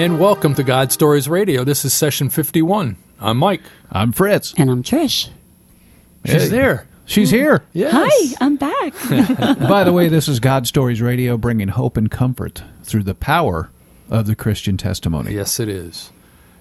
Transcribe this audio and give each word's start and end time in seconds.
And 0.00 0.18
welcome 0.18 0.54
to 0.54 0.62
God 0.62 0.92
Stories 0.92 1.28
Radio. 1.28 1.62
This 1.62 1.84
is 1.84 1.92
session 1.92 2.30
51. 2.30 2.96
I'm 3.20 3.36
Mike. 3.36 3.60
I'm 3.92 4.12
Fritz. 4.12 4.54
And 4.56 4.70
I'm 4.70 4.82
Trish. 4.82 5.28
She's 6.24 6.44
Hey. 6.44 6.48
there. 6.48 6.86
She's 7.04 7.28
here. 7.28 7.62
Yes. 7.74 7.92
Hi, 7.94 8.34
I'm 8.40 8.56
back. 8.56 8.94
By 9.68 9.84
the 9.84 9.92
way, 9.92 10.08
this 10.08 10.26
is 10.26 10.40
God 10.40 10.66
Stories 10.66 11.02
Radio 11.02 11.36
bringing 11.36 11.68
hope 11.68 11.98
and 11.98 12.10
comfort 12.10 12.62
through 12.82 13.02
the 13.02 13.14
power 13.14 13.68
of 14.08 14.26
the 14.26 14.34
Christian 14.34 14.78
testimony. 14.78 15.34
Yes, 15.34 15.60
it 15.60 15.68
is. 15.68 16.10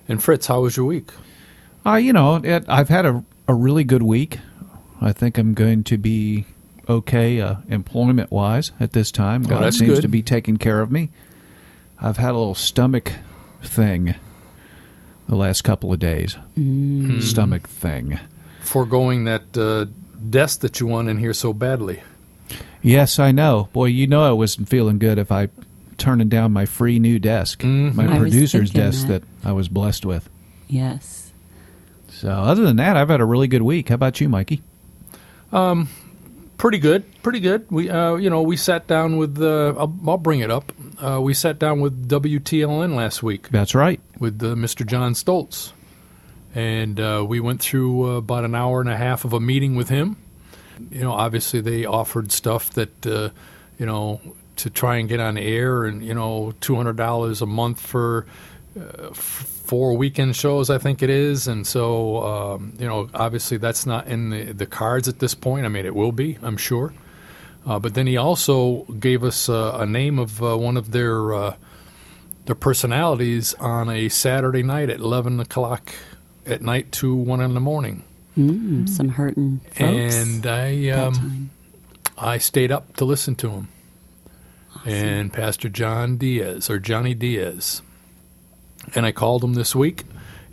And 0.09 0.21
Fritz, 0.21 0.47
how 0.47 0.59
was 0.63 0.75
your 0.75 0.85
week? 0.87 1.09
Uh, 1.85 1.95
you 1.95 2.11
know, 2.11 2.35
it, 2.43 2.65
I've 2.67 2.89
had 2.89 3.05
a, 3.05 3.23
a 3.47 3.53
really 3.53 3.85
good 3.85 4.03
week. 4.03 4.39
I 4.99 5.13
think 5.13 5.37
I'm 5.37 5.53
going 5.53 5.85
to 5.85 5.97
be 5.97 6.45
okay 6.89 7.39
uh, 7.39 7.55
employment 7.69 8.31
wise 8.31 8.73
at 8.81 8.91
this 8.91 9.11
time. 9.13 9.43
God 9.43 9.59
Oh, 9.61 9.63
that's 9.63 9.77
seems 9.79 9.93
good. 9.95 10.01
to 10.01 10.09
be 10.09 10.21
taking 10.23 10.57
care 10.57 10.81
of 10.81 10.91
me. 10.91 11.09
I've 12.01 12.17
had 12.17 12.31
a 12.31 12.37
little 12.37 12.53
stomach 12.55 13.13
thing 13.61 14.15
the 15.27 15.35
last 15.35 15.61
couple 15.63 15.91
of 15.93 15.99
days. 15.99 16.33
Hmm. 16.55 17.19
Stomach 17.19 17.67
thing. 17.67 18.19
Foregoing 18.61 19.25
that 19.25 19.57
uh, 19.57 19.85
desk 20.29 20.61
that 20.61 20.79
you 20.79 20.87
want 20.87 21.09
in 21.09 21.17
here 21.17 21.33
so 21.33 21.53
badly. 21.53 22.01
Yes, 22.81 23.19
I 23.19 23.31
know. 23.31 23.69
Boy, 23.73 23.85
you 23.85 24.07
know 24.07 24.23
I 24.23 24.31
wasn't 24.31 24.69
feeling 24.69 24.99
good 24.99 25.17
if 25.17 25.31
I 25.31 25.49
turning 25.97 26.29
down 26.29 26.53
my 26.53 26.65
free 26.65 26.97
new 26.97 27.19
desk, 27.19 27.63
my 27.63 28.05
I 28.15 28.17
producer's 28.17 28.71
desk 28.71 29.07
that. 29.07 29.21
that. 29.21 29.47
I 29.49 29.51
was 29.51 29.67
blessed 29.67 30.05
with. 30.05 30.29
yes. 30.67 31.31
So, 32.11 32.29
other 32.29 32.63
than 32.65 32.75
that, 32.77 32.97
I've 32.97 33.07
had 33.07 33.21
a 33.21 33.25
really 33.25 33.47
good 33.47 33.61
week. 33.61 33.87
How 33.89 33.95
about 33.95 34.19
you, 34.19 34.27
Mikey? 34.27 34.61
Pretty 36.59 36.77
good. 36.77 37.05
Pretty 37.23 37.39
good. 37.39 37.65
We, 37.71 37.89
uh, 37.89 38.15
you 38.15 38.29
know, 38.29 38.41
we 38.41 38.57
sat 38.57 38.85
down 38.85 39.15
with. 39.15 39.41
Uh, 39.41 39.73
I'll, 39.77 39.97
I'll 40.05 40.17
bring 40.17 40.41
it 40.41 40.51
up. 40.51 40.73
Uh, 40.99 41.21
we 41.21 41.33
sat 41.33 41.57
down 41.57 41.79
with 41.79 42.09
WTLN 42.09 42.95
last 42.95 43.23
week 43.23 43.47
That's 43.49 43.73
right. 43.73 44.01
with 44.19 44.43
uh, 44.43 44.47
Mr. 44.55 44.85
John 44.85 45.13
Stoltz, 45.13 45.71
and 46.53 46.99
uh, 46.99 47.25
we 47.25 47.39
went 47.39 47.61
through 47.61 48.11
uh, 48.11 48.17
about 48.17 48.43
an 48.43 48.55
hour 48.55 48.81
and 48.81 48.89
a 48.89 48.97
half 48.97 49.23
of 49.23 49.31
a 49.31 49.39
meeting 49.39 49.75
with 49.75 49.87
him. 49.87 50.17
You 50.91 50.99
know, 50.99 51.13
obviously 51.13 51.61
they 51.61 51.85
offered 51.85 52.33
stuff 52.33 52.71
that 52.71 53.07
uh, 53.07 53.29
you 53.77 53.85
know 53.85 54.19
to 54.57 54.69
try 54.69 54.97
and 54.97 55.07
get 55.07 55.21
on 55.21 55.37
air, 55.37 55.85
and 55.85 56.03
you 56.03 56.13
know, 56.13 56.53
two 56.59 56.75
hundred 56.75 56.97
dollars 56.97 57.41
a 57.41 57.45
month 57.45 57.79
for 57.79 58.25
uh, 58.77 59.09
four 59.13 59.95
weekend 59.97 60.35
shows, 60.35 60.69
I 60.69 60.77
think 60.77 61.01
it 61.01 61.09
is, 61.09 61.47
and 61.47 61.65
so 61.65 62.23
um, 62.23 62.73
you 62.79 62.85
know, 62.87 63.09
obviously 63.13 63.57
that's 63.57 63.85
not 63.85 64.07
in 64.07 64.29
the, 64.29 64.51
the 64.51 64.65
cards 64.65 65.07
at 65.07 65.19
this 65.19 65.33
point. 65.35 65.65
I 65.65 65.69
mean, 65.69 65.85
it 65.85 65.95
will 65.95 66.11
be, 66.11 66.37
I'm 66.41 66.57
sure. 66.57 66.93
Uh, 67.65 67.77
but 67.79 67.93
then 67.93 68.07
he 68.07 68.15
also 68.17 68.83
gave 68.99 69.23
us 69.23 69.49
uh, 69.49 69.77
a 69.79 69.85
name 69.85 70.17
of 70.19 70.41
uh, 70.43 70.57
one 70.57 70.77
of 70.77 70.91
their 70.91 71.33
uh, 71.33 71.55
their 72.45 72.55
personalities 72.55 73.53
on 73.55 73.89
a 73.89 74.09
Saturday 74.09 74.63
night 74.63 74.89
at 74.89 74.99
eleven 74.99 75.39
o'clock 75.39 75.91
at 76.45 76.61
night 76.61 76.91
to 76.93 77.13
one 77.15 77.41
in 77.41 77.53
the 77.53 77.59
morning, 77.59 78.03
Mm, 78.37 78.87
some 78.87 79.09
hurting 79.09 79.59
folks. 79.71 79.79
and 80.15 80.45
I 80.47 80.89
um. 80.89 81.49
I 82.21 82.37
stayed 82.37 82.69
up 82.69 82.97
to 82.97 83.05
listen 83.05 83.35
to 83.35 83.49
him. 83.49 83.67
And 84.85 85.31
Pastor 85.31 85.69
John 85.69 86.17
Diaz 86.17 86.69
or 86.69 86.77
Johnny 86.79 87.13
Diaz, 87.13 87.81
and 88.95 89.05
I 89.05 89.11
called 89.11 89.43
him 89.43 89.53
this 89.53 89.75
week, 89.75 90.03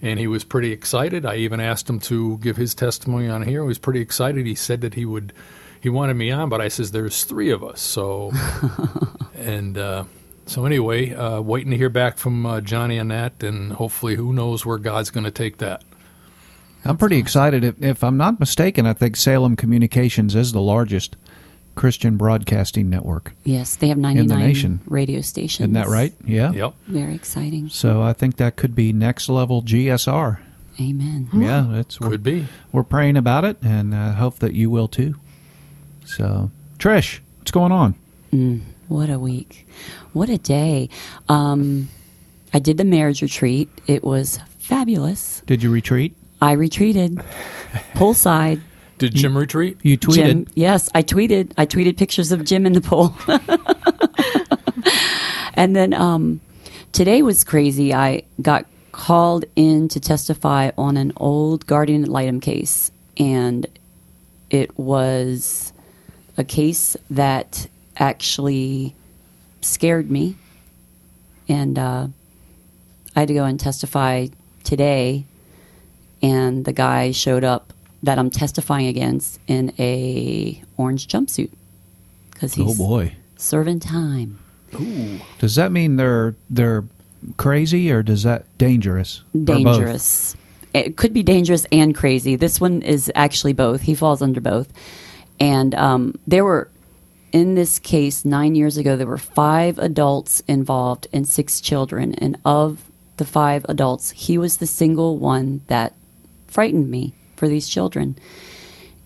and 0.03 0.19
he 0.19 0.27
was 0.27 0.45
pretty 0.45 0.73
excited. 0.73 1.25
I 1.25 1.37
even 1.37 1.61
asked 1.61 1.89
him 1.89 2.01
to 2.01 2.39
give 2.39 2.57
his 2.57 2.75
testimony 2.75 3.29
on 3.29 3.43
here. 3.43 3.63
He 3.63 3.69
was 3.69 3.79
pretty 3.79 4.01
excited. 4.01 4.47
He 4.47 4.55
said 4.55 4.81
that 4.83 4.95
he 4.95 5.05
would, 5.05 5.33
he 5.81 5.89
wanted 5.89 6.15
me 6.15 6.31
on, 6.31 6.49
but 6.49 6.61
I 6.61 6.69
says 6.69 6.93
there's 6.93 7.25
three 7.25 7.51
of 7.51 7.63
us, 7.65 7.81
so, 7.81 8.33
and 9.35 9.77
uh, 9.79 10.05
so 10.47 10.65
anyway, 10.65 11.13
uh, 11.13 11.41
waiting 11.41 11.71
to 11.71 11.77
hear 11.77 11.91
back 11.91 12.19
from 12.19 12.47
uh, 12.47 12.61
Johnny 12.61 12.99
on 12.99 13.09
that, 13.09 13.43
and 13.43 13.73
hopefully, 13.73 14.15
who 14.15 14.33
knows 14.33 14.65
where 14.65 14.79
God's 14.79 15.11
going 15.11 15.25
to 15.25 15.31
take 15.31 15.59
that. 15.59 15.83
I'm 16.85 16.97
pretty 16.97 17.19
excited. 17.19 17.65
If, 17.65 17.83
if 17.83 18.05
I'm 18.05 18.17
not 18.17 18.39
mistaken, 18.39 18.87
I 18.87 18.93
think 18.93 19.17
Salem 19.17 19.57
Communications 19.57 20.35
is 20.35 20.53
the 20.53 20.61
largest 20.61 21.17
Christian 21.77 22.17
broadcasting 22.17 22.91
network. 22.91 23.33
yes, 23.45 23.77
they 23.77 23.89
have 23.89 23.99
99 23.99 24.39
nation. 24.39 24.81
radio 24.87 25.21
stations. 25.21 25.61
Isn't 25.67 25.75
that 25.75 25.87
right? 25.89 26.13
Yeah. 26.25 26.51
Yep. 26.53 26.75
Very 26.89 27.15
exciting. 27.15 27.69
So 27.69 28.03
I 28.03 28.13
think 28.13 28.39
that 28.39 28.57
could 28.57 28.75
be 28.75 28.93
next 28.93 29.29
level 29.29 29.63
GSR. 29.63 30.39
Amen. 30.81 31.29
Yeah, 31.33 31.77
it's 31.77 32.01
we're, 32.01 32.11
Could 32.11 32.23
be. 32.23 32.47
we're 32.73 32.83
praying 32.83 33.17
about 33.17 33.45
it, 33.47 33.57
and 33.63 33.95
I 33.95 34.13
hope 34.13 34.41
that 34.41 34.53
you 34.53 34.69
will 34.69 34.89
too. 34.89 35.15
So, 36.05 36.51
Trish, 36.79 37.21
what's 37.39 37.51
going 37.51 37.73
on? 37.73 37.95
What 38.89 39.09
a 39.09 39.19
week. 39.19 39.67
What 40.13 40.29
a 40.29 40.37
day. 40.39 40.91
Um, 41.31 41.89
I 42.53 42.59
did 42.59 42.77
the 42.77 42.85
marriage 42.85 43.23
retreat. 43.23 43.71
It 43.87 44.05
was 44.05 44.39
fabulous. 44.59 45.43
Did 45.47 45.63
you 45.63 45.71
retreat? 45.71 46.15
I 46.43 46.53
retreated 46.53 47.17
poolside. 47.95 48.61
Did 48.99 49.15
Jim 49.15 49.37
retreat? 49.37 49.79
You 49.83 49.99
tweeted. 49.99 50.15
Jim, 50.15 50.47
yes, 50.55 50.89
I 50.95 51.03
tweeted. 51.03 51.53
I 51.59 51.67
tweeted 51.67 51.99
pictures 51.99 52.33
of 52.33 52.45
Jim 52.45 52.65
in 52.65 52.73
the 52.73 52.81
pool. 52.81 53.15
and 55.55 55.77
then 55.77 55.93
um, 55.93 56.41
today 56.93 57.23
was 57.23 57.45
crazy. 57.45 57.93
I 57.93 58.23
got 58.41 58.65
called 58.93 59.45
in 59.55 59.89
to 59.89 60.01
testify 60.01 60.71
on 60.79 60.97
an 60.97 61.13
old 61.19 61.67
guardian 61.67 62.05
ad 62.05 62.09
litem 62.09 62.41
case, 62.41 62.91
and 63.19 63.67
it 64.49 64.79
was 64.79 65.75
a 66.39 66.45
case 66.45 66.97
that 67.11 67.67
actually 67.99 68.95
scared 69.61 70.11
me. 70.11 70.37
And 71.49 71.79
uh, 71.79 72.09
I 73.15 73.21
had 73.21 73.29
to 73.29 73.35
go 73.35 73.45
and 73.45 73.61
testify 73.61 74.29
today, 74.65 75.27
and 76.23 76.65
the 76.65 76.73
guy 76.73 77.13
showed 77.13 77.45
up 77.45 77.75
that 78.07 78.19
I'm 78.19 78.31
testifying 78.31 78.87
against 78.87 79.39
in 79.47 79.73
a 79.79 80.63
orange 80.77 81.07
jumpsuit 81.09 81.51
because 82.33 82.59
Oh 82.59 82.65
he's 82.67 82.79
boy. 82.79 83.15
serving 83.37 83.81
time. 83.81 84.39
Does 85.39 85.55
that 85.55 85.73
mean 85.73 85.97
they're 85.97 86.35
they're 86.51 86.85
crazy 87.37 87.91
or 87.91 88.03
does 88.03 88.23
that 88.25 88.45
dangerous? 88.59 89.23
Dangerous. 89.45 90.37
It 90.75 90.97
could 90.97 91.13
be 91.15 91.23
dangerous 91.23 91.67
and 91.73 91.95
crazy. 91.95 92.37
This 92.37 92.61
one 92.61 92.83
is 92.83 93.11
actually 93.15 93.55
both. 93.55 93.83
He 93.83 93.95
falls 93.95 94.21
under 94.21 94.41
both. 94.41 94.71
And 95.41 95.75
um, 95.75 96.15
there 96.27 96.45
were, 96.45 96.69
in 97.33 97.55
this 97.55 97.79
case, 97.79 98.25
nine 98.27 98.55
years 98.55 98.77
ago, 98.77 98.97
there 98.97 99.07
were 99.07 99.17
five 99.19 99.79
adults 99.79 100.41
involved 100.41 101.07
and 101.15 101.27
six 101.27 101.61
children. 101.63 102.15
And 102.15 102.37
of 102.45 102.85
the 103.17 103.25
five 103.25 103.65
adults, 103.71 104.11
he 104.11 104.37
was 104.37 104.59
the 104.59 104.67
single 104.67 105.17
one 105.17 105.63
that 105.69 105.95
frightened 106.47 106.91
me 106.91 107.15
for 107.37 107.49
these 107.49 107.69
children. 107.69 108.17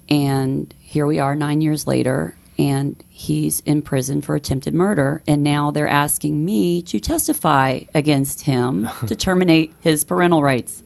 And 0.08 0.72
here 0.80 1.06
we 1.06 1.18
are 1.18 1.34
nine 1.36 1.60
years 1.60 1.86
later, 1.86 2.36
and 2.58 3.02
he's 3.08 3.60
in 3.60 3.82
prison 3.82 4.22
for 4.22 4.34
attempted 4.34 4.74
murder. 4.74 5.22
And 5.26 5.42
now 5.42 5.70
they're 5.70 5.88
asking 5.88 6.44
me 6.44 6.82
to 6.82 6.98
testify 6.98 7.80
against 7.94 8.42
him 8.42 8.88
to 9.06 9.14
terminate 9.14 9.72
his 9.80 10.04
parental 10.04 10.42
rights. 10.42 10.82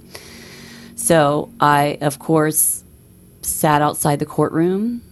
So 0.96 1.50
I, 1.61 1.99
of 2.00 2.19
course, 2.19 2.85
sat 3.43 3.82
outside 3.82 4.19
the 4.19 4.26
courtroom 4.26 5.02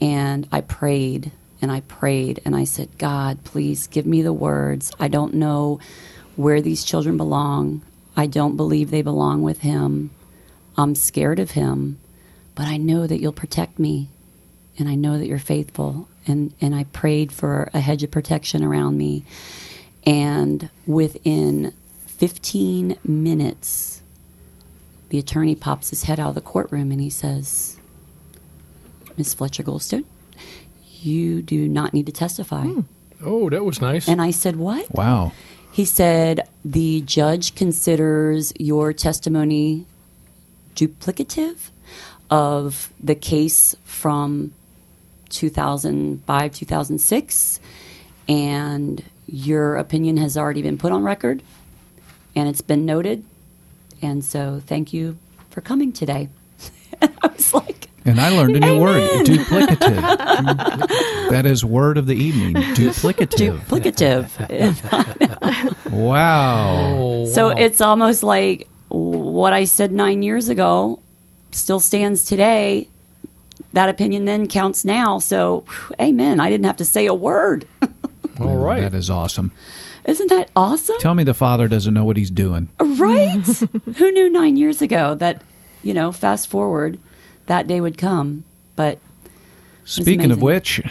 and 0.00 0.48
I 0.50 0.62
prayed 0.62 1.30
and 1.60 1.70
I 1.70 1.80
prayed 1.80 2.40
and 2.44 2.56
I 2.56 2.64
said, 2.64 2.98
God, 2.98 3.44
please 3.44 3.86
give 3.86 4.04
me 4.04 4.22
the 4.22 4.32
words. 4.32 4.92
I 4.98 5.08
don't 5.08 5.34
know 5.34 5.78
where 6.34 6.60
these 6.60 6.84
children 6.84 7.16
belong. 7.16 7.82
I 8.16 8.26
don't 8.26 8.56
believe 8.56 8.90
they 8.90 9.02
belong 9.02 9.42
with 9.42 9.60
him. 9.60 10.10
I'm 10.76 10.94
scared 10.94 11.38
of 11.38 11.52
him, 11.52 11.98
but 12.54 12.66
I 12.66 12.76
know 12.76 13.06
that 13.06 13.20
you'll 13.20 13.32
protect 13.32 13.78
me 13.78 14.08
and 14.78 14.88
I 14.88 14.94
know 14.94 15.18
that 15.18 15.26
you're 15.26 15.38
faithful. 15.38 16.08
And, 16.26 16.54
and 16.60 16.74
I 16.74 16.84
prayed 16.84 17.32
for 17.32 17.68
a 17.74 17.80
hedge 17.80 18.02
of 18.02 18.10
protection 18.10 18.62
around 18.64 18.96
me. 18.96 19.24
And 20.04 20.70
within 20.86 21.74
15 22.06 22.98
minutes, 23.04 24.02
the 25.08 25.18
attorney 25.18 25.54
pops 25.54 25.90
his 25.90 26.04
head 26.04 26.18
out 26.20 26.30
of 26.30 26.34
the 26.34 26.40
courtroom 26.40 26.90
and 26.90 27.00
he 27.00 27.10
says, 27.10 27.76
Miss 29.16 29.34
Fletcher 29.34 29.62
Goldstone, 29.62 30.04
you 31.00 31.42
do 31.42 31.68
not 31.68 31.92
need 31.92 32.06
to 32.06 32.12
testify. 32.12 32.62
Hmm. 32.62 32.80
Oh, 33.24 33.50
that 33.50 33.64
was 33.64 33.80
nice. 33.80 34.08
And 34.08 34.22
I 34.22 34.30
said, 34.30 34.56
What? 34.56 34.92
Wow. 34.94 35.32
He 35.70 35.84
said, 35.84 36.48
The 36.64 37.02
judge 37.02 37.54
considers 37.54 38.52
your 38.58 38.92
testimony 38.92 39.86
duplicative 40.74 41.70
of 42.30 42.92
the 43.02 43.14
case 43.14 43.76
from 43.84 44.52
2005, 45.30 46.52
2006, 46.54 47.60
and 48.28 49.04
your 49.26 49.76
opinion 49.76 50.16
has 50.16 50.36
already 50.36 50.62
been 50.62 50.78
put 50.78 50.92
on 50.92 51.02
record 51.02 51.42
and 52.34 52.48
it's 52.48 52.60
been 52.60 52.86
noted. 52.86 53.24
And 54.00 54.24
so, 54.24 54.60
thank 54.66 54.92
you 54.92 55.16
for 55.50 55.60
coming 55.60 55.92
today. 55.92 56.28
and 57.00 57.12
I 57.22 57.28
was 57.28 57.54
like, 57.54 57.88
And 58.04 58.20
I 58.20 58.30
learned 58.30 58.56
a 58.56 58.60
new 58.60 58.80
word, 58.80 59.26
duplicative. 59.26 60.00
that 61.30 61.46
is 61.46 61.64
word 61.64 61.98
of 61.98 62.06
the 62.06 62.14
evening, 62.16 62.54
duplicative. 62.74 63.60
duplicative. 63.66 64.30
wow. 65.92 66.76
oh, 66.96 67.26
So 67.26 67.50
it's 67.50 67.80
almost 67.80 68.22
like 68.22 68.68
what 69.32 69.52
I 69.52 69.64
said 69.64 69.92
nine 69.92 70.22
years 70.22 70.48
ago 70.48 71.00
still 71.52 71.80
stands 71.80 72.24
today. 72.24 72.88
That 73.72 73.88
opinion 73.88 74.26
then 74.26 74.46
counts 74.46 74.84
now. 74.84 75.18
So, 75.18 75.64
amen. 76.00 76.38
I 76.40 76.50
didn't 76.50 76.66
have 76.66 76.76
to 76.76 76.84
say 76.84 77.06
a 77.06 77.14
word. 77.14 77.66
all 78.40 78.58
right. 78.58 78.80
That 78.80 78.94
is 78.94 79.08
awesome. 79.08 79.52
Isn't 80.04 80.28
that 80.28 80.50
awesome? 80.54 80.96
Tell 80.98 81.14
me 81.14 81.24
the 81.24 81.32
father 81.32 81.68
doesn't 81.68 81.94
know 81.94 82.04
what 82.04 82.16
he's 82.16 82.30
doing. 82.30 82.68
Right? 82.78 83.40
Who 83.96 84.10
knew 84.10 84.28
nine 84.28 84.56
years 84.56 84.82
ago 84.82 85.14
that, 85.14 85.42
you 85.82 85.94
know, 85.94 86.12
fast 86.12 86.48
forward, 86.48 86.98
that 87.46 87.66
day 87.66 87.80
would 87.80 87.96
come? 87.96 88.44
But 88.76 88.98
Speaking 89.84 90.30
of 90.30 90.42
which, 90.42 90.82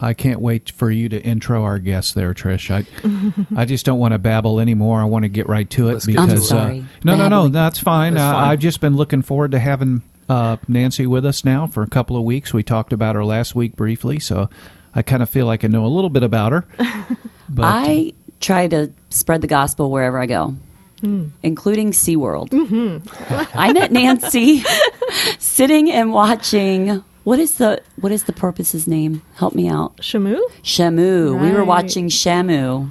I 0.00 0.14
can't 0.14 0.40
wait 0.40 0.70
for 0.70 0.90
you 0.90 1.08
to 1.10 1.22
intro 1.22 1.62
our 1.62 1.78
guest 1.78 2.14
there, 2.14 2.32
Trish. 2.32 2.70
I, 2.70 3.60
I 3.60 3.66
just 3.66 3.84
don't 3.84 3.98
want 3.98 4.12
to 4.12 4.18
babble 4.18 4.58
anymore. 4.58 5.00
I 5.00 5.04
want 5.04 5.24
to 5.24 5.28
get 5.28 5.46
right 5.46 5.68
to 5.70 5.88
it 5.90 5.94
Let's 5.94 6.06
because. 6.06 6.52
I'm 6.52 6.80
uh, 6.80 6.84
no, 7.04 7.16
no, 7.16 7.28
no, 7.28 7.48
that's 7.48 7.78
fine. 7.78 8.14
That's 8.14 8.24
uh, 8.24 8.32
fine. 8.32 8.50
I've 8.50 8.60
just 8.60 8.80
been 8.80 8.96
looking 8.96 9.20
forward 9.20 9.50
to 9.50 9.58
having 9.58 10.02
uh, 10.28 10.56
Nancy 10.68 11.06
with 11.06 11.26
us 11.26 11.44
now 11.44 11.66
for 11.66 11.82
a 11.82 11.88
couple 11.88 12.16
of 12.16 12.22
weeks. 12.24 12.54
We 12.54 12.62
talked 12.62 12.92
about 12.92 13.14
her 13.14 13.24
last 13.24 13.54
week 13.54 13.76
briefly, 13.76 14.18
so 14.20 14.48
I 14.94 15.02
kind 15.02 15.22
of 15.22 15.28
feel 15.28 15.44
like 15.44 15.64
I 15.64 15.68
know 15.68 15.84
a 15.84 15.88
little 15.88 16.10
bit 16.10 16.22
about 16.22 16.52
her. 16.52 16.66
But 17.52 17.64
I 17.64 18.12
try 18.38 18.68
to 18.68 18.92
spread 19.08 19.40
the 19.40 19.48
gospel 19.48 19.90
wherever 19.90 20.20
I 20.20 20.26
go, 20.26 20.54
including 21.42 21.90
SeaWorld. 21.90 22.52
I 23.54 23.72
met 23.72 23.90
Nancy 23.90 24.62
sitting 25.40 25.90
and 25.90 26.12
watching. 26.12 27.02
What 27.24 27.38
is 27.38 27.54
the 27.54 27.82
what 27.96 28.12
is 28.12 28.24
the 28.24 28.32
porpoise's 28.32 28.86
name? 28.86 29.22
Help 29.34 29.54
me 29.54 29.68
out. 29.68 29.96
Shamu? 29.98 30.40
Shamu. 30.62 31.40
We 31.40 31.50
were 31.50 31.64
watching 31.64 32.08
Shamu. 32.08 32.90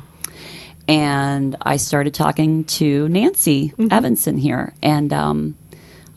And 0.87 1.55
I 1.61 1.77
started 1.77 2.13
talking 2.13 2.63
to 2.65 3.07
Nancy 3.09 3.73
Evanson 3.91 4.37
here. 4.37 4.73
And 4.81 5.13
um, 5.13 5.55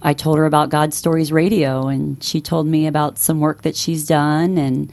I 0.00 0.14
told 0.14 0.38
her 0.38 0.47
about 0.47 0.70
God 0.70 0.94
Stories 0.94 1.31
Radio. 1.31 1.88
And 1.88 2.23
she 2.23 2.41
told 2.41 2.67
me 2.67 2.87
about 2.87 3.19
some 3.19 3.41
work 3.41 3.62
that 3.62 3.76
she's 3.76 4.06
done. 4.06 4.56
And 4.56 4.91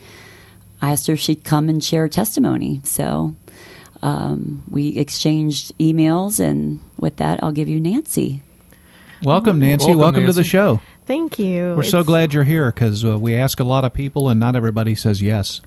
I 0.81 0.92
asked 0.92 1.07
her 1.07 1.13
if 1.13 1.19
she'd 1.19 1.44
come 1.45 1.69
and 1.69 1.81
share 1.83 2.10
testimony. 2.10 2.81
So 2.83 3.36
um, 4.01 4.63
we 4.69 4.98
exchanged 4.98 5.77
emails. 5.77 6.39
And 6.42 6.81
with 6.98 7.16
that, 7.18 7.42
I'll 7.42 7.54
give 7.54 7.69
you 7.69 7.80
Nancy. 7.80 8.42
welcome, 9.24 9.60
Nancy. 9.60 9.88
Welcome, 9.88 10.00
Welcome, 10.01 10.25
to 10.25 10.33
the 10.33 10.44
show. 10.44 10.81
Thank 11.09 11.39
you. 11.39 11.73
We're 11.75 11.81
so 11.81 12.03
glad 12.03 12.35
you're 12.35 12.44
here 12.44 12.71
because 12.71 13.03
uh, 13.03 13.17
we 13.17 13.33
ask 13.33 13.59
a 13.59 13.63
lot 13.63 13.83
of 13.83 13.91
people 13.95 14.29
and 14.29 14.39
not 14.39 14.56
everybody 14.56 14.94
says 14.94 15.23
yes. 15.23 15.59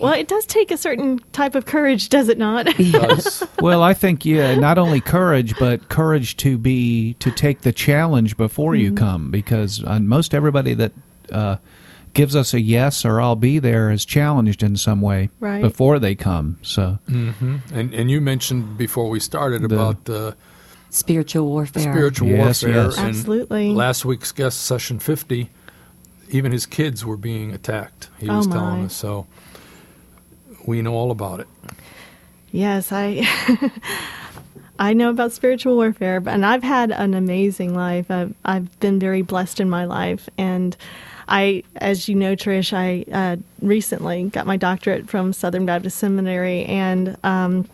Well, 0.00 0.12
it 0.12 0.26
does 0.26 0.44
take 0.44 0.72
a 0.72 0.76
certain 0.76 1.20
type 1.30 1.54
of 1.54 1.66
courage, 1.66 2.08
does 2.08 2.28
it 2.28 2.36
not? 2.36 2.66
Does. 2.66 3.44
Well, 3.62 3.80
I 3.80 3.94
think 3.94 4.24
yeah, 4.24 4.56
not 4.56 4.78
only 4.78 5.00
courage, 5.00 5.56
but 5.56 5.88
courage 5.88 6.36
to 6.38 6.58
be 6.58 7.14
to 7.20 7.30
take 7.30 7.60
the 7.60 7.70
challenge 7.70 8.36
before 8.36 8.74
you 8.74 8.92
come, 8.92 9.30
because 9.30 9.84
uh, 9.84 10.00
most 10.00 10.34
everybody 10.34 10.74
that 10.74 10.90
uh, 11.30 11.58
gives 12.12 12.34
us 12.34 12.52
a 12.52 12.60
yes 12.60 13.04
or 13.04 13.20
I'll 13.20 13.36
be 13.36 13.60
there 13.60 13.92
is 13.92 14.04
challenged 14.04 14.64
in 14.64 14.76
some 14.76 15.00
way 15.00 15.30
Right. 15.38 15.62
before 15.62 16.00
they 16.00 16.16
come. 16.16 16.58
So 16.62 16.98
and 17.06 17.62
and 17.94 18.10
you 18.10 18.20
mentioned 18.20 18.76
before 18.76 19.08
we 19.08 19.20
started 19.20 19.62
The- 19.62 19.66
about 19.76 20.10
uh, 20.10 20.32
Spiritual 20.94 21.46
warfare. 21.46 21.82
spiritual 21.82 22.28
Yes, 22.28 22.62
warfare. 22.62 22.84
yes. 22.84 22.98
and 22.98 23.08
Absolutely. 23.08 23.70
Last 23.70 24.04
week's 24.04 24.30
guest 24.30 24.60
session 24.60 24.98
fifty, 24.98 25.48
even 26.28 26.52
his 26.52 26.66
kids 26.66 27.04
were 27.04 27.16
being 27.16 27.52
attacked. 27.52 28.08
He 28.18 28.28
Oh, 28.28 28.36
was 28.36 28.46
telling 28.46 28.80
my. 28.80 28.84
us 28.86 28.94
so. 28.94 29.26
We 30.66 30.82
know 30.82 30.94
all 30.94 31.10
about 31.10 31.40
it. 31.40 31.46
yes, 32.52 32.92
I 32.92 33.26
I 34.78 34.92
know 34.94 35.10
about 35.10 35.32
spiritual 35.32 35.76
warfare, 35.76 36.20
but- 36.20 36.34
and 36.34 36.44
I've 36.44 36.62
had 36.62 36.90
an 36.92 37.14
amazing 37.14 37.74
life. 37.74 38.10
I've, 38.10 38.34
I've 38.44 38.78
been 38.80 38.98
very 38.98 39.22
blessed 39.22 39.60
in 39.60 39.70
my 39.70 39.84
life, 39.84 40.28
and 40.38 40.76
I, 41.28 41.62
as 41.76 42.08
you 42.08 42.14
know, 42.16 42.34
Trish, 42.36 42.72
I 42.72 43.04
uh, 43.12 43.36
recently 43.60 44.24
got 44.24 44.46
my 44.46 44.56
doctorate 44.56 45.08
from 45.08 45.32
Southern 45.32 45.64
Baptist 45.66 45.98
Seminary, 45.98 46.64
and 46.64 47.16
um, 47.24 47.68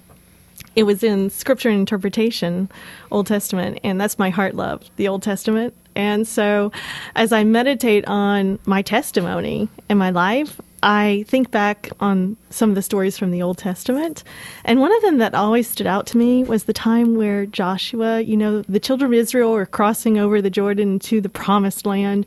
it 0.79 0.85
was 0.85 1.03
in 1.03 1.29
scripture 1.29 1.69
and 1.71 1.81
interpretation, 1.81 2.71
Old 3.11 3.27
Testament, 3.27 3.81
and 3.83 4.01
that's 4.01 4.17
my 4.17 4.31
heart 4.31 4.55
love, 4.55 4.89
the 4.95 5.09
Old 5.09 5.25
Testament. 5.25 5.75
And 5.97 6.25
so, 6.25 6.71
as 7.17 7.33
I 7.33 7.43
meditate 7.43 8.07
on 8.07 8.61
my 8.65 8.83
testimony 8.83 9.69
in 9.91 9.99
my 9.99 10.11
life, 10.11 10.61
I 10.81 11.25
think 11.27 11.51
back 11.51 11.91
on 11.99 12.37
some 12.51 12.69
of 12.69 12.77
the 12.77 12.83
stories 12.83 13.19
from 13.19 13.33
the 13.33 13.43
Old 13.43 13.59
Testament. 13.59 14.23
And 14.65 14.79
one 14.79 14.95
of 14.95 15.03
them 15.03 15.19
that 15.19 15.35
always 15.35 15.69
stood 15.69 15.89
out 15.89 16.07
to 16.09 16.17
me 16.17 16.45
was 16.45 16.63
the 16.63 16.73
time 16.73 17.17
where 17.17 17.45
Joshua, 17.45 18.21
you 18.21 18.37
know, 18.37 18.63
the 18.63 18.79
children 18.79 19.13
of 19.13 19.19
Israel 19.19 19.51
were 19.51 19.67
crossing 19.67 20.17
over 20.17 20.41
the 20.41 20.49
Jordan 20.49 21.01
to 21.01 21.21
the 21.21 21.29
promised 21.29 21.87
land, 21.87 22.25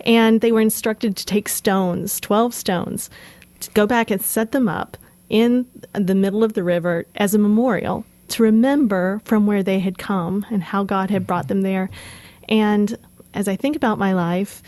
and 0.00 0.40
they 0.40 0.50
were 0.50 0.60
instructed 0.60 1.16
to 1.16 1.24
take 1.24 1.48
stones, 1.48 2.18
12 2.18 2.54
stones, 2.54 3.08
to 3.60 3.70
go 3.70 3.86
back 3.86 4.10
and 4.10 4.20
set 4.20 4.50
them 4.50 4.68
up 4.68 4.96
in 5.34 5.66
the 5.92 6.14
middle 6.14 6.44
of 6.44 6.52
the 6.52 6.62
river 6.62 7.06
as 7.16 7.34
a 7.34 7.38
memorial 7.38 8.04
to 8.28 8.44
remember 8.44 9.20
from 9.24 9.48
where 9.48 9.64
they 9.64 9.80
had 9.80 9.98
come 9.98 10.46
and 10.48 10.62
how 10.62 10.84
God 10.84 11.10
had 11.10 11.26
brought 11.26 11.48
them 11.48 11.62
there. 11.62 11.90
And 12.48 12.96
as 13.34 13.48
I 13.48 13.56
think 13.56 13.74
about 13.74 13.98
my 13.98 14.12
life, 14.12 14.62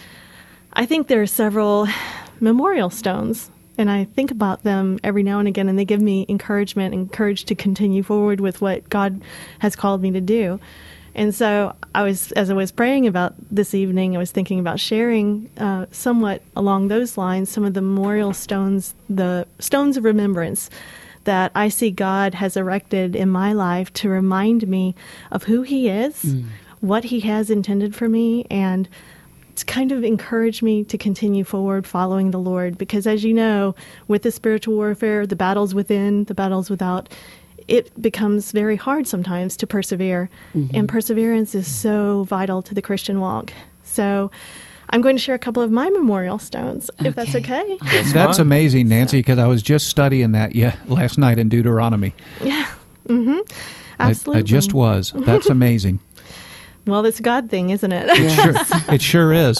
I 0.72 0.84
think 0.84 1.06
there 1.06 1.22
are 1.22 1.26
several 1.26 1.86
memorial 2.40 2.90
stones, 2.90 3.48
and 3.78 3.88
I 3.88 4.06
think 4.06 4.32
about 4.32 4.64
them 4.64 4.98
every 5.04 5.22
now 5.22 5.38
and 5.38 5.46
again, 5.46 5.68
and 5.68 5.78
they 5.78 5.84
give 5.84 6.02
me 6.02 6.26
encouragement 6.28 6.94
and 6.94 7.12
courage 7.12 7.44
to 7.44 7.54
continue 7.54 8.02
forward 8.02 8.40
with 8.40 8.60
what 8.60 8.90
God 8.90 9.22
has 9.60 9.76
called 9.76 10.02
me 10.02 10.10
to 10.10 10.20
do. 10.20 10.58
And 11.16 11.34
so 11.34 11.74
I 11.94 12.02
was, 12.02 12.30
as 12.32 12.50
I 12.50 12.54
was 12.54 12.70
praying 12.70 13.06
about 13.06 13.34
this 13.50 13.72
evening, 13.74 14.14
I 14.14 14.18
was 14.18 14.30
thinking 14.30 14.60
about 14.60 14.78
sharing 14.78 15.48
uh, 15.56 15.86
somewhat 15.90 16.42
along 16.54 16.88
those 16.88 17.16
lines 17.16 17.48
some 17.48 17.64
of 17.64 17.72
the 17.72 17.80
memorial 17.80 18.34
stones, 18.34 18.94
the 19.08 19.46
stones 19.58 19.96
of 19.96 20.04
remembrance 20.04 20.68
that 21.24 21.52
I 21.54 21.70
see 21.70 21.90
God 21.90 22.34
has 22.34 22.54
erected 22.54 23.16
in 23.16 23.30
my 23.30 23.54
life 23.54 23.90
to 23.94 24.10
remind 24.10 24.68
me 24.68 24.94
of 25.32 25.44
who 25.44 25.62
He 25.62 25.88
is, 25.88 26.36
what 26.80 27.04
He 27.04 27.20
has 27.20 27.50
intended 27.50 27.96
for 27.96 28.10
me, 28.10 28.46
and 28.50 28.86
to 29.56 29.64
kind 29.64 29.90
of 29.90 30.04
encourage 30.04 30.62
me 30.62 30.84
to 30.84 30.98
continue 30.98 31.44
forward 31.44 31.86
following 31.86 32.30
the 32.30 32.38
Lord. 32.38 32.76
Because 32.76 33.06
as 33.06 33.24
you 33.24 33.32
know, 33.32 33.74
with 34.06 34.22
the 34.22 34.30
spiritual 34.30 34.74
warfare, 34.74 35.26
the 35.26 35.34
battles 35.34 35.74
within, 35.74 36.24
the 36.24 36.34
battles 36.34 36.68
without, 36.68 37.08
it 37.68 37.90
becomes 38.00 38.52
very 38.52 38.76
hard 38.76 39.06
sometimes 39.06 39.56
to 39.58 39.66
persevere. 39.66 40.28
And 40.54 40.88
perseverance 40.88 41.54
is 41.54 41.66
so 41.66 42.24
vital 42.24 42.62
to 42.62 42.74
the 42.74 42.82
Christian 42.82 43.20
walk. 43.20 43.52
So 43.84 44.30
I'm 44.90 45.00
going 45.00 45.16
to 45.16 45.22
share 45.22 45.34
a 45.34 45.38
couple 45.38 45.62
of 45.62 45.70
my 45.70 45.90
memorial 45.90 46.38
stones, 46.38 46.90
if 47.00 47.14
that's 47.16 47.34
Okay. 47.34 47.76
okay. 47.82 48.02
that's 48.12 48.38
amazing, 48.38 48.88
Nancy, 48.88 49.18
because 49.18 49.38
I 49.38 49.46
was 49.48 49.62
just 49.62 49.88
studying 49.88 50.32
that 50.32 50.54
yeah 50.54 50.76
last 50.86 51.18
night 51.18 51.38
in 51.38 51.48
Deuteronomy. 51.48 52.14
Yeah. 52.42 52.66
Mm-hmm. 53.08 53.40
I- 53.98 54.10
Absolutely. 54.10 54.40
I, 54.40 54.42
just 54.44 54.72
was. 54.74 55.12
That's 55.16 55.48
amazing. 55.48 56.00
Well, 56.86 57.04
it's 57.04 57.18
a 57.18 57.22
God 57.22 57.50
thing, 57.50 57.70
isn't 57.70 57.90
it? 57.90 58.14
Sure, 58.32 58.54
it 58.94 59.02
sure 59.02 59.32
is. 59.32 59.58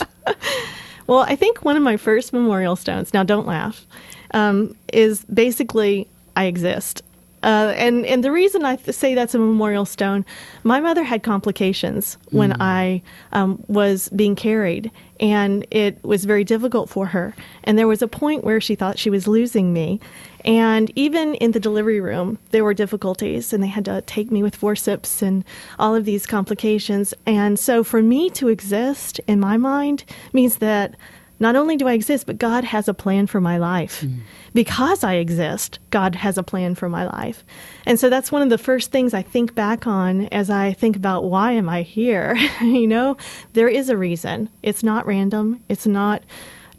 Well, 1.07 1.19
I 1.19 1.35
think 1.35 1.65
one 1.65 1.75
of 1.75 1.83
my 1.83 1.97
first 1.97 2.31
memorial 2.31 2.77
stones, 2.77 3.13
now 3.13 3.23
don't 3.23 3.45
laugh, 3.45 3.85
um, 4.33 4.73
is 4.93 5.25
basically 5.25 6.07
I 6.37 6.45
exist. 6.45 7.01
Uh, 7.43 7.73
and 7.75 8.05
and 8.05 8.23
the 8.23 8.31
reason 8.31 8.65
I 8.65 8.77
th- 8.77 8.95
say 8.95 9.13
that's 9.13 9.35
a 9.35 9.39
memorial 9.39 9.85
stone, 9.85 10.25
my 10.63 10.79
mother 10.79 11.03
had 11.03 11.21
complications 11.21 12.17
when 12.31 12.59
I 12.59 13.03
um, 13.31 13.63
was 13.67 14.09
being 14.09 14.35
carried, 14.35 14.91
and 15.19 15.65
it 15.69 16.03
was 16.03 16.25
very 16.25 16.43
difficult 16.43 16.89
for 16.89 17.05
her. 17.07 17.35
And 17.63 17.77
there 17.77 17.87
was 17.87 18.01
a 18.01 18.07
point 18.07 18.43
where 18.43 18.59
she 18.59 18.73
thought 18.73 18.97
she 18.97 19.11
was 19.11 19.27
losing 19.27 19.71
me, 19.71 19.99
and 20.45 20.91
even 20.95 21.35
in 21.35 21.51
the 21.51 21.59
delivery 21.59 21.99
room, 21.99 22.39
there 22.51 22.63
were 22.63 22.73
difficulties, 22.73 23.53
and 23.53 23.61
they 23.61 23.67
had 23.67 23.85
to 23.85 24.01
take 24.01 24.31
me 24.31 24.41
with 24.41 24.55
forceps 24.55 25.21
and 25.21 25.43
all 25.77 25.93
of 25.93 26.05
these 26.05 26.25
complications. 26.25 27.13
And 27.25 27.59
so, 27.59 27.83
for 27.83 28.01
me 28.01 28.29
to 28.31 28.47
exist 28.47 29.19
in 29.27 29.39
my 29.39 29.57
mind 29.57 30.05
means 30.33 30.57
that 30.57 30.95
not 31.39 31.55
only 31.55 31.77
do 31.77 31.87
I 31.87 31.93
exist, 31.93 32.25
but 32.25 32.37
God 32.37 32.63
has 32.63 32.87
a 32.87 32.93
plan 32.93 33.27
for 33.27 33.39
my 33.39 33.57
life. 33.57 34.01
Hmm. 34.01 34.19
Because 34.53 35.03
I 35.03 35.15
exist, 35.15 35.79
God 35.91 36.15
has 36.15 36.37
a 36.37 36.43
plan 36.43 36.75
for 36.75 36.89
my 36.89 37.05
life. 37.05 37.43
And 37.85 37.99
so 37.99 38.09
that's 38.09 38.31
one 38.31 38.41
of 38.41 38.49
the 38.49 38.57
first 38.57 38.91
things 38.91 39.13
I 39.13 39.21
think 39.21 39.53
back 39.53 39.85
on 39.85 40.25
as 40.27 40.49
I 40.49 40.73
think 40.73 40.95
about 40.95 41.25
why 41.25 41.51
am 41.51 41.69
I 41.69 41.83
here? 41.83 42.35
you 42.61 42.87
know, 42.87 43.17
there 43.53 43.67
is 43.67 43.89
a 43.89 43.97
reason. 43.97 44.49
It's 44.63 44.83
not 44.83 45.05
random, 45.05 45.63
it's 45.69 45.87
not 45.87 46.23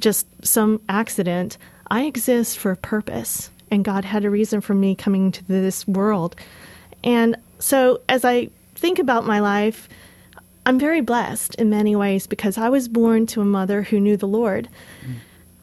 just 0.01 0.27
some 0.45 0.81
accident. 0.89 1.59
I 1.91 2.05
exist 2.05 2.59
for 2.59 2.71
a 2.71 2.77
purpose, 2.77 3.51
and 3.71 3.85
God 3.85 4.05
had 4.05 4.25
a 4.25 4.31
reason 4.31 4.61
for 4.61 4.75
me 4.75 4.95
coming 4.95 5.33
to 5.33 5.45
this 5.45 5.87
world. 5.89 6.37
And 7.03 7.37
so 7.59 8.01
as 8.09 8.25
I 8.25 8.51
think 8.75 8.99
about 8.99 9.27
my 9.27 9.41
life, 9.41 9.89
I'm 10.69 10.79
very 10.79 11.01
blessed 11.01 11.55
in 11.55 11.71
many 11.71 11.97
ways 11.97 12.27
because 12.27 12.59
I 12.59 12.69
was 12.69 12.89
born 12.89 13.25
to 13.29 13.41
a 13.41 13.45
mother 13.47 13.85
who 13.85 13.99
knew 13.99 14.19
the 14.19 14.29
Lord. 14.29 14.69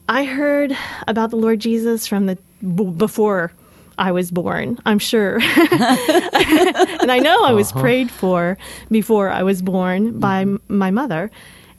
I 0.09 0.23
heard 0.23 0.75
about 1.07 1.29
the 1.29 1.35
Lord 1.35 1.59
Jesus 1.59 2.07
from 2.07 2.25
the 2.25 2.39
b- 2.61 2.85
before 2.85 3.51
I 3.99 4.11
was 4.11 4.31
born, 4.31 4.79
I'm 4.83 4.97
sure. 4.97 5.35
and 5.41 7.11
I 7.11 7.19
know 7.21 7.43
I 7.43 7.51
was 7.53 7.71
uh-huh. 7.71 7.81
prayed 7.81 8.09
for 8.09 8.57
before 8.89 9.29
I 9.29 9.43
was 9.43 9.61
born 9.61 10.19
by 10.19 10.43
mm-hmm. 10.43 10.55
m- 10.55 10.61
my 10.79 10.89
mother. 10.89 11.29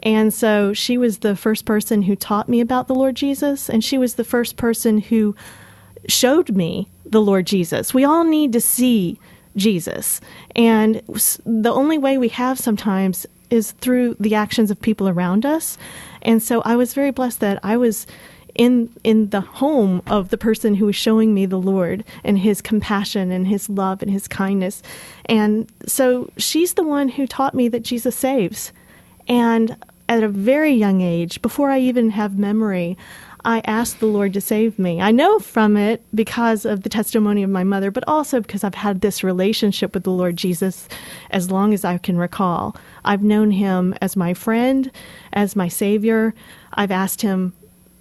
And 0.04 0.32
so 0.32 0.72
she 0.72 0.96
was 0.96 1.18
the 1.18 1.34
first 1.34 1.64
person 1.64 2.02
who 2.02 2.14
taught 2.14 2.48
me 2.48 2.60
about 2.60 2.86
the 2.86 2.94
Lord 2.94 3.16
Jesus, 3.16 3.68
and 3.68 3.82
she 3.82 3.98
was 3.98 4.14
the 4.14 4.22
first 4.22 4.56
person 4.56 4.98
who 4.98 5.34
showed 6.06 6.54
me 6.54 6.88
the 7.04 7.20
Lord 7.20 7.44
Jesus. 7.44 7.92
We 7.92 8.04
all 8.04 8.22
need 8.22 8.52
to 8.52 8.60
see 8.60 9.18
Jesus. 9.56 10.20
And 10.54 11.02
the 11.44 11.72
only 11.72 11.98
way 11.98 12.18
we 12.18 12.28
have 12.28 12.58
sometimes 12.58 13.26
is 13.50 13.72
through 13.72 14.16
the 14.18 14.34
actions 14.34 14.70
of 14.70 14.80
people 14.80 15.08
around 15.08 15.46
us. 15.46 15.78
And 16.22 16.42
so 16.42 16.62
I 16.62 16.76
was 16.76 16.94
very 16.94 17.10
blessed 17.10 17.40
that 17.40 17.60
I 17.62 17.76
was 17.76 18.06
in 18.54 18.90
in 19.04 19.28
the 19.30 19.42
home 19.42 20.02
of 20.06 20.30
the 20.30 20.38
person 20.38 20.74
who 20.74 20.86
was 20.86 20.96
showing 20.96 21.34
me 21.34 21.44
the 21.44 21.58
Lord 21.58 22.04
and 22.24 22.38
his 22.38 22.62
compassion 22.62 23.30
and 23.30 23.46
his 23.46 23.68
love 23.68 24.02
and 24.02 24.10
his 24.10 24.26
kindness. 24.26 24.82
And 25.26 25.70
so 25.86 26.30
she's 26.38 26.74
the 26.74 26.82
one 26.82 27.08
who 27.08 27.26
taught 27.26 27.54
me 27.54 27.68
that 27.68 27.82
Jesus 27.82 28.16
saves. 28.16 28.72
And 29.28 29.76
at 30.08 30.22
a 30.22 30.28
very 30.28 30.72
young 30.72 31.00
age, 31.00 31.42
before 31.42 31.70
I 31.70 31.80
even 31.80 32.10
have 32.10 32.38
memory, 32.38 32.96
I 33.46 33.62
asked 33.64 34.00
the 34.00 34.06
Lord 34.06 34.32
to 34.32 34.40
save 34.40 34.76
me. 34.76 35.00
I 35.00 35.12
know 35.12 35.38
from 35.38 35.76
it 35.76 36.02
because 36.12 36.64
of 36.64 36.82
the 36.82 36.88
testimony 36.88 37.44
of 37.44 37.48
my 37.48 37.62
mother, 37.62 37.92
but 37.92 38.02
also 38.08 38.40
because 38.40 38.64
I've 38.64 38.74
had 38.74 39.00
this 39.00 39.22
relationship 39.22 39.94
with 39.94 40.02
the 40.02 40.10
Lord 40.10 40.36
Jesus 40.36 40.88
as 41.30 41.48
long 41.48 41.72
as 41.72 41.84
I 41.84 41.96
can 41.98 42.18
recall. 42.18 42.76
I've 43.04 43.22
known 43.22 43.52
him 43.52 43.94
as 44.02 44.16
my 44.16 44.34
friend, 44.34 44.90
as 45.32 45.54
my 45.54 45.68
savior. 45.68 46.34
I've 46.74 46.90
asked 46.90 47.22
him 47.22 47.52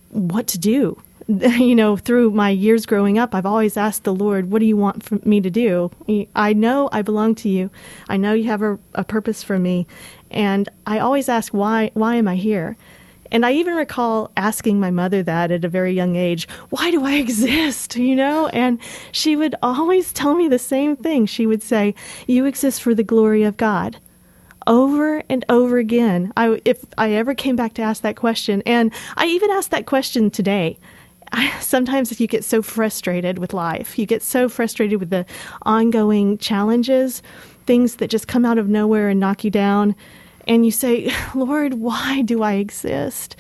what 0.09 0.47
to 0.47 0.57
do. 0.57 0.99
You 1.27 1.73
know, 1.73 1.97
through 1.97 2.31
my 2.31 2.51
years 2.51 2.85
growing 2.85 3.17
up, 3.17 3.33
I've 3.33 3.47
always 3.47 3.77
asked 3.77 4.03
the 4.03 4.13
Lord, 4.13 4.51
What 4.51 4.59
do 4.59 4.65
you 4.65 4.77
want 4.77 5.01
for 5.01 5.19
me 5.25 5.41
to 5.41 5.49
do? 5.49 5.89
I 6.35 6.53
know 6.53 6.87
I 6.91 7.01
belong 7.01 7.33
to 7.35 7.49
you. 7.49 7.71
I 8.07 8.17
know 8.17 8.33
you 8.33 8.43
have 8.43 8.61
a, 8.61 8.77
a 8.93 9.03
purpose 9.03 9.41
for 9.41 9.57
me. 9.57 9.87
And 10.29 10.69
I 10.85 10.99
always 10.99 11.27
ask, 11.27 11.51
Why, 11.51 11.89
why 11.95 12.15
am 12.15 12.27
I 12.27 12.35
here? 12.35 12.77
And 13.31 13.45
I 13.45 13.53
even 13.53 13.75
recall 13.75 14.31
asking 14.37 14.79
my 14.79 14.91
mother 14.91 15.23
that 15.23 15.51
at 15.51 15.65
a 15.65 15.69
very 15.69 15.93
young 15.93 16.15
age, 16.15 16.47
why 16.69 16.91
do 16.91 17.03
I 17.05 17.13
exist? 17.13 17.95
You 18.05 18.15
know? 18.15 18.47
And 18.47 18.79
she 19.11 19.35
would 19.35 19.55
always 19.63 20.13
tell 20.13 20.35
me 20.35 20.47
the 20.47 20.59
same 20.59 20.95
thing. 20.95 21.25
She 21.25 21.47
would 21.47 21.63
say, 21.63 21.95
You 22.27 22.45
exist 22.45 22.81
for 22.81 22.93
the 22.93 23.03
glory 23.03 23.43
of 23.43 23.57
God 23.57 23.97
over 24.67 25.23
and 25.29 25.45
over 25.49 25.77
again. 25.77 26.31
I, 26.37 26.61
if 26.65 26.85
I 26.97 27.11
ever 27.11 27.33
came 27.33 27.55
back 27.55 27.73
to 27.75 27.81
ask 27.81 28.01
that 28.03 28.15
question, 28.15 28.61
and 28.65 28.91
I 29.17 29.27
even 29.27 29.49
asked 29.51 29.71
that 29.71 29.85
question 29.85 30.29
today. 30.29 30.77
I, 31.31 31.59
sometimes 31.59 32.11
if 32.11 32.21
you 32.21 32.27
get 32.27 32.43
so 32.43 32.61
frustrated 32.61 33.39
with 33.39 33.53
life. 33.53 33.97
You 33.97 34.05
get 34.05 34.21
so 34.21 34.47
frustrated 34.47 34.99
with 34.99 35.09
the 35.09 35.25
ongoing 35.63 36.37
challenges, 36.37 37.23
things 37.65 37.95
that 37.95 38.09
just 38.09 38.27
come 38.27 38.45
out 38.45 38.57
of 38.57 38.69
nowhere 38.69 39.09
and 39.09 39.19
knock 39.19 39.43
you 39.43 39.49
down. 39.49 39.95
And 40.47 40.65
you 40.65 40.71
say, 40.71 41.11
Lord, 41.35 41.75
why 41.75 42.21
do 42.21 42.43
I 42.43 42.53
exist? 42.53 43.35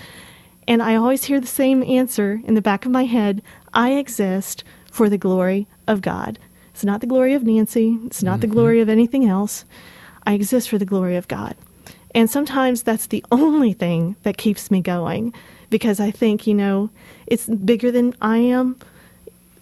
And 0.67 0.81
I 0.81 0.95
always 0.95 1.25
hear 1.25 1.39
the 1.39 1.47
same 1.47 1.83
answer 1.83 2.41
in 2.45 2.55
the 2.55 2.61
back 2.61 2.85
of 2.85 2.91
my 2.91 3.05
head 3.05 3.41
I 3.73 3.93
exist 3.93 4.63
for 4.91 5.09
the 5.09 5.17
glory 5.17 5.67
of 5.87 6.01
God. 6.01 6.39
It's 6.71 6.83
not 6.83 7.01
the 7.01 7.07
glory 7.07 7.33
of 7.33 7.43
Nancy, 7.43 7.99
it's 8.05 8.23
not 8.23 8.41
the 8.41 8.47
mm-hmm. 8.47 8.55
glory 8.55 8.81
of 8.81 8.89
anything 8.89 9.25
else. 9.25 9.65
I 10.25 10.33
exist 10.33 10.69
for 10.69 10.77
the 10.77 10.85
glory 10.85 11.15
of 11.15 11.27
God. 11.27 11.55
And 12.15 12.29
sometimes 12.29 12.83
that's 12.83 13.07
the 13.07 13.23
only 13.31 13.73
thing 13.73 14.15
that 14.23 14.37
keeps 14.37 14.71
me 14.71 14.81
going 14.81 15.33
because 15.69 15.99
I 15.99 16.11
think, 16.11 16.47
you 16.47 16.53
know, 16.53 16.89
it's 17.27 17.47
bigger 17.47 17.91
than 17.91 18.15
I 18.21 18.37
am. 18.37 18.77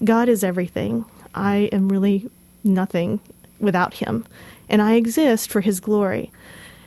God 0.03 0.29
is 0.29 0.43
everything. 0.43 1.05
I 1.33 1.69
am 1.71 1.89
really 1.89 2.29
nothing 2.63 3.19
without 3.59 3.95
Him. 3.95 4.25
And 4.69 4.81
I 4.81 4.93
exist 4.93 5.49
for 5.49 5.61
His 5.61 5.79
glory. 5.79 6.31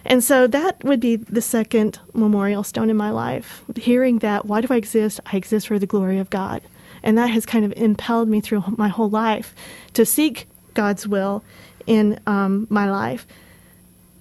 And 0.07 0.23
so 0.23 0.47
that 0.47 0.83
would 0.85 1.01
be 1.01 1.17
the 1.17 1.43
second 1.43 1.99
memorial 2.15 2.63
stone 2.63 2.91
in 2.91 2.97
my 2.97 3.11
life. 3.11 3.63
Hearing 3.77 4.21
that, 4.21 4.47
why 4.47 4.61
do 4.61 4.69
I 4.71 4.77
exist? 4.77 5.21
I 5.27 5.37
exist 5.37 5.67
for 5.67 5.79
the 5.79 5.87
glory 5.87 6.19
of 6.19 6.31
God. 6.31 6.63
And 7.03 7.19
that 7.19 7.27
has 7.29 7.45
kind 7.45 7.65
of 7.65 7.73
impelled 7.77 8.29
me 8.29 8.41
through 8.41 8.65
my 8.77 8.89
whole 8.89 9.11
life 9.11 9.55
to 9.95 10.07
seek 10.07 10.47
God's 10.75 11.07
will 11.07 11.43
in 11.87 12.21
um, 12.27 12.67
my 12.71 12.91
life. 12.91 13.27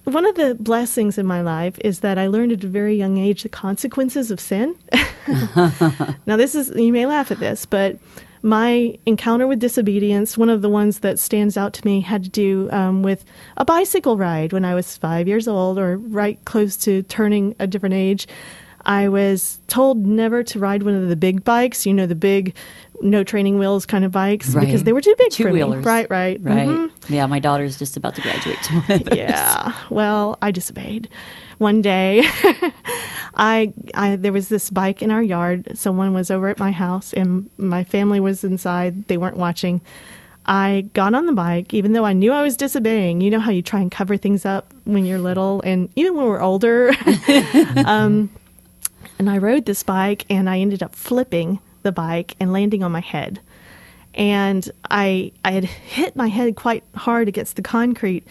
One 0.04 0.24
of 0.24 0.36
the 0.36 0.54
blessings 0.54 1.18
in 1.18 1.26
my 1.26 1.40
life 1.40 1.78
is 1.84 2.00
that 2.00 2.16
I 2.16 2.28
learned 2.28 2.52
at 2.52 2.62
a 2.62 2.68
very 2.68 2.94
young 2.94 3.18
age 3.18 3.42
the 3.42 3.48
consequences 3.48 4.30
of 4.30 4.38
sin. 4.40 4.76
now, 6.26 6.36
this 6.36 6.54
is, 6.54 6.70
you 6.76 6.92
may 6.92 7.06
laugh 7.06 7.32
at 7.32 7.40
this, 7.40 7.66
but 7.66 7.96
my 8.46 8.96
encounter 9.06 9.46
with 9.46 9.58
disobedience, 9.58 10.38
one 10.38 10.48
of 10.48 10.62
the 10.62 10.68
ones 10.68 11.00
that 11.00 11.18
stands 11.18 11.56
out 11.56 11.72
to 11.74 11.84
me, 11.84 12.00
had 12.00 12.22
to 12.22 12.30
do 12.30 12.70
um, 12.70 13.02
with 13.02 13.24
a 13.56 13.64
bicycle 13.64 14.16
ride 14.16 14.52
when 14.52 14.64
I 14.64 14.74
was 14.74 14.96
five 14.96 15.26
years 15.26 15.48
old 15.48 15.78
or 15.78 15.96
right 15.98 16.38
close 16.44 16.76
to 16.78 17.02
turning 17.02 17.56
a 17.58 17.66
different 17.66 17.96
age. 17.96 18.28
I 18.84 19.08
was 19.08 19.58
told 19.66 20.06
never 20.06 20.44
to 20.44 20.60
ride 20.60 20.84
one 20.84 20.94
of 20.94 21.08
the 21.08 21.16
big 21.16 21.42
bikes, 21.42 21.86
you 21.86 21.92
know, 21.92 22.06
the 22.06 22.14
big 22.14 22.54
no 23.02 23.24
training 23.24 23.58
wheels 23.58 23.84
kind 23.84 24.04
of 24.04 24.12
bikes 24.12 24.54
because 24.54 24.84
they 24.84 24.92
were 24.92 25.00
too 25.00 25.14
big 25.18 25.32
for 25.32 25.44
me. 25.44 25.58
Two-wheelers. 25.58 25.84
Right, 25.84 26.08
right. 26.08 26.40
Right. 26.40 26.68
mhm. 26.68 26.90
Yeah, 27.08 27.26
my 27.26 27.40
daughter's 27.40 27.78
just 27.78 27.96
about 27.96 28.14
to 28.14 28.22
graduate 28.22 28.62
to 28.62 28.74
one 28.74 28.92
of 29.00 29.04
those. 29.06 29.18
Yeah. 29.18 29.72
Well, 29.90 30.38
I 30.40 30.52
disobeyed. 30.52 31.08
One 31.58 31.82
day, 31.82 32.22
I, 33.34 33.72
I 33.94 34.16
there 34.16 34.32
was 34.32 34.48
this 34.48 34.70
bike 34.70 35.02
in 35.02 35.10
our 35.10 35.22
yard. 35.22 35.68
Someone 35.74 36.12
was 36.12 36.30
over 36.30 36.48
at 36.48 36.58
my 36.58 36.70
house, 36.70 37.12
and 37.12 37.48
my 37.56 37.84
family 37.84 38.20
was 38.20 38.44
inside. 38.44 39.06
They 39.08 39.16
weren't 39.16 39.36
watching. 39.36 39.80
I 40.44 40.88
got 40.94 41.14
on 41.14 41.26
the 41.26 41.32
bike, 41.32 41.74
even 41.74 41.92
though 41.92 42.04
I 42.04 42.12
knew 42.12 42.32
I 42.32 42.42
was 42.42 42.56
disobeying. 42.56 43.20
You 43.20 43.30
know 43.30 43.40
how 43.40 43.50
you 43.50 43.62
try 43.62 43.80
and 43.80 43.90
cover 43.90 44.16
things 44.16 44.44
up 44.44 44.72
when 44.84 45.04
you're 45.04 45.18
little, 45.18 45.60
and 45.62 45.88
even 45.96 46.14
when 46.14 46.26
we're 46.26 46.42
older. 46.42 46.92
um, 47.86 48.30
and 49.18 49.30
I 49.30 49.38
rode 49.38 49.64
this 49.64 49.82
bike, 49.82 50.24
and 50.28 50.48
I 50.48 50.58
ended 50.58 50.82
up 50.82 50.94
flipping 50.94 51.58
the 51.82 51.92
bike 51.92 52.36
and 52.38 52.52
landing 52.52 52.82
on 52.82 52.92
my 52.92 53.00
head 53.00 53.40
and 54.16 54.70
I 54.90 55.32
I 55.44 55.52
had 55.52 55.64
hit 55.64 56.16
my 56.16 56.28
head 56.28 56.56
quite 56.56 56.82
hard 56.94 57.28
against 57.28 57.56
the 57.56 57.62
concrete. 57.62 58.26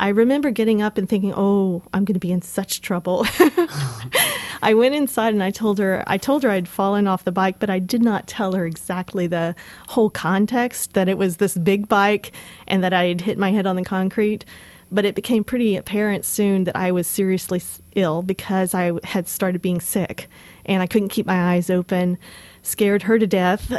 I 0.00 0.08
remember 0.08 0.50
getting 0.50 0.80
up 0.80 0.96
and 0.96 1.06
thinking, 1.06 1.34
"Oh, 1.36 1.82
I'm 1.92 2.06
going 2.06 2.14
to 2.14 2.20
be 2.20 2.32
in 2.32 2.40
such 2.40 2.80
trouble." 2.80 3.26
I 4.62 4.72
went 4.72 4.94
inside 4.94 5.34
and 5.34 5.42
I 5.42 5.50
told 5.50 5.78
her 5.78 6.02
I 6.06 6.16
told 6.16 6.42
her 6.42 6.50
I'd 6.50 6.66
fallen 6.68 7.06
off 7.06 7.24
the 7.24 7.32
bike, 7.32 7.58
but 7.58 7.68
I 7.68 7.78
did 7.78 8.02
not 8.02 8.26
tell 8.26 8.52
her 8.52 8.64
exactly 8.64 9.26
the 9.26 9.54
whole 9.88 10.08
context 10.08 10.94
that 10.94 11.08
it 11.08 11.18
was 11.18 11.36
this 11.36 11.56
big 11.56 11.86
bike 11.86 12.32
and 12.66 12.82
that 12.82 12.94
I 12.94 13.04
had 13.04 13.20
hit 13.20 13.38
my 13.38 13.52
head 13.52 13.66
on 13.66 13.76
the 13.76 13.84
concrete. 13.84 14.46
But 14.90 15.04
it 15.04 15.14
became 15.14 15.44
pretty 15.44 15.76
apparent 15.76 16.24
soon 16.24 16.64
that 16.64 16.74
I 16.74 16.90
was 16.90 17.06
seriously 17.06 17.62
ill 17.94 18.22
because 18.22 18.74
I 18.74 18.92
had 19.04 19.28
started 19.28 19.62
being 19.62 19.80
sick 19.80 20.28
and 20.64 20.82
I 20.82 20.86
couldn't 20.86 21.10
keep 21.10 21.26
my 21.26 21.54
eyes 21.54 21.68
open. 21.68 22.18
Scared 22.62 23.02
her 23.02 23.18
to 23.18 23.26
death. 23.26 23.72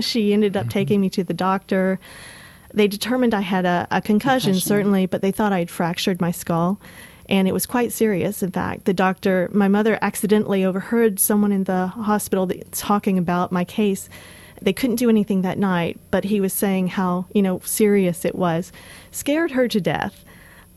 she 0.04 0.32
ended 0.32 0.56
up 0.56 0.62
mm-hmm. 0.62 0.70
taking 0.70 1.00
me 1.00 1.10
to 1.10 1.24
the 1.24 1.34
doctor. 1.34 1.98
They 2.74 2.88
determined 2.88 3.34
I 3.34 3.40
had 3.40 3.64
a, 3.64 3.86
a 3.90 4.00
concussion, 4.00 4.52
Concussion. 4.52 4.68
certainly, 4.68 5.06
but 5.06 5.22
they 5.22 5.32
thought 5.32 5.52
I'd 5.52 5.70
fractured 5.70 6.20
my 6.20 6.30
skull. 6.30 6.80
And 7.28 7.48
it 7.48 7.52
was 7.52 7.66
quite 7.66 7.92
serious, 7.92 8.42
in 8.42 8.52
fact. 8.52 8.84
The 8.84 8.94
doctor, 8.94 9.50
my 9.52 9.66
mother 9.66 9.98
accidentally 10.00 10.64
overheard 10.64 11.18
someone 11.18 11.52
in 11.52 11.64
the 11.64 11.88
hospital 11.88 12.50
talking 12.70 13.18
about 13.18 13.50
my 13.50 13.64
case. 13.64 14.08
They 14.62 14.72
couldn't 14.72 14.96
do 14.96 15.10
anything 15.10 15.42
that 15.42 15.58
night, 15.58 15.98
but 16.10 16.24
he 16.24 16.40
was 16.40 16.52
saying 16.52 16.88
how, 16.88 17.26
you 17.34 17.42
know, 17.42 17.60
serious 17.64 18.24
it 18.24 18.36
was. 18.36 18.72
Scared 19.10 19.52
her 19.52 19.66
to 19.68 19.80
death. 19.80 20.24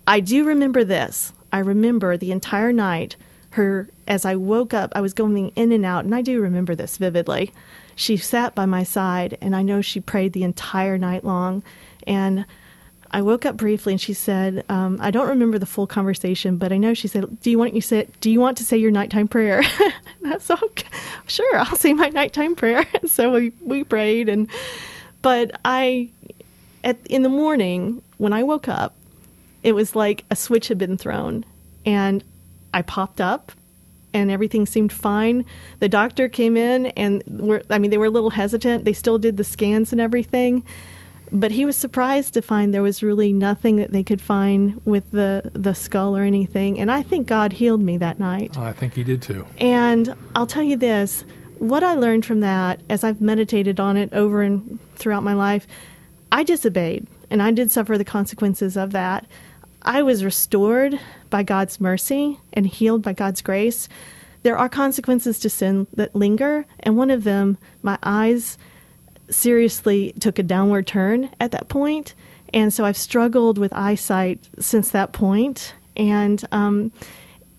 I 0.08 0.20
do 0.20 0.44
remember 0.44 0.84
this. 0.84 1.34
I 1.52 1.60
remember 1.60 2.18
the 2.18 2.32
entire 2.32 2.74
night 2.74 3.16
her 3.52 3.90
as 4.08 4.26
I 4.26 4.36
woke 4.36 4.74
up, 4.74 4.92
I 4.96 5.02
was 5.02 5.14
going 5.14 5.50
in 5.50 5.72
and 5.72 5.86
out, 5.86 6.06
and 6.06 6.14
I 6.14 6.22
do 6.22 6.42
remember 6.42 6.76
this 6.76 6.98
vividly. 6.98 7.52
She 8.00 8.16
sat 8.16 8.56
by 8.56 8.66
my 8.66 8.84
side, 8.84 9.38
and 9.42 9.54
I 9.54 9.62
know 9.62 9.82
she 9.82 10.00
prayed 10.00 10.32
the 10.32 10.46
entire 10.46 10.98
night 10.98 11.26
long. 11.26 11.64
And 12.08 12.46
I 13.12 13.22
woke 13.22 13.46
up 13.46 13.58
briefly, 13.58 13.92
and 13.92 14.00
she 14.00 14.14
said, 14.14 14.64
um, 14.70 14.98
"I 15.02 15.12
don't 15.12 15.28
remember 15.28 15.60
the 15.60 15.66
full 15.66 15.86
conversation, 15.86 16.56
but 16.56 16.72
I 16.72 16.78
know 16.78 16.94
she 16.94 17.10
said, 17.10 17.42
do 17.42 17.52
you 17.52 17.60
want 17.60 17.74
you 17.74 17.82
say, 17.82 18.08
do 18.22 18.32
you 18.32 18.40
want 18.40 18.58
to 18.60 18.64
say 18.64 18.78
your 18.78 18.90
nighttime 18.90 19.28
prayer?" 19.28 19.64
That's 20.22 20.46
so 20.46 20.56
sure, 21.28 21.58
I'll 21.58 21.76
say 21.76 21.92
my 21.92 22.08
nighttime 22.08 22.56
prayer. 22.56 22.88
so 23.06 23.34
we 23.34 23.52
we 23.60 23.84
prayed, 23.84 24.30
and 24.30 24.48
but 25.22 25.60
I 25.66 26.08
at 26.86 27.06
in 27.08 27.24
the 27.24 27.30
morning 27.30 28.02
when 28.18 28.32
I 28.32 28.44
woke 28.44 28.70
up, 28.70 28.96
it 29.62 29.74
was 29.74 29.94
like 29.94 30.24
a 30.32 30.38
switch 30.38 30.70
had 30.70 30.78
been 30.78 30.96
thrown, 30.96 31.44
and 31.86 32.24
I 32.74 32.82
popped 32.82 33.20
up 33.20 33.52
and 34.14 34.32
everything 34.32 34.66
seemed 34.66 34.92
fine. 34.92 35.46
The 35.80 35.90
doctor 35.90 36.30
came 36.30 36.58
in 36.58 36.88
and 36.88 37.24
were, 37.28 37.62
I 37.70 37.78
mean, 37.78 37.92
they 37.92 37.98
were 37.98 38.06
a 38.06 38.10
little 38.10 38.32
hesitant. 38.32 38.86
They 38.86 38.94
still 38.94 39.18
did 39.18 39.38
the 39.38 39.44
scans 39.44 39.92
and 39.92 40.02
everything, 40.02 40.64
but 41.32 41.52
he 41.52 41.66
was 41.66 41.78
surprised 41.78 42.34
to 42.34 42.42
find 42.42 42.74
there 42.74 42.82
was 42.82 43.04
really 43.04 43.32
nothing 43.32 43.76
that 43.76 43.92
they 43.92 44.04
could 44.04 44.22
find 44.22 44.82
with 44.86 45.12
the 45.12 45.52
the 45.54 45.76
skull 45.76 46.18
or 46.18 46.24
anything. 46.24 46.80
And 46.80 46.92
I 46.92 47.04
think 47.04 47.28
God 47.28 47.54
healed 47.54 47.82
me 47.82 47.98
that 47.98 48.20
night. 48.20 48.58
I 48.58 48.74
think 48.74 48.96
he 48.96 49.04
did 49.04 49.22
too. 49.22 49.46
And 49.60 50.16
I'll 50.36 50.48
tell 50.48 50.64
you 50.64 50.76
this: 50.76 51.24
what 51.60 51.84
I 51.84 51.94
learned 51.94 52.26
from 52.26 52.40
that, 52.40 52.82
as 52.90 53.04
I've 53.04 53.22
meditated 53.22 53.80
on 53.80 53.96
it 53.96 54.12
over 54.14 54.42
and 54.42 54.80
throughout 54.96 55.24
my 55.24 55.34
life, 55.34 55.68
I 56.32 56.44
disobeyed, 56.44 57.06
and 57.30 57.44
I 57.44 57.52
did 57.52 57.70
suffer 57.70 57.98
the 57.98 58.06
consequences 58.06 58.76
of 58.76 58.92
that. 58.92 59.26
I 59.82 60.02
was 60.02 60.24
restored 60.24 61.00
by 61.30 61.44
God's 61.44 61.80
mercy 61.80 62.40
and 62.54 62.68
healed 62.68 63.02
by 63.02 63.14
God's 63.14 63.42
grace. 63.42 63.88
There 64.44 64.58
are 64.58 64.70
consequences 64.70 65.40
to 65.40 65.50
sin 65.50 65.88
that 65.94 66.16
linger, 66.16 66.66
and 66.80 66.98
one 66.98 67.12
of 67.12 67.24
them, 67.24 67.58
my 67.82 67.98
eyes 68.04 68.58
seriously 69.30 70.14
took 70.20 70.40
a 70.40 70.44
downward 70.44 70.88
turn 70.88 71.30
at 71.40 71.52
that 71.52 71.70
point, 71.70 72.14
and 72.54 72.74
so 72.74 72.86
I've 72.86 72.98
struggled 72.98 73.58
with 73.58 73.74
eyesight 73.74 74.40
since 74.60 74.90
that 74.90 75.12
point. 75.12 75.74
And 75.96 76.44
um, 76.52 76.92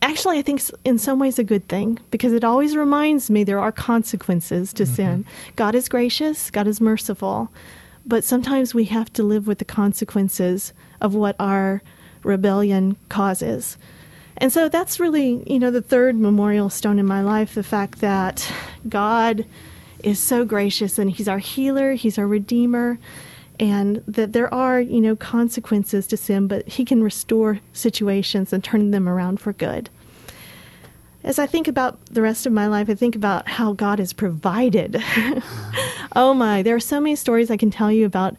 actually, 0.02 0.38
I 0.38 0.42
think 0.42 0.62
in 0.84 0.98
some 0.98 1.18
ways 1.18 1.38
a 1.38 1.44
good 1.44 1.68
thing 1.68 1.98
because 2.10 2.32
it 2.32 2.44
always 2.44 2.76
reminds 2.76 3.30
me 3.30 3.44
there 3.44 3.60
are 3.60 3.72
consequences 3.72 4.72
to 4.74 4.84
mm-hmm. 4.84 4.94
sin. 4.94 5.24
God 5.56 5.74
is 5.74 5.88
gracious, 5.88 6.50
God 6.50 6.66
is 6.66 6.80
merciful, 6.80 7.52
but 8.06 8.24
sometimes 8.24 8.74
we 8.74 8.84
have 8.86 9.12
to 9.12 9.22
live 9.22 9.46
with 9.46 9.58
the 9.58 9.64
consequences 9.64 10.72
of 11.00 11.14
what 11.14 11.36
our 11.38 11.82
rebellion 12.22 12.96
causes. 13.08 13.76
And 14.36 14.52
so 14.52 14.68
that's 14.68 14.98
really, 14.98 15.42
you 15.46 15.58
know, 15.58 15.70
the 15.70 15.82
third 15.82 16.18
memorial 16.18 16.70
stone 16.70 16.98
in 16.98 17.06
my 17.06 17.22
life 17.22 17.54
the 17.54 17.62
fact 17.62 18.00
that 18.00 18.50
God 18.88 19.44
is 20.02 20.18
so 20.18 20.44
gracious 20.44 20.98
and 20.98 21.10
He's 21.10 21.28
our 21.28 21.38
healer, 21.38 21.92
He's 21.92 22.18
our 22.18 22.26
redeemer, 22.26 22.98
and 23.58 24.02
that 24.08 24.32
there 24.32 24.52
are, 24.52 24.80
you 24.80 25.00
know, 25.00 25.14
consequences 25.14 26.06
to 26.06 26.16
sin, 26.16 26.46
but 26.46 26.66
He 26.66 26.84
can 26.86 27.02
restore 27.02 27.60
situations 27.74 28.52
and 28.52 28.64
turn 28.64 28.90
them 28.90 29.08
around 29.08 29.40
for 29.40 29.52
good. 29.52 29.90
As 31.22 31.38
I 31.38 31.46
think 31.46 31.68
about 31.68 32.02
the 32.06 32.22
rest 32.22 32.46
of 32.46 32.52
my 32.52 32.66
life, 32.66 32.88
I 32.88 32.94
think 32.94 33.14
about 33.14 33.46
how 33.46 33.74
God 33.74 33.98
has 33.98 34.14
provided. 34.14 35.02
oh 36.16 36.32
my, 36.32 36.62
there 36.62 36.74
are 36.74 36.80
so 36.80 36.98
many 36.98 37.14
stories 37.14 37.50
I 37.50 37.58
can 37.58 37.70
tell 37.70 37.92
you 37.92 38.06
about 38.06 38.36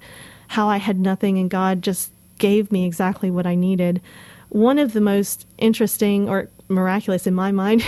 how 0.48 0.68
I 0.68 0.78
had 0.78 1.00
nothing 1.00 1.38
and 1.38 1.48
God 1.48 1.84
just 1.84 2.12
gave 2.42 2.72
me 2.72 2.86
exactly 2.86 3.32
what 3.32 3.46
I 3.46 3.56
needed. 3.56 4.02
One 4.50 4.80
of 4.80 4.92
the 4.92 5.00
most 5.00 5.48
interesting 5.60 6.28
or 6.28 6.50
miraculous 6.68 7.26
in 7.28 7.36
my 7.36 7.52
mind 7.52 7.86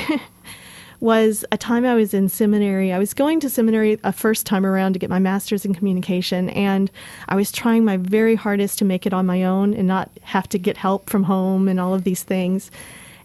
was 1.00 1.44
a 1.52 1.58
time 1.58 1.86
I 1.86 1.96
was 1.96 2.14
in 2.14 2.30
seminary. 2.30 2.94
I 2.94 3.00
was 3.00 3.14
going 3.14 3.40
to 3.42 3.50
seminary 3.50 4.00
a 4.04 4.14
first 4.14 4.46
time 4.46 4.66
around 4.66 4.94
to 4.94 5.00
get 5.00 5.10
my 5.10 5.20
master's 5.20 5.66
in 5.66 5.74
communication, 5.74 6.50
and 6.52 6.90
I 7.28 7.36
was 7.36 7.52
trying 7.52 7.84
my 7.84 7.98
very 7.98 8.36
hardest 8.36 8.78
to 8.80 8.86
make 8.86 9.06
it 9.06 9.14
on 9.14 9.26
my 9.26 9.44
own 9.44 9.74
and 9.74 9.88
not 9.88 10.12
have 10.22 10.48
to 10.50 10.60
get 10.60 10.78
help 10.78 11.10
from 11.10 11.24
home 11.24 11.68
and 11.68 11.80
all 11.80 11.96
of 11.96 12.04
these 12.04 12.24
things. 12.24 12.70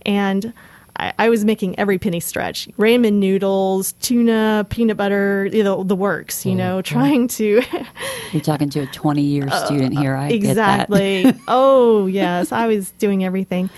And 0.07 0.53
I, 0.99 1.13
I, 1.19 1.29
was 1.29 1.45
making 1.45 1.79
every 1.79 1.99
penny 1.99 2.21
stretch. 2.21 2.69
Ramen 2.79 3.15
noodles, 3.15 3.93
tuna, 3.95 4.67
peanut 4.69 4.97
butter, 4.97 5.49
you 5.53 5.63
know, 5.63 5.85
the 5.85 5.95
works, 5.95 6.45
you 6.45 6.55
know, 6.55 6.79
mm-hmm. 6.79 6.95
trying 6.95 7.29
to. 7.29 7.63
You're 8.33 8.43
talking 8.43 8.69
to 8.71 8.81
a 8.81 8.87
20 8.87 9.23
year 9.23 9.49
uh, 9.49 9.65
student 9.65 9.99
here. 9.99 10.17
I 10.17 10.29
exactly. 10.29 11.33
oh, 11.49 12.07
yes. 12.07 12.53
I 12.53 12.67
was 12.67 12.91
doing 12.93 13.25
everything. 13.25 13.71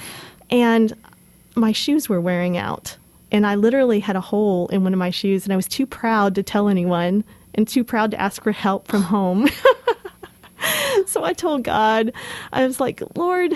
And 0.50 0.92
my 1.54 1.72
shoes 1.72 2.09
were 2.09 2.20
wearing 2.20 2.56
out. 2.56 2.96
And 3.33 3.46
I 3.46 3.54
literally 3.54 4.00
had 4.00 4.16
a 4.16 4.20
hole 4.20 4.66
in 4.68 4.83
one 4.83 4.92
of 4.92 4.98
my 4.98 5.11
shoes, 5.11 5.44
and 5.44 5.52
I 5.52 5.56
was 5.56 5.68
too 5.68 5.87
proud 5.87 6.35
to 6.35 6.42
tell 6.42 6.68
anyone 6.68 7.22
and 7.54 7.66
too 7.68 7.85
proud 7.85 8.11
to 8.11 8.20
ask 8.20 8.42
for 8.42 8.50
help 8.50 8.88
from 8.88 9.02
home. 9.02 9.48
so 11.06 11.22
I 11.22 11.33
told 11.33 11.62
God, 11.62 12.12
I 12.52 12.66
was 12.66 12.80
like, 12.80 13.02
Lord, 13.14 13.54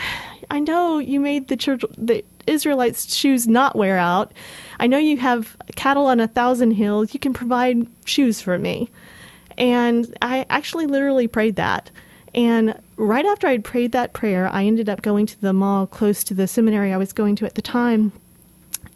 I 0.51 0.61
know 0.61 0.99
you 0.99 1.19
made 1.19 1.49
the 1.49 1.57
church, 1.57 1.83
the 1.97 2.25
Israelites' 2.47 3.15
shoes 3.15 3.47
not 3.47 3.77
wear 3.77 3.99
out. 3.99 4.33
I 4.79 4.87
know 4.87 4.99
you 4.99 5.17
have 5.19 5.57
cattle 5.77 6.07
on 6.07 6.21
a 6.21 6.29
thousand 6.29 6.73
hills. 6.73 7.15
You 7.15 7.21
can 7.21 7.33
provide 7.33 7.87
shoes 8.05 8.41
for 8.41 8.59
me. 8.59 8.91
And 9.57 10.17
I 10.21 10.47
actually 10.51 10.87
literally 10.87 11.29
prayed 11.29 11.57
that. 11.57 11.91
And 12.35 12.79
right 12.97 13.25
after 13.25 13.47
I'd 13.47 13.65
prayed 13.65 13.93
that 13.93 14.13
prayer, 14.13 14.49
I 14.53 14.65
ended 14.65 14.89
up 14.89 15.03
going 15.03 15.27
to 15.27 15.41
the 15.41 15.53
mall 15.53 15.87
close 15.87 16.25
to 16.25 16.35
the 16.35 16.49
seminary 16.49 16.93
I 16.93 16.97
was 16.97 17.13
going 17.13 17.37
to 17.37 17.47
at 17.47 17.55
the 17.55 17.63
time. 17.63 18.13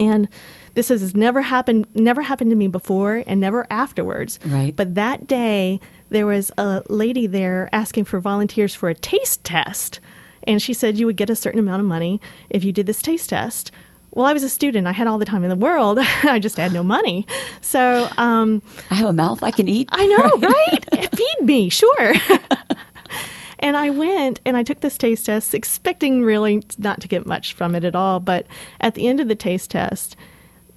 And 0.00 0.28
this 0.74 0.88
has 0.88 1.14
never 1.14 1.42
happened 1.42 1.86
never 1.94 2.22
happened 2.22 2.50
to 2.50 2.56
me 2.56 2.68
before 2.68 3.24
and 3.26 3.40
never 3.40 3.66
afterwards. 3.70 4.38
Right. 4.44 4.74
But 4.74 4.94
that 4.94 5.26
day 5.26 5.80
there 6.10 6.26
was 6.26 6.50
a 6.56 6.82
lady 6.88 7.26
there 7.26 7.68
asking 7.72 8.04
for 8.04 8.20
volunteers 8.20 8.74
for 8.74 8.88
a 8.88 8.94
taste 8.94 9.44
test. 9.44 10.00
And 10.44 10.62
she 10.62 10.72
said 10.74 10.98
you 10.98 11.06
would 11.06 11.16
get 11.16 11.30
a 11.30 11.36
certain 11.36 11.60
amount 11.60 11.80
of 11.80 11.86
money 11.86 12.20
if 12.50 12.64
you 12.64 12.72
did 12.72 12.86
this 12.86 13.02
taste 13.02 13.30
test. 13.30 13.70
Well, 14.10 14.26
I 14.26 14.32
was 14.32 14.42
a 14.42 14.48
student. 14.48 14.86
I 14.86 14.92
had 14.92 15.06
all 15.06 15.18
the 15.18 15.24
time 15.24 15.44
in 15.44 15.50
the 15.50 15.56
world. 15.56 15.98
I 16.24 16.38
just 16.38 16.56
had 16.56 16.72
no 16.72 16.82
money. 16.82 17.26
So 17.60 18.08
um, 18.16 18.62
I 18.90 18.94
have 18.94 19.08
a 19.08 19.12
mouth 19.12 19.42
I 19.42 19.50
can 19.50 19.68
eat. 19.68 19.88
I 19.92 20.06
know, 20.06 20.48
right? 20.48 21.14
Feed 21.14 21.46
me, 21.46 21.68
sure. 21.68 22.14
and 23.58 23.76
I 23.76 23.90
went 23.90 24.40
and 24.44 24.56
I 24.56 24.62
took 24.62 24.80
this 24.80 24.96
taste 24.96 25.26
test, 25.26 25.54
expecting 25.54 26.22
really 26.22 26.62
not 26.78 27.00
to 27.02 27.08
get 27.08 27.26
much 27.26 27.52
from 27.52 27.74
it 27.74 27.84
at 27.84 27.94
all. 27.94 28.18
But 28.20 28.46
at 28.80 28.94
the 28.94 29.06
end 29.06 29.20
of 29.20 29.28
the 29.28 29.34
taste 29.34 29.70
test, 29.72 30.16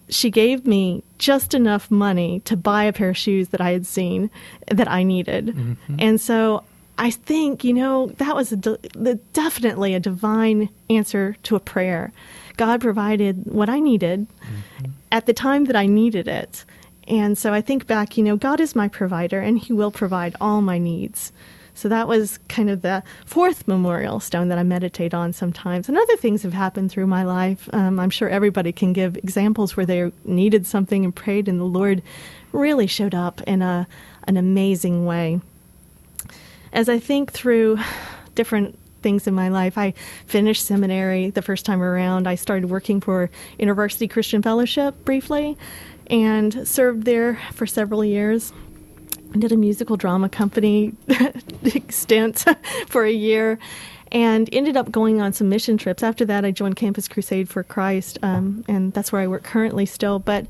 she 0.10 0.30
gave 0.30 0.68
me 0.68 1.04
just 1.18 1.54
enough 1.54 1.90
money 1.90 2.42
to 2.42 2.58
buy 2.58 2.84
a 2.84 2.94
pair 2.94 3.10
of 3.10 3.18
shoes 3.18 3.50
that 3.50 3.62
I 3.62 3.72
had 3.72 3.86
seen 3.86 4.30
that 4.68 4.90
I 4.90 5.04
needed. 5.04 5.48
Mm-hmm. 5.48 5.96
And 6.00 6.20
so 6.20 6.64
I 6.98 7.12
think, 7.12 7.64
you 7.64 7.74
know, 7.74 8.08
that 8.18 8.36
was 8.36 8.52
a 8.52 8.58
de- 8.58 9.16
definitely 9.34 9.94
a 9.96 10.00
divine 10.00 10.70
answer 10.90 11.36
to 11.44 11.56
a 11.56 11.60
prayer. 11.60 12.12
God 12.58 12.82
provided 12.82 13.46
what 13.46 13.70
I 13.70 13.80
needed 13.80 14.28
mm-hmm. 14.28 14.92
at 15.12 15.26
the 15.26 15.34
time 15.34 15.66
that 15.66 15.76
I 15.76 15.88
needed 15.88 16.28
it. 16.28 16.64
And 17.08 17.38
so 17.38 17.54
I 17.54 17.62
think 17.62 17.88
back, 17.88 18.18
you 18.18 18.24
know, 18.24 18.38
God 18.38 18.60
is 18.60 18.76
my 18.76 18.88
provider 18.88 19.40
and 19.40 19.58
He 19.58 19.74
will 19.74 19.92
provide 19.92 20.36
all 20.40 20.62
my 20.62 20.78
needs. 20.78 21.32
So 21.74 21.90
that 21.90 22.08
was 22.08 22.38
kind 22.50 22.70
of 22.70 22.82
the 22.82 23.02
fourth 23.26 23.68
memorial 23.68 24.20
stone 24.20 24.50
that 24.50 24.60
I 24.60 24.64
meditate 24.64 25.14
on 25.14 25.34
sometimes. 25.34 25.90
And 25.90 25.98
other 25.98 26.18
things 26.18 26.44
have 26.44 26.54
happened 26.54 26.92
through 26.92 27.08
my 27.08 27.24
life. 27.24 27.70
Um, 27.74 28.00
I'm 28.00 28.10
sure 28.10 28.30
everybody 28.30 28.72
can 28.72 28.94
give 28.94 29.18
examples 29.18 29.76
where 29.76 29.86
they 29.86 30.12
needed 30.24 30.68
something 30.68 31.04
and 31.04 31.16
prayed, 31.16 31.48
and 31.48 31.60
the 31.60 31.64
Lord 31.64 32.04
really 32.52 32.88
showed 32.88 33.16
up 33.16 33.42
in 33.44 33.62
a, 33.62 33.88
an 34.28 34.38
amazing 34.38 35.06
way. 35.06 35.40
As 36.74 36.90
I 36.90 37.00
think 37.00 37.32
through 37.32 37.80
different 38.36 38.78
things 39.02 39.26
in 39.26 39.34
my 39.34 39.50
life. 39.50 39.80
I 39.80 39.96
finished 40.28 40.64
seminary 40.64 41.32
the 41.32 41.42
first 41.42 41.66
time 41.66 41.82
around. 41.82 42.28
I 42.28 42.36
started 42.36 42.70
working 42.70 43.02
for 43.02 43.32
University 43.58 44.08
Christian 44.08 44.44
Fellowship 44.44 45.04
briefly 45.04 45.58
and 46.06 46.68
served 46.68 47.06
there 47.06 47.40
for 47.52 47.66
several 47.66 48.06
years 48.06 48.54
I 49.34 49.38
did 49.38 49.52
a 49.52 49.58
musical 49.58 49.96
drama 49.96 50.30
company 50.30 50.94
stint 51.90 52.46
for 52.88 53.06
a 53.06 53.12
year 53.12 53.60
and 54.12 54.50
ended 54.52 54.76
up 54.76 54.92
going 54.92 55.22
on 55.22 55.32
some 55.32 55.48
mission 55.48 55.78
trips. 55.78 56.04
After 56.04 56.26
that, 56.26 56.44
I 56.44 56.52
joined 56.52 56.76
Campus 56.76 57.08
Crusade 57.08 57.48
for 57.48 57.64
Christ, 57.64 58.18
um, 58.24 58.66
and 58.68 58.92
that's 58.92 59.14
where 59.14 59.22
I 59.22 59.28
work 59.28 59.44
currently 59.44 59.86
still. 59.86 60.20
But 60.20 60.48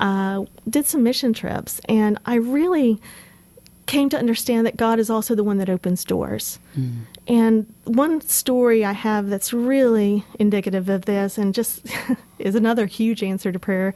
uh, 0.00 0.46
did 0.68 0.86
some 0.86 1.02
mission 1.02 1.34
trips, 1.34 1.82
and 1.86 2.18
I 2.24 2.36
really 2.36 2.98
came 3.86 4.08
to 4.08 4.18
understand 4.18 4.66
that 4.66 4.76
God 4.76 4.98
is 4.98 5.10
also 5.10 5.34
the 5.34 5.44
one 5.44 5.58
that 5.58 5.68
opens 5.68 6.04
doors. 6.04 6.58
Mm. 6.76 7.02
And 7.26 7.74
one 7.84 8.20
story 8.22 8.84
I 8.84 8.92
have 8.92 9.28
that's 9.28 9.52
really 9.52 10.24
indicative 10.38 10.88
of 10.88 11.04
this, 11.04 11.38
and 11.38 11.54
just 11.54 11.86
is 12.38 12.54
another 12.54 12.86
huge 12.86 13.22
answer 13.22 13.52
to 13.52 13.58
prayer 13.58 13.94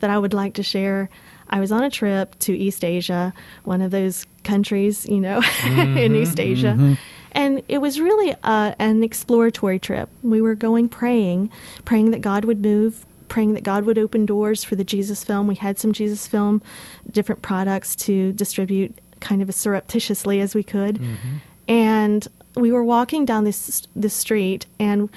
that 0.00 0.10
I 0.10 0.18
would 0.18 0.34
like 0.34 0.54
to 0.54 0.62
share. 0.62 1.08
I 1.48 1.60
was 1.60 1.72
on 1.72 1.82
a 1.82 1.90
trip 1.90 2.38
to 2.40 2.56
East 2.56 2.84
Asia, 2.84 3.34
one 3.64 3.80
of 3.80 3.90
those 3.90 4.24
countries, 4.44 5.06
you 5.06 5.20
know, 5.20 5.42
in 5.64 6.14
East 6.14 6.38
Asia. 6.38 6.96
And 7.32 7.62
it 7.68 7.78
was 7.78 8.00
really 8.00 8.34
uh, 8.42 8.74
an 8.78 9.02
exploratory 9.02 9.78
trip. 9.78 10.08
We 10.22 10.40
were 10.40 10.54
going 10.54 10.88
praying, 10.88 11.50
praying 11.84 12.10
that 12.12 12.20
God 12.20 12.44
would 12.44 12.60
move, 12.60 13.04
praying 13.28 13.54
that 13.54 13.62
God 13.62 13.84
would 13.84 13.98
open 13.98 14.26
doors 14.26 14.64
for 14.64 14.76
the 14.76 14.84
Jesus 14.84 15.24
film. 15.24 15.46
We 15.46 15.54
had 15.54 15.78
some 15.78 15.92
Jesus 15.92 16.26
film, 16.26 16.62
different 17.10 17.42
products 17.42 17.94
to 17.96 18.32
distribute 18.32 18.98
kind 19.20 19.42
of 19.42 19.48
as 19.48 19.56
surreptitiously 19.56 20.40
as 20.40 20.54
we 20.54 20.62
could. 20.62 20.96
Mm-hmm. 20.96 21.36
And 21.68 22.28
we 22.56 22.72
were 22.72 22.84
walking 22.84 23.24
down 23.24 23.44
this 23.44 23.86
this 23.94 24.14
street, 24.14 24.66
and 24.78 25.08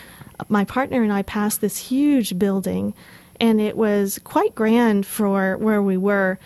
my 0.49 0.63
partner 0.65 1.01
and 1.01 1.11
I 1.11 1.23
passed 1.23 1.61
this 1.61 1.77
huge 1.77 2.37
building, 2.37 2.93
and 3.39 3.59
it 3.59 3.75
was 3.75 4.19
quite 4.23 4.55
grand 4.55 5.05
for 5.05 5.57
where 5.57 5.81
we 5.81 5.97
were. 5.97 6.37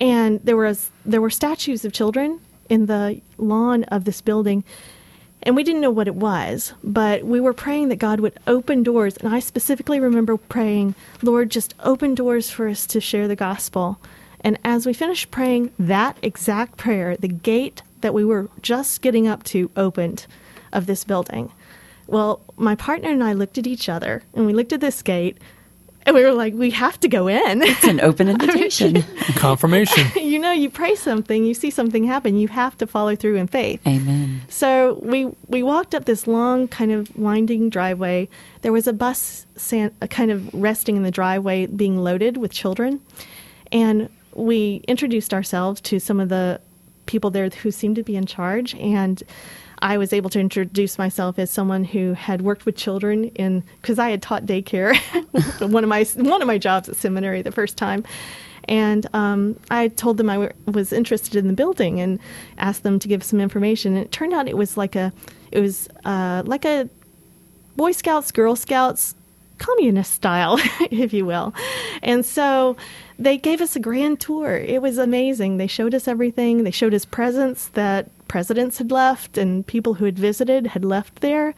And 0.00 0.40
there 0.40 0.56
was 0.56 0.90
there 1.04 1.20
were 1.20 1.30
statues 1.30 1.84
of 1.84 1.92
children 1.92 2.40
in 2.68 2.86
the 2.86 3.20
lawn 3.38 3.84
of 3.84 4.04
this 4.04 4.20
building, 4.20 4.64
and 5.42 5.54
we 5.54 5.62
didn't 5.62 5.82
know 5.82 5.90
what 5.90 6.08
it 6.08 6.14
was, 6.14 6.72
but 6.82 7.24
we 7.24 7.40
were 7.40 7.52
praying 7.52 7.88
that 7.90 7.96
God 7.96 8.20
would 8.20 8.38
open 8.46 8.82
doors. 8.82 9.16
And 9.18 9.34
I 9.34 9.40
specifically 9.40 10.00
remember 10.00 10.36
praying, 10.36 10.94
Lord, 11.22 11.50
just 11.50 11.74
open 11.80 12.14
doors 12.14 12.50
for 12.50 12.66
us 12.66 12.86
to 12.88 13.00
share 13.00 13.28
the 13.28 13.36
gospel. 13.36 13.98
And 14.44 14.58
as 14.62 14.86
we 14.86 14.92
finished 14.92 15.30
praying 15.30 15.72
that 15.78 16.18
exact 16.22 16.76
prayer, 16.76 17.16
the 17.16 17.28
gate 17.28 17.82
that 18.02 18.12
we 18.14 18.24
were 18.24 18.50
just 18.60 19.00
getting 19.00 19.26
up 19.26 19.42
to 19.44 19.70
opened 19.76 20.26
of 20.72 20.86
this 20.86 21.02
building. 21.04 21.50
Well, 22.06 22.42
my 22.58 22.74
partner 22.74 23.08
and 23.08 23.24
I 23.24 23.32
looked 23.32 23.56
at 23.56 23.66
each 23.66 23.88
other 23.88 24.22
and 24.34 24.44
we 24.44 24.52
looked 24.52 24.74
at 24.74 24.82
this 24.82 25.00
gate 25.00 25.38
and 26.06 26.14
we 26.14 26.22
were 26.22 26.32
like, 26.32 26.52
we 26.52 26.70
have 26.70 27.00
to 27.00 27.08
go 27.08 27.28
in. 27.28 27.62
It's 27.62 27.84
an 27.84 28.00
open 28.00 28.28
invitation. 28.34 29.02
Confirmation. 29.36 30.06
you 30.22 30.38
know, 30.38 30.52
you 30.52 30.68
pray 30.68 30.94
something, 30.94 31.46
you 31.46 31.54
see 31.54 31.70
something 31.70 32.04
happen, 32.04 32.36
you 32.36 32.48
have 32.48 32.76
to 32.78 32.86
follow 32.86 33.16
through 33.16 33.36
in 33.36 33.46
faith. 33.46 33.80
Amen. 33.86 34.42
So 34.48 34.98
we 35.02 35.30
we 35.48 35.62
walked 35.62 35.94
up 35.94 36.04
this 36.04 36.26
long, 36.26 36.68
kind 36.68 36.92
of 36.92 37.16
winding 37.16 37.70
driveway. 37.70 38.28
There 38.60 38.72
was 38.72 38.86
a 38.86 38.92
bus 38.92 39.46
san- 39.56 39.94
uh, 40.02 40.06
kind 40.08 40.30
of 40.30 40.52
resting 40.52 40.96
in 40.96 41.04
the 41.04 41.10
driveway, 41.10 41.66
being 41.66 41.96
loaded 41.96 42.36
with 42.36 42.52
children, 42.52 43.00
and 43.72 44.10
we 44.34 44.82
introduced 44.88 45.32
ourselves 45.32 45.80
to 45.82 45.98
some 45.98 46.20
of 46.20 46.28
the 46.28 46.60
people 47.06 47.30
there 47.30 47.48
who 47.48 47.70
seemed 47.70 47.96
to 47.96 48.02
be 48.02 48.16
in 48.16 48.26
charge, 48.26 48.74
and. 48.74 49.22
I 49.80 49.98
was 49.98 50.14
able 50.14 50.30
to 50.30 50.40
introduce 50.40 50.96
myself 50.96 51.38
as 51.38 51.50
someone 51.50 51.84
who 51.84 52.14
had 52.14 52.40
worked 52.40 52.64
with 52.64 52.74
children 52.74 53.24
in 53.34 53.62
because 53.82 53.98
I 53.98 54.08
had 54.08 54.22
taught 54.22 54.46
daycare, 54.46 54.96
one 55.70 55.84
of 55.84 55.90
my 55.90 56.04
one 56.16 56.40
of 56.40 56.46
my 56.46 56.56
jobs 56.56 56.88
at 56.88 56.96
seminary 56.96 57.42
the 57.42 57.52
first 57.52 57.76
time, 57.76 58.02
and 58.68 59.06
um, 59.14 59.58
I 59.70 59.88
told 59.88 60.16
them 60.16 60.30
I 60.30 60.34
w- 60.34 60.52
was 60.66 60.92
interested 60.92 61.36
in 61.36 61.48
the 61.48 61.52
building 61.52 62.00
and 62.00 62.18
asked 62.58 62.82
them 62.82 62.98
to 62.98 63.08
give 63.08 63.22
some 63.22 63.40
information. 63.40 63.94
And 63.96 64.04
it 64.04 64.12
turned 64.12 64.32
out 64.32 64.48
it 64.48 64.56
was 64.56 64.76
like 64.76 64.96
a 64.96 65.12
it 65.52 65.60
was 65.60 65.88
uh, 66.04 66.42
like 66.46 66.64
a 66.64 66.88
Boy 67.76 67.92
Scouts, 67.92 68.32
Girl 68.32 68.56
Scouts, 68.56 69.14
communist 69.58 70.14
style, 70.14 70.58
if 70.90 71.12
you 71.12 71.26
will. 71.26 71.54
And 72.02 72.24
so 72.24 72.76
they 73.18 73.38
gave 73.38 73.60
us 73.60 73.76
a 73.76 73.80
grand 73.80 74.20
tour. 74.20 74.56
It 74.56 74.82
was 74.82 74.98
amazing. 74.98 75.56
They 75.56 75.66
showed 75.66 75.94
us 75.94 76.08
everything. 76.08 76.64
They 76.64 76.70
showed 76.70 76.94
us 76.94 77.04
presents 77.04 77.68
that 77.68 78.10
presidents 78.28 78.78
had 78.78 78.90
left 78.90 79.38
and 79.38 79.66
people 79.66 79.94
who 79.94 80.04
had 80.04 80.18
visited 80.18 80.68
had 80.68 80.84
left 80.84 81.20
there. 81.20 81.54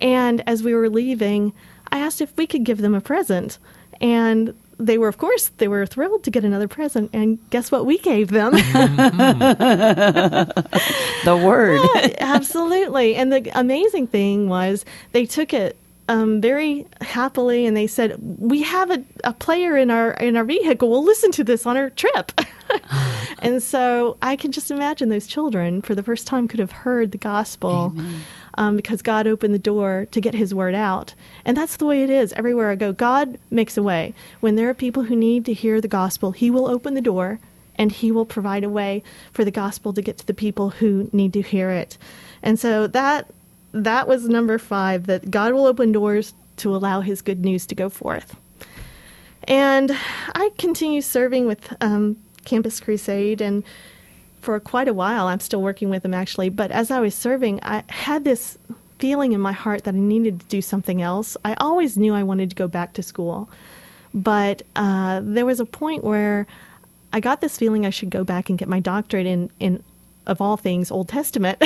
And 0.00 0.42
as 0.46 0.62
we 0.62 0.74
were 0.74 0.90
leaving, 0.90 1.52
I 1.90 1.98
asked 1.98 2.20
if 2.20 2.36
we 2.36 2.46
could 2.46 2.64
give 2.64 2.78
them 2.78 2.94
a 2.94 3.00
present. 3.00 3.58
And 4.00 4.54
they 4.78 4.98
were, 4.98 5.08
of 5.08 5.18
course, 5.18 5.48
they 5.58 5.68
were 5.68 5.86
thrilled 5.86 6.24
to 6.24 6.30
get 6.30 6.44
another 6.44 6.66
present. 6.68 7.10
And 7.12 7.38
guess 7.50 7.70
what 7.70 7.86
we 7.86 7.98
gave 7.98 8.28
them? 8.28 8.52
The 11.24 11.36
word. 11.36 11.80
Absolutely. 12.18 13.14
And 13.14 13.32
the 13.32 13.48
amazing 13.58 14.08
thing 14.08 14.48
was 14.48 14.84
they 15.12 15.24
took 15.24 15.54
it 15.54 15.76
um, 16.12 16.42
very 16.42 16.86
happily 17.00 17.64
and 17.64 17.74
they 17.74 17.86
said, 17.86 18.16
"We 18.20 18.62
have 18.64 18.90
a, 18.90 19.02
a 19.24 19.32
player 19.32 19.78
in 19.78 19.90
our 19.90 20.12
in 20.12 20.36
our 20.36 20.44
vehicle. 20.44 20.90
We'll 20.90 21.02
listen 21.02 21.32
to 21.32 21.44
this 21.44 21.64
on 21.64 21.78
our 21.78 21.88
trip." 21.88 22.32
and 23.38 23.62
so 23.62 24.18
I 24.20 24.36
can 24.36 24.52
just 24.52 24.70
imagine 24.70 25.08
those 25.08 25.26
children 25.26 25.80
for 25.80 25.94
the 25.94 26.02
first 26.02 26.26
time 26.26 26.48
could 26.48 26.60
have 26.60 26.72
heard 26.72 27.12
the 27.12 27.18
gospel. 27.18 27.94
Um, 28.58 28.76
because 28.76 29.00
God 29.00 29.26
opened 29.26 29.54
the 29.54 29.58
door 29.58 30.06
to 30.10 30.20
get 30.20 30.34
His 30.34 30.54
word 30.54 30.74
out. 30.74 31.14
And 31.46 31.56
that's 31.56 31.78
the 31.78 31.86
way 31.86 32.02
it 32.02 32.10
is 32.10 32.34
everywhere 32.34 32.70
I 32.70 32.74
go. 32.74 32.92
God 32.92 33.38
makes 33.50 33.78
a 33.78 33.82
way. 33.82 34.12
When 34.40 34.56
there 34.56 34.68
are 34.68 34.74
people 34.74 35.04
who 35.04 35.16
need 35.16 35.46
to 35.46 35.54
hear 35.54 35.80
the 35.80 35.88
gospel, 35.88 36.32
He 36.32 36.50
will 36.50 36.68
open 36.68 36.92
the 36.92 37.00
door 37.00 37.40
and 37.76 37.90
He 37.90 38.12
will 38.12 38.26
provide 38.26 38.62
a 38.62 38.68
way 38.68 39.02
for 39.32 39.42
the 39.42 39.50
gospel 39.50 39.94
to 39.94 40.02
get 40.02 40.18
to 40.18 40.26
the 40.26 40.34
people 40.34 40.68
who 40.68 41.08
need 41.14 41.32
to 41.32 41.40
hear 41.40 41.70
it. 41.70 41.96
And 42.42 42.60
so 42.60 42.86
that 42.88 43.26
that 43.72 44.06
was 44.06 44.28
number 44.28 44.58
five 44.58 45.06
that 45.06 45.30
God 45.30 45.52
will 45.52 45.66
open 45.66 45.92
doors 45.92 46.34
to 46.58 46.74
allow 46.74 47.00
His 47.00 47.22
good 47.22 47.44
news 47.44 47.66
to 47.66 47.74
go 47.74 47.88
forth. 47.88 48.36
And 49.44 49.96
I 50.34 50.50
continue 50.58 51.00
serving 51.00 51.46
with 51.46 51.74
um, 51.80 52.16
Campus 52.44 52.80
Crusade, 52.80 53.40
and 53.40 53.64
for 54.40 54.58
quite 54.60 54.88
a 54.88 54.94
while, 54.94 55.26
I'm 55.26 55.40
still 55.40 55.62
working 55.62 55.90
with 55.90 56.02
them 56.02 56.14
actually. 56.14 56.48
But 56.48 56.70
as 56.70 56.90
I 56.90 57.00
was 57.00 57.14
serving, 57.14 57.60
I 57.62 57.84
had 57.88 58.24
this 58.24 58.58
feeling 58.98 59.32
in 59.32 59.40
my 59.40 59.52
heart 59.52 59.84
that 59.84 59.94
I 59.94 59.98
needed 59.98 60.40
to 60.40 60.46
do 60.46 60.62
something 60.62 61.02
else. 61.02 61.36
I 61.44 61.54
always 61.54 61.96
knew 61.96 62.14
I 62.14 62.22
wanted 62.22 62.50
to 62.50 62.56
go 62.56 62.68
back 62.68 62.92
to 62.94 63.02
school, 63.02 63.50
but 64.14 64.62
uh, 64.76 65.20
there 65.24 65.46
was 65.46 65.58
a 65.58 65.66
point 65.66 66.04
where 66.04 66.46
I 67.12 67.20
got 67.20 67.40
this 67.40 67.58
feeling 67.58 67.84
I 67.84 67.90
should 67.90 68.10
go 68.10 68.24
back 68.24 68.48
and 68.48 68.58
get 68.58 68.68
my 68.68 68.80
doctorate 68.80 69.26
in, 69.26 69.50
in 69.58 69.82
of 70.26 70.40
all 70.40 70.56
things, 70.56 70.90
Old 70.90 71.08
Testament. 71.08 71.62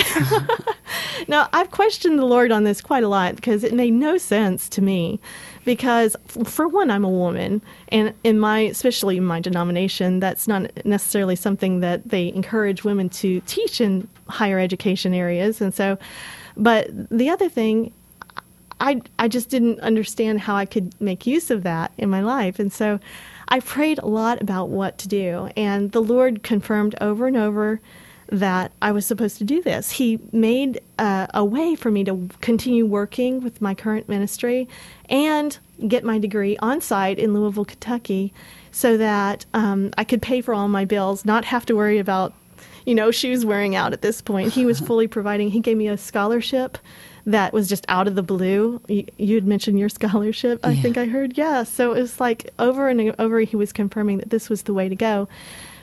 now, 1.28 1.48
I've 1.52 1.70
questioned 1.70 2.18
the 2.18 2.24
Lord 2.24 2.52
on 2.52 2.64
this 2.64 2.80
quite 2.80 3.02
a 3.02 3.08
lot 3.08 3.36
because 3.36 3.64
it 3.64 3.74
made 3.74 3.92
no 3.92 4.18
sense 4.18 4.68
to 4.70 4.82
me. 4.82 5.20
Because, 5.64 6.16
for 6.44 6.68
one, 6.68 6.92
I'm 6.92 7.02
a 7.02 7.10
woman, 7.10 7.60
and 7.88 8.14
in 8.22 8.38
my, 8.38 8.60
especially 8.60 9.16
in 9.16 9.24
my 9.24 9.40
denomination, 9.40 10.20
that's 10.20 10.46
not 10.46 10.70
necessarily 10.86 11.34
something 11.34 11.80
that 11.80 12.08
they 12.08 12.28
encourage 12.28 12.84
women 12.84 13.08
to 13.10 13.40
teach 13.46 13.80
in 13.80 14.06
higher 14.28 14.60
education 14.60 15.12
areas. 15.12 15.60
And 15.60 15.74
so, 15.74 15.98
but 16.56 16.88
the 17.10 17.28
other 17.30 17.48
thing, 17.48 17.92
I, 18.80 19.00
I 19.18 19.26
just 19.26 19.48
didn't 19.48 19.80
understand 19.80 20.40
how 20.40 20.54
I 20.54 20.66
could 20.66 20.98
make 21.00 21.26
use 21.26 21.50
of 21.50 21.64
that 21.64 21.92
in 21.98 22.10
my 22.10 22.20
life. 22.20 22.60
And 22.60 22.72
so 22.72 23.00
I 23.48 23.60
prayed 23.60 23.98
a 23.98 24.06
lot 24.06 24.42
about 24.42 24.68
what 24.68 24.98
to 24.98 25.08
do. 25.08 25.50
And 25.56 25.92
the 25.92 26.02
Lord 26.02 26.42
confirmed 26.42 26.94
over 27.00 27.26
and 27.26 27.36
over 27.36 27.80
that 28.28 28.72
I 28.82 28.92
was 28.92 29.06
supposed 29.06 29.38
to 29.38 29.44
do 29.44 29.62
this. 29.62 29.90
He 29.92 30.18
made 30.32 30.80
uh, 30.98 31.26
a 31.34 31.44
way 31.44 31.74
for 31.74 31.90
me 31.90 32.04
to 32.04 32.28
continue 32.40 32.84
working 32.86 33.42
with 33.42 33.60
my 33.60 33.74
current 33.74 34.08
ministry 34.08 34.68
and 35.08 35.56
get 35.86 36.04
my 36.04 36.18
degree 36.18 36.56
on 36.58 36.80
site 36.80 37.18
in 37.18 37.34
Louisville, 37.34 37.64
Kentucky, 37.64 38.32
so 38.72 38.96
that 38.96 39.46
um, 39.54 39.92
I 39.96 40.04
could 40.04 40.22
pay 40.22 40.40
for 40.40 40.54
all 40.54 40.68
my 40.68 40.84
bills, 40.84 41.24
not 41.24 41.44
have 41.46 41.64
to 41.66 41.76
worry 41.76 41.98
about, 41.98 42.34
you 42.84 42.94
know, 42.94 43.10
shoes 43.10 43.44
wearing 43.44 43.74
out 43.76 43.92
at 43.92 44.02
this 44.02 44.20
point. 44.20 44.52
He 44.52 44.64
was 44.66 44.80
fully 44.88 45.06
providing, 45.06 45.50
he 45.50 45.60
gave 45.60 45.76
me 45.76 45.88
a 45.88 45.96
scholarship 45.96 46.78
that 47.26 47.52
was 47.52 47.68
just 47.68 47.84
out 47.88 48.06
of 48.06 48.14
the 48.14 48.22
blue. 48.22 48.80
You, 48.86 49.34
had 49.34 49.46
mentioned 49.46 49.78
your 49.80 49.88
scholarship, 49.88 50.60
I 50.64 50.70
Yeah. 50.70 50.82
think 50.82 50.96
I 50.96 51.06
heard. 51.06 51.36
Yeah. 51.36 51.64
So 51.64 51.92
it 51.92 52.00
was 52.00 52.20
like 52.20 52.50
over 52.58 52.88
and 52.88 53.14
over, 53.18 53.40
he 53.40 53.56
was 53.56 53.72
confirming 53.72 54.18
that 54.18 54.30
this 54.30 54.48
was 54.48 54.62
the 54.62 54.72
way 54.74 54.88
to 54.88 54.94
go. 54.94 55.28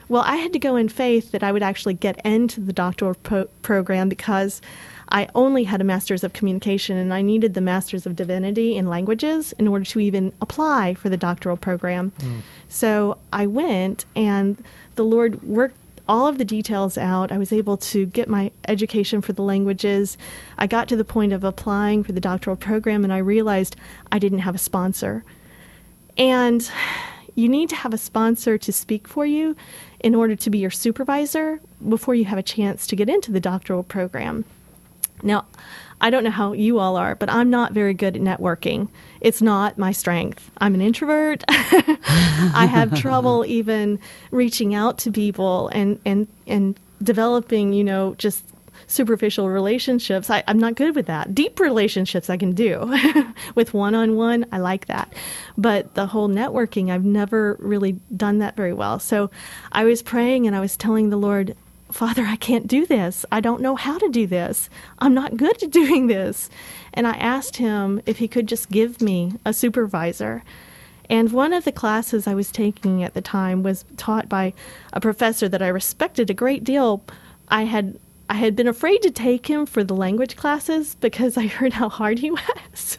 Well, 0.10 0.24
I 0.26 0.36
had 0.38 0.54
to 0.54 0.60
go 0.60 0.76
in 0.76 0.90
faith 0.90 1.32
that 1.32 1.44
I 1.44 1.52
would 1.52 1.64
actually 1.64 1.94
get 1.94 2.24
into 2.26 2.60
the 2.62 2.74
doctoral 2.74 3.16
pro- 3.16 3.46
program 3.62 4.10
because 4.10 4.62
I 5.10 5.30
only 5.36 5.64
had 5.64 5.80
a 5.80 5.84
master's 5.84 6.24
of 6.24 6.34
communication 6.34 6.98
and 6.98 7.14
I 7.14 7.22
needed 7.22 7.54
the 7.54 7.62
master's 7.62 8.06
of 8.06 8.16
divinity 8.16 8.76
in 8.76 8.88
languages 8.88 9.54
in 9.54 9.68
order 9.68 9.86
to 9.86 10.00
even 10.00 10.34
apply 10.42 10.96
for 10.96 11.10
the 11.10 11.18
doctoral 11.18 11.56
program. 11.56 12.12
Hmm. 12.20 12.40
So 12.68 13.18
I 13.32 13.46
went 13.46 14.06
and 14.16 14.62
the 14.96 15.06
Lord 15.06 15.44
worked 15.44 15.78
all 16.08 16.28
of 16.28 16.38
the 16.38 16.46
details 16.46 16.98
out. 16.98 17.32
I 17.32 17.38
was 17.38 17.54
able 17.54 17.78
to 17.78 18.06
get 18.08 18.28
my 18.28 18.52
education 18.68 19.22
for 19.22 19.34
the 19.34 19.44
languages. 19.44 20.18
I 20.58 20.68
got 20.68 20.88
to 20.90 20.96
the 20.96 21.06
point 21.06 21.32
of 21.32 21.44
applying 21.44 22.04
for 22.04 22.12
the 22.12 22.20
doctoral 22.20 22.56
program 22.56 23.04
and 23.04 23.14
I 23.14 23.20
realized 23.20 23.76
I 24.12 24.20
didn't 24.20 24.40
have 24.40 24.56
a 24.56 24.60
sponsor. 24.60 25.24
And 26.18 26.70
you 27.36 27.50
need 27.50 27.70
to 27.70 27.76
have 27.76 27.94
a 27.94 27.98
sponsor 27.98 28.58
to 28.58 28.72
speak 28.72 29.08
for 29.08 29.26
you 29.26 29.56
in 30.04 30.14
order 30.14 30.36
to 30.36 30.50
be 30.50 30.60
your 30.60 30.70
supervisor 30.70 31.60
before 31.88 32.14
you 32.14 32.26
have 32.26 32.38
a 32.38 32.44
chance 32.44 32.86
to 32.88 32.96
get 32.96 33.10
into 33.10 33.32
the 33.32 33.40
doctoral 33.40 33.84
program. 33.84 34.46
Now, 35.24 35.46
I 36.02 36.10
don't 36.10 36.26
know 36.26 36.32
how 36.32 36.52
you 36.52 36.80
all 36.80 36.98
are, 36.98 37.16
but 37.16 37.30
I'm 37.30 37.50
not 37.50 37.72
very 37.72 37.94
good 37.94 38.18
at 38.18 38.22
networking. 38.22 38.90
It's 39.22 39.42
not 39.42 39.78
my 39.78 39.94
strength. 39.94 40.52
I'm 40.58 40.76
an 40.76 40.82
introvert. 40.82 41.46
I 41.48 42.68
have 42.70 43.00
trouble 43.00 43.46
even 43.48 44.00
reaching 44.30 44.76
out 44.76 44.98
to 45.00 45.12
people 45.12 45.70
and, 45.70 45.98
and, 46.06 46.28
and 46.46 46.78
developing, 47.02 47.72
you 47.72 47.86
know, 47.86 48.16
just 48.18 48.44
superficial 48.88 49.50
relationships. 49.50 50.30
I, 50.30 50.44
I'm 50.48 50.60
not 50.60 50.76
good 50.76 50.96
with 50.96 51.06
that. 51.08 51.34
Deep 51.34 51.60
relationships 51.60 52.30
I 52.30 52.38
can 52.38 52.54
do. 52.54 52.94
with 53.56 53.74
one 53.74 53.96
on 53.96 54.16
one, 54.16 54.46
I 54.52 54.60
like 54.60 54.88
that. 54.88 55.14
But 55.58 55.96
the 55.96 56.08
whole 56.08 56.30
networking, 56.30 56.90
I've 56.90 57.06
never 57.06 57.58
really 57.60 58.00
done 58.16 58.40
that 58.40 58.56
very 58.56 58.74
well. 58.74 59.00
So 59.00 59.32
I 59.72 59.84
was 59.84 60.02
praying 60.02 60.48
and 60.48 60.56
I 60.56 60.60
was 60.60 60.78
telling 60.78 61.10
the 61.10 61.18
Lord, 61.18 61.56
Father, 61.92 62.24
I 62.24 62.38
can't 62.38 62.68
do 62.68 62.88
this. 62.88 63.26
I 63.32 63.40
don't 63.40 63.62
know 63.62 63.76
how 63.76 64.00
to 64.00 64.10
do 64.10 64.26
this. 64.26 64.70
I'm 64.98 65.14
not 65.14 65.38
good 65.38 65.62
at 65.62 65.70
doing 65.72 66.08
this. 66.08 66.50
And 66.94 67.08
I 67.08 67.14
asked 67.14 67.58
him 67.58 68.02
if 68.06 68.18
he 68.18 68.28
could 68.28 68.48
just 68.48 68.72
give 68.72 69.02
me 69.02 69.34
a 69.46 69.54
supervisor. 69.54 70.44
And 71.10 71.32
one 71.32 71.54
of 71.54 71.66
the 71.66 71.72
classes 71.72 72.28
I 72.28 72.34
was 72.34 72.52
taking 72.52 73.04
at 73.04 73.14
the 73.14 73.22
time 73.22 73.62
was 73.62 73.86
taught 73.98 74.30
by 74.30 74.54
a 74.94 75.02
professor 75.02 75.50
that 75.50 75.62
I 75.62 75.68
respected 75.68 76.30
a 76.30 76.34
great 76.34 76.64
deal. 76.64 77.04
I 77.50 77.64
had 77.64 78.00
I 78.34 78.38
had 78.38 78.56
been 78.56 78.68
afraid 78.68 79.04
to 79.04 79.12
take 79.12 79.46
him 79.46 79.68
for 79.68 79.84
the 79.84 79.94
language 79.94 80.36
classes 80.36 80.96
because 80.96 81.38
I 81.38 81.46
heard 81.46 81.74
how 81.74 81.88
hard 81.88 82.18
he 82.18 82.32
was. 82.72 82.98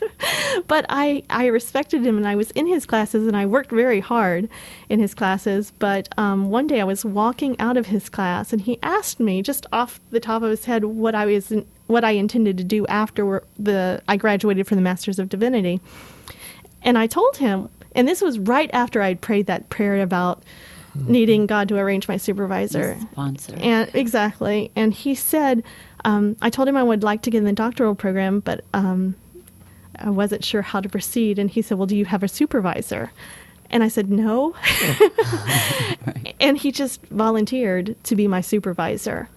but 0.69 0.87
I, 0.89 1.25
I 1.29 1.47
respected 1.47 2.07
him 2.07 2.17
and 2.17 2.25
I 2.25 2.37
was 2.37 2.53
in 2.53 2.69
his 2.69 2.87
classes 2.87 3.27
and 3.27 3.37
I 3.37 3.45
worked 3.45 3.73
very 3.73 3.99
hard 3.99 4.49
in 4.89 5.01
his 5.01 5.13
classes. 5.13 5.73
But 5.81 6.09
um, 6.17 6.51
one 6.51 6.69
day 6.69 6.81
I 6.81 6.85
was 6.85 7.05
walking 7.05 7.59
out 7.59 7.77
of 7.77 7.87
his 7.87 8.09
class 8.09 8.53
and 8.53 8.63
he 8.63 8.79
asked 8.81 9.19
me 9.19 9.43
just 9.43 9.67
off 9.73 9.99
the 10.13 10.21
top 10.21 10.45
of 10.45 10.51
his 10.51 10.67
head 10.67 10.85
what 10.85 11.17
I 11.17 11.27
was 11.27 11.53
what 11.89 12.05
I 12.05 12.13
intended 12.13 12.57
to 12.59 12.65
do 12.65 12.87
after 12.87 13.43
the 13.59 14.05
I 14.07 14.17
graduated 14.17 14.69
from 14.69 14.77
the 14.77 14.83
Masters 14.83 15.19
of 15.19 15.29
Divinity. 15.29 15.81
And 16.81 16.97
I 16.97 17.09
told 17.09 17.39
him, 17.39 17.71
and 17.97 18.07
this 18.07 18.23
was 18.23 18.39
right 18.39 18.71
after 18.73 19.03
I'd 19.03 19.21
prayed 19.21 19.47
that 19.47 19.69
prayer 19.69 20.01
about 20.01 20.45
needing 20.95 21.47
God 21.47 21.69
to 21.69 21.77
arrange 21.79 22.09
my 22.09 22.17
supervisor. 22.17 22.97
Sponsor. 23.13 23.57
And 23.61 23.91
exactly. 23.95 24.71
And 24.77 24.93
he 24.95 25.15
said, 25.15 25.63
um, 26.05 26.37
I 26.43 26.51
told 26.51 26.69
him 26.69 26.77
I 26.77 26.83
would 26.83 27.03
like 27.03 27.23
to 27.23 27.31
get 27.31 27.39
in 27.39 27.45
the 27.45 27.53
doctoral 27.53 27.95
program, 27.95 28.41
but 28.41 28.65
um, 28.75 29.15
I 29.99 30.11
wasn't 30.11 30.45
sure 30.45 30.63
how 30.63 30.81
to 30.81 30.89
proceed. 30.89 31.39
And 31.39 31.51
he 31.51 31.63
said, 31.63 31.79
Well, 31.79 31.87
do 31.87 31.97
you 31.97 32.05
have 32.05 32.23
a 32.23 32.29
supervisor? 32.29 33.11
And 33.71 33.83
I 33.83 33.89
said, 33.89 34.11
No. 34.11 34.55
right. 36.07 36.35
And 36.41 36.59
he 36.59 36.73
just 36.73 37.01
volunteered 37.07 37.97
to 38.05 38.15
be 38.17 38.29
my 38.29 38.41
supervisor. 38.43 39.29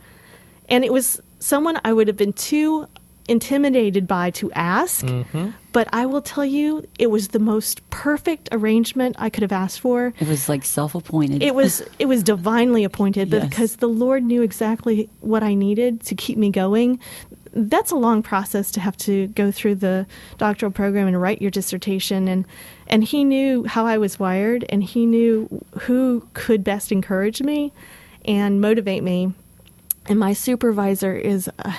And 0.67 0.83
it 0.83 0.91
was 0.91 1.21
someone 1.39 1.79
I 1.85 1.93
would 1.93 2.07
have 2.07 2.17
been 2.17 2.33
too 2.33 2.87
intimidated 3.27 4.07
by 4.07 4.31
to 4.31 4.51
ask. 4.53 5.05
Mm-hmm. 5.05 5.49
But 5.71 5.87
I 5.93 6.05
will 6.05 6.21
tell 6.21 6.45
you, 6.45 6.87
it 6.97 7.07
was 7.07 7.29
the 7.29 7.39
most 7.39 7.87
perfect 7.89 8.49
arrangement 8.51 9.15
I 9.19 9.29
could 9.29 9.43
have 9.43 9.51
asked 9.51 9.79
for. 9.79 10.13
It 10.19 10.27
was 10.27 10.49
like 10.49 10.65
self-appointed. 10.65 11.43
It 11.43 11.53
was 11.53 11.83
it 11.99 12.05
was 12.05 12.23
divinely 12.23 12.83
appointed 12.83 13.29
yes. 13.29 13.47
because 13.47 13.75
the 13.77 13.87
Lord 13.87 14.23
knew 14.23 14.41
exactly 14.41 15.09
what 15.21 15.43
I 15.43 15.53
needed 15.53 16.01
to 16.05 16.15
keep 16.15 16.37
me 16.37 16.49
going. 16.49 16.99
That's 17.53 17.91
a 17.91 17.95
long 17.95 18.21
process 18.23 18.71
to 18.71 18.79
have 18.79 18.97
to 18.97 19.27
go 19.27 19.51
through 19.51 19.75
the 19.75 20.05
doctoral 20.37 20.71
program 20.71 21.07
and 21.07 21.19
write 21.19 21.41
your 21.41 21.51
dissertation 21.51 22.27
and 22.27 22.45
and 22.87 23.03
he 23.03 23.23
knew 23.23 23.65
how 23.65 23.85
I 23.85 23.97
was 23.97 24.19
wired 24.19 24.65
and 24.69 24.83
he 24.83 25.05
knew 25.05 25.63
who 25.81 26.27
could 26.33 26.63
best 26.63 26.91
encourage 26.91 27.41
me 27.41 27.73
and 28.25 28.61
motivate 28.61 29.03
me. 29.03 29.33
And 30.09 30.19
my 30.19 30.33
supervisor 30.33 31.13
is 31.13 31.49
uh, 31.59 31.73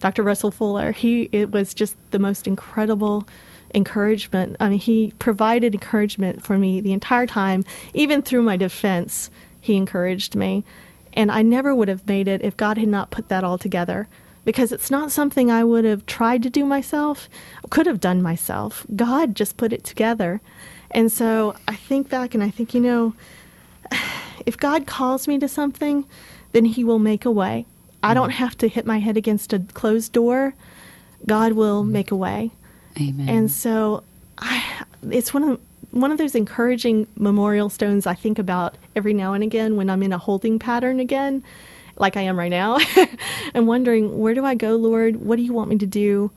Dr. 0.00 0.22
Russell 0.22 0.50
Fuller. 0.50 0.92
He 0.92 1.28
it 1.32 1.50
was 1.50 1.74
just 1.74 1.96
the 2.10 2.18
most 2.18 2.46
incredible 2.46 3.26
encouragement. 3.74 4.56
I 4.58 4.68
mean, 4.68 4.78
he 4.78 5.12
provided 5.18 5.74
encouragement 5.74 6.42
for 6.42 6.58
me 6.58 6.80
the 6.80 6.92
entire 6.92 7.26
time, 7.26 7.64
even 7.94 8.22
through 8.22 8.42
my 8.42 8.56
defense. 8.56 9.30
He 9.60 9.76
encouraged 9.76 10.34
me, 10.34 10.64
and 11.12 11.30
I 11.30 11.42
never 11.42 11.74
would 11.74 11.88
have 11.88 12.06
made 12.06 12.28
it 12.28 12.42
if 12.42 12.56
God 12.56 12.78
had 12.78 12.88
not 12.88 13.10
put 13.10 13.28
that 13.28 13.44
all 13.44 13.58
together. 13.58 14.08
Because 14.42 14.72
it's 14.72 14.90
not 14.90 15.12
something 15.12 15.50
I 15.50 15.64
would 15.64 15.84
have 15.84 16.06
tried 16.06 16.42
to 16.44 16.50
do 16.50 16.64
myself, 16.64 17.28
could 17.68 17.86
have 17.86 18.00
done 18.00 18.22
myself. 18.22 18.86
God 18.96 19.34
just 19.34 19.58
put 19.58 19.70
it 19.70 19.84
together. 19.84 20.40
And 20.90 21.12
so 21.12 21.54
I 21.68 21.76
think 21.76 22.08
back 22.08 22.34
and 22.34 22.42
I 22.42 22.50
think, 22.50 22.72
you 22.72 22.80
know, 22.80 23.14
if 24.46 24.56
God 24.56 24.86
calls 24.86 25.28
me 25.28 25.38
to 25.38 25.46
something, 25.46 26.06
then 26.52 26.64
He 26.64 26.82
will 26.82 26.98
make 26.98 27.26
a 27.26 27.30
way. 27.30 27.66
I 28.02 28.14
don't 28.14 28.30
have 28.30 28.56
to 28.58 28.68
hit 28.68 28.86
my 28.86 28.98
head 28.98 29.16
against 29.16 29.52
a 29.52 29.60
closed 29.74 30.12
door. 30.12 30.54
God 31.26 31.52
will 31.52 31.82
mm-hmm. 31.82 31.92
make 31.92 32.10
a 32.10 32.16
way. 32.16 32.50
Amen. 33.00 33.28
And 33.28 33.50
so 33.50 34.02
I, 34.38 34.84
it's 35.10 35.32
one 35.32 35.42
of 35.44 35.60
one 35.90 36.12
of 36.12 36.18
those 36.18 36.34
encouraging 36.34 37.06
memorial 37.16 37.68
stones 37.68 38.06
I 38.06 38.14
think 38.14 38.38
about 38.38 38.76
every 38.94 39.12
now 39.12 39.32
and 39.32 39.42
again 39.42 39.76
when 39.76 39.90
I'm 39.90 40.02
in 40.02 40.12
a 40.12 40.18
holding 40.18 40.58
pattern 40.58 41.00
again, 41.00 41.42
like 41.96 42.16
I 42.16 42.22
am 42.22 42.38
right 42.38 42.50
now, 42.50 42.78
and 43.54 43.66
wondering 43.66 44.18
where 44.18 44.34
do 44.34 44.44
I 44.44 44.54
go, 44.54 44.76
Lord? 44.76 45.16
What 45.16 45.36
do 45.36 45.42
you 45.42 45.52
want 45.52 45.70
me 45.70 45.78
to 45.78 45.86
do? 45.86 46.30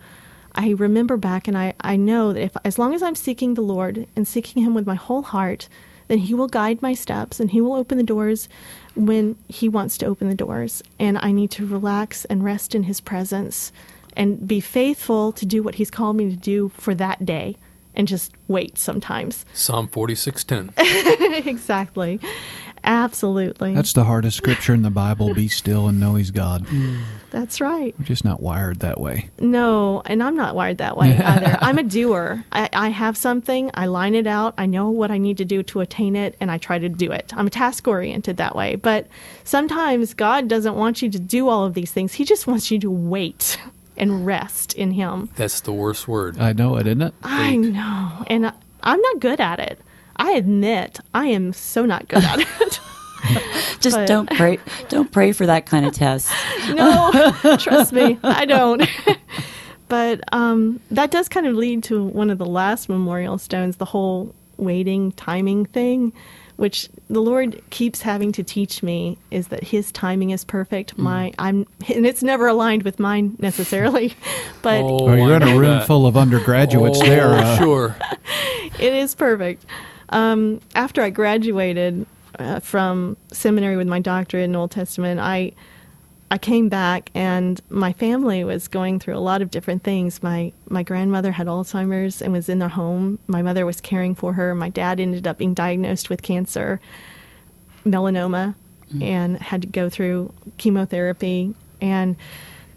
I 0.55 0.71
remember 0.71 1.17
back 1.17 1.47
and 1.47 1.57
I, 1.57 1.73
I 1.81 1.95
know 1.95 2.33
that 2.33 2.41
if 2.41 2.57
as 2.63 2.77
long 2.77 2.93
as 2.93 3.03
I'm 3.03 3.15
seeking 3.15 3.53
the 3.53 3.61
Lord 3.61 4.07
and 4.15 4.27
seeking 4.27 4.63
him 4.63 4.73
with 4.73 4.87
my 4.87 4.95
whole 4.95 5.23
heart, 5.23 5.67
then 6.07 6.19
he 6.19 6.33
will 6.33 6.47
guide 6.47 6.81
my 6.81 6.93
steps 6.93 7.39
and 7.39 7.51
he 7.51 7.61
will 7.61 7.73
open 7.73 7.97
the 7.97 8.03
doors 8.03 8.49
when 8.95 9.35
he 9.47 9.69
wants 9.69 9.97
to 9.99 10.05
open 10.05 10.29
the 10.29 10.35
doors. 10.35 10.83
And 10.99 11.17
I 11.17 11.31
need 11.31 11.51
to 11.51 11.65
relax 11.65 12.25
and 12.25 12.43
rest 12.43 12.75
in 12.75 12.83
his 12.83 13.01
presence 13.01 13.71
and 14.15 14.47
be 14.47 14.59
faithful 14.59 15.31
to 15.33 15.45
do 15.45 15.63
what 15.63 15.75
he's 15.75 15.89
called 15.89 16.15
me 16.15 16.29
to 16.29 16.35
do 16.35 16.69
for 16.69 16.93
that 16.95 17.25
day 17.25 17.57
and 17.95 18.07
just 18.07 18.33
wait 18.47 18.77
sometimes. 18.77 19.45
Psalm 19.53 19.87
46:10. 19.87 21.45
exactly. 21.45 22.19
Absolutely. 22.83 23.73
That's 23.73 23.93
the 23.93 24.03
hardest 24.03 24.37
scripture 24.37 24.73
in 24.73 24.81
the 24.81 24.89
Bible. 24.89 25.33
Be 25.33 25.47
still 25.47 25.87
and 25.87 25.99
know 25.99 26.15
He's 26.15 26.31
God. 26.31 26.65
That's 27.31 27.61
right. 27.61 27.95
We're 27.97 28.05
just 28.05 28.25
not 28.25 28.41
wired 28.41 28.81
that 28.81 28.99
way. 28.99 29.29
No, 29.39 30.03
and 30.05 30.21
I'm 30.21 30.35
not 30.35 30.53
wired 30.53 30.77
that 30.79 30.97
way 30.97 31.17
either. 31.17 31.57
I'm 31.61 31.77
a 31.77 31.83
doer. 31.83 32.43
I, 32.51 32.69
I, 32.73 32.89
have 32.89 33.17
something, 33.17 33.71
I 33.73 33.87
line 33.87 34.13
it 34.13 34.27
out, 34.27 34.53
I 34.57 34.67
know 34.67 34.89
what 34.89 35.09
I 35.09 35.17
need 35.17 35.37
to 35.37 35.45
do 35.45 35.63
to 35.63 35.79
attain 35.79 36.15
it, 36.15 36.35
and 36.39 36.51
I 36.51 36.59
try 36.59 36.77
to 36.77 36.89
do 36.89 37.11
it. 37.11 37.33
I'm 37.35 37.49
task 37.49 37.87
oriented 37.87 38.37
that 38.37 38.55
way. 38.55 38.75
But 38.75 39.07
sometimes 39.43 40.13
God 40.13 40.47
doesn't 40.47 40.75
want 40.75 41.01
you 41.01 41.09
to 41.09 41.19
do 41.19 41.49
all 41.49 41.65
of 41.65 41.73
these 41.73 41.91
things, 41.91 42.13
He 42.13 42.25
just 42.25 42.45
wants 42.45 42.69
you 42.69 42.79
to 42.79 42.91
wait 42.91 43.57
and 43.97 44.25
rest 44.25 44.73
in 44.73 44.91
Him. 44.91 45.29
That's 45.35 45.61
the 45.61 45.73
worst 45.73 46.07
word. 46.07 46.37
I 46.39 46.53
know 46.53 46.75
it, 46.77 46.85
isn't 46.85 47.01
it? 47.01 47.13
I 47.23 47.55
know. 47.55 48.25
And 48.27 48.47
I, 48.47 48.53
I'm 48.83 49.01
not 49.01 49.19
good 49.19 49.39
at 49.39 49.59
it. 49.59 49.79
I 50.15 50.33
admit 50.33 50.99
I 51.13 51.27
am 51.27 51.53
so 51.53 51.85
not 51.85 52.07
good 52.07 52.23
at 52.23 52.39
it. 52.61 52.79
Just 53.79 53.97
but, 53.97 54.07
don't 54.07 54.29
pray. 54.29 54.59
Don't 54.89 55.11
pray 55.11 55.31
for 55.31 55.45
that 55.45 55.65
kind 55.65 55.85
of 55.85 55.93
test. 55.93 56.31
No, 56.73 57.31
trust 57.59 57.91
me, 57.91 58.17
I 58.23 58.45
don't. 58.45 58.87
but 59.89 60.21
um, 60.33 60.79
that 60.91 61.11
does 61.11 61.27
kind 61.27 61.45
of 61.45 61.55
lead 61.55 61.83
to 61.83 62.01
one 62.01 62.29
of 62.29 62.37
the 62.37 62.45
last 62.45 62.87
memorial 62.87 63.37
stones, 63.37 63.75
the 63.75 63.85
whole 63.85 64.33
waiting 64.55 65.11
timing 65.11 65.65
thing, 65.65 66.13
which 66.55 66.87
the 67.09 67.19
Lord 67.19 67.61
keeps 67.69 68.01
having 68.01 68.31
to 68.31 68.43
teach 68.43 68.81
me 68.81 69.17
is 69.29 69.49
that 69.49 69.61
His 69.61 69.91
timing 69.91 70.29
is 70.29 70.45
perfect. 70.45 70.95
Mm. 70.95 70.99
My 70.99 71.33
I'm 71.37 71.67
and 71.93 72.05
it's 72.05 72.23
never 72.23 72.47
aligned 72.47 72.83
with 72.83 72.97
mine 72.97 73.35
necessarily, 73.39 74.15
but 74.61 74.81
oh, 74.81 75.09
oh 75.09 75.15
you're 75.15 75.35
in 75.35 75.43
a 75.43 75.59
room 75.59 75.81
full 75.81 76.07
of 76.07 76.15
undergraduates 76.15 76.99
oh, 77.01 77.05
there. 77.05 77.33
Uh, 77.33 77.57
sure, 77.57 77.95
it 78.79 78.93
is 78.93 79.13
perfect. 79.13 79.65
Um, 80.13 80.61
after 80.75 81.01
I 81.01 81.09
graduated 81.09 82.05
uh, 82.37 82.59
from 82.59 83.17
seminary 83.31 83.75
with 83.75 83.87
my 83.87 83.99
doctorate 83.99 84.45
in 84.45 84.55
Old 84.55 84.71
Testament, 84.71 85.19
I 85.19 85.53
I 86.29 86.37
came 86.37 86.69
back 86.69 87.11
and 87.13 87.61
my 87.69 87.93
family 87.93 88.43
was 88.43 88.67
going 88.67 88.99
through 88.99 89.15
a 89.15 89.19
lot 89.19 89.41
of 89.41 89.51
different 89.51 89.83
things. 89.83 90.21
My 90.21 90.53
my 90.69 90.83
grandmother 90.83 91.31
had 91.31 91.47
Alzheimer's 91.47 92.21
and 92.21 92.31
was 92.31 92.47
in 92.47 92.59
the 92.59 92.69
home. 92.69 93.17
My 93.27 93.41
mother 93.41 93.65
was 93.65 93.81
caring 93.81 94.13
for 94.13 94.33
her. 94.33 94.53
My 94.53 94.69
dad 94.69 94.99
ended 94.99 95.25
up 95.27 95.39
being 95.39 95.55
diagnosed 95.55 96.11
with 96.11 96.21
cancer, 96.21 96.79
melanoma, 97.83 98.53
mm-hmm. 98.89 99.01
and 99.01 99.37
had 99.37 99.61
to 99.63 99.67
go 99.67 99.89
through 99.89 100.31
chemotherapy. 100.57 101.55
And 101.81 102.15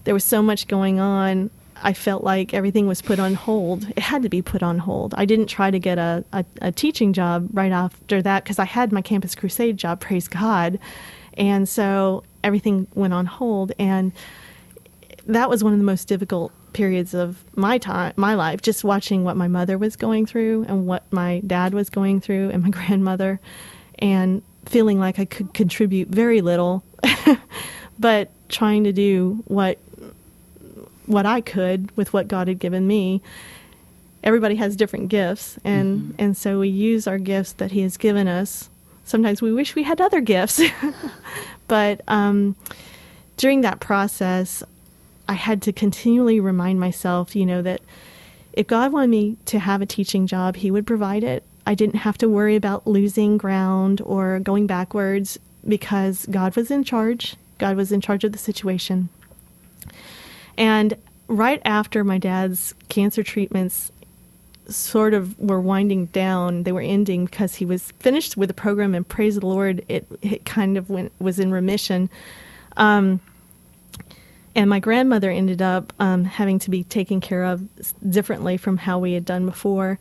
there 0.04 0.14
was 0.14 0.24
so 0.24 0.42
much 0.42 0.68
going 0.68 1.00
on 1.00 1.50
I 1.82 1.92
felt 1.92 2.24
like 2.24 2.54
everything 2.54 2.86
was 2.86 3.02
put 3.02 3.18
on 3.18 3.34
hold. 3.34 3.88
It 3.90 3.98
had 3.98 4.22
to 4.22 4.28
be 4.28 4.42
put 4.42 4.62
on 4.62 4.78
hold. 4.78 5.14
I 5.16 5.24
didn't 5.24 5.46
try 5.46 5.70
to 5.70 5.78
get 5.78 5.98
a, 5.98 6.24
a, 6.32 6.44
a 6.62 6.72
teaching 6.72 7.12
job 7.12 7.48
right 7.52 7.72
after 7.72 8.22
that 8.22 8.44
because 8.44 8.58
I 8.58 8.64
had 8.64 8.92
my 8.92 9.02
Campus 9.02 9.34
Crusade 9.34 9.76
job, 9.76 10.00
praise 10.00 10.28
God. 10.28 10.78
And 11.34 11.68
so 11.68 12.24
everything 12.42 12.86
went 12.94 13.12
on 13.12 13.26
hold. 13.26 13.72
And 13.78 14.12
that 15.26 15.50
was 15.50 15.62
one 15.62 15.72
of 15.72 15.78
the 15.78 15.84
most 15.84 16.08
difficult 16.08 16.52
periods 16.72 17.14
of 17.14 17.42
my 17.56 17.78
time, 17.78 18.12
my 18.16 18.34
life, 18.34 18.62
just 18.62 18.84
watching 18.84 19.24
what 19.24 19.36
my 19.36 19.48
mother 19.48 19.78
was 19.78 19.96
going 19.96 20.26
through 20.26 20.64
and 20.68 20.86
what 20.86 21.10
my 21.12 21.40
dad 21.46 21.74
was 21.74 21.90
going 21.90 22.20
through 22.20 22.50
and 22.50 22.62
my 22.62 22.70
grandmother, 22.78 23.40
and 23.98 24.42
feeling 24.66 24.98
like 24.98 25.18
I 25.18 25.24
could 25.24 25.54
contribute 25.54 26.08
very 26.08 26.40
little, 26.40 26.84
but 27.98 28.30
trying 28.48 28.84
to 28.84 28.92
do 28.92 29.42
what 29.46 29.78
what 31.06 31.26
I 31.26 31.40
could 31.40 31.96
with 31.96 32.12
what 32.12 32.28
God 32.28 32.48
had 32.48 32.58
given 32.58 32.86
me. 32.86 33.22
Everybody 34.22 34.56
has 34.56 34.76
different 34.76 35.08
gifts, 35.08 35.58
and 35.64 36.00
mm-hmm. 36.00 36.12
and 36.18 36.36
so 36.36 36.58
we 36.58 36.68
use 36.68 37.06
our 37.06 37.18
gifts 37.18 37.52
that 37.52 37.72
He 37.72 37.82
has 37.82 37.96
given 37.96 38.26
us. 38.26 38.68
Sometimes 39.04 39.40
we 39.40 39.52
wish 39.52 39.74
we 39.76 39.84
had 39.84 40.00
other 40.00 40.20
gifts, 40.20 40.60
but 41.68 42.00
um, 42.08 42.56
during 43.36 43.60
that 43.60 43.78
process, 43.78 44.64
I 45.28 45.34
had 45.34 45.62
to 45.62 45.72
continually 45.72 46.40
remind 46.40 46.80
myself, 46.80 47.36
you 47.36 47.46
know, 47.46 47.62
that 47.62 47.82
if 48.52 48.66
God 48.66 48.92
wanted 48.92 49.10
me 49.10 49.36
to 49.46 49.60
have 49.60 49.80
a 49.80 49.86
teaching 49.86 50.26
job, 50.26 50.56
He 50.56 50.70
would 50.70 50.86
provide 50.86 51.22
it. 51.22 51.44
I 51.66 51.74
didn't 51.74 51.96
have 51.96 52.18
to 52.18 52.28
worry 52.28 52.56
about 52.56 52.86
losing 52.86 53.38
ground 53.38 54.00
or 54.04 54.40
going 54.40 54.66
backwards 54.66 55.38
because 55.66 56.26
God 56.30 56.56
was 56.56 56.70
in 56.70 56.84
charge. 56.84 57.36
God 57.58 57.76
was 57.76 57.92
in 57.92 58.00
charge 58.00 58.24
of 58.24 58.32
the 58.32 58.38
situation. 58.38 59.08
And 60.58 60.96
right 61.28 61.60
after 61.64 62.04
my 62.04 62.18
dad's 62.18 62.74
cancer 62.88 63.22
treatments 63.22 63.92
sort 64.68 65.14
of 65.14 65.38
were 65.38 65.60
winding 65.60 66.06
down, 66.06 66.64
they 66.64 66.72
were 66.72 66.80
ending 66.80 67.24
because 67.26 67.56
he 67.56 67.64
was 67.64 67.92
finished 67.92 68.36
with 68.36 68.48
the 68.48 68.54
program, 68.54 68.94
and 68.94 69.06
praise 69.06 69.38
the 69.38 69.46
Lord, 69.46 69.84
it, 69.88 70.06
it 70.22 70.44
kind 70.44 70.76
of 70.76 70.90
went 70.90 71.12
was 71.20 71.38
in 71.38 71.52
remission. 71.52 72.10
Um, 72.76 73.20
and 74.54 74.70
my 74.70 74.80
grandmother 74.80 75.30
ended 75.30 75.60
up 75.60 75.92
um, 76.00 76.24
having 76.24 76.58
to 76.60 76.70
be 76.70 76.82
taken 76.82 77.20
care 77.20 77.44
of 77.44 77.68
differently 78.08 78.56
from 78.56 78.78
how 78.78 78.98
we 78.98 79.12
had 79.12 79.24
done 79.24 79.44
before. 79.44 79.98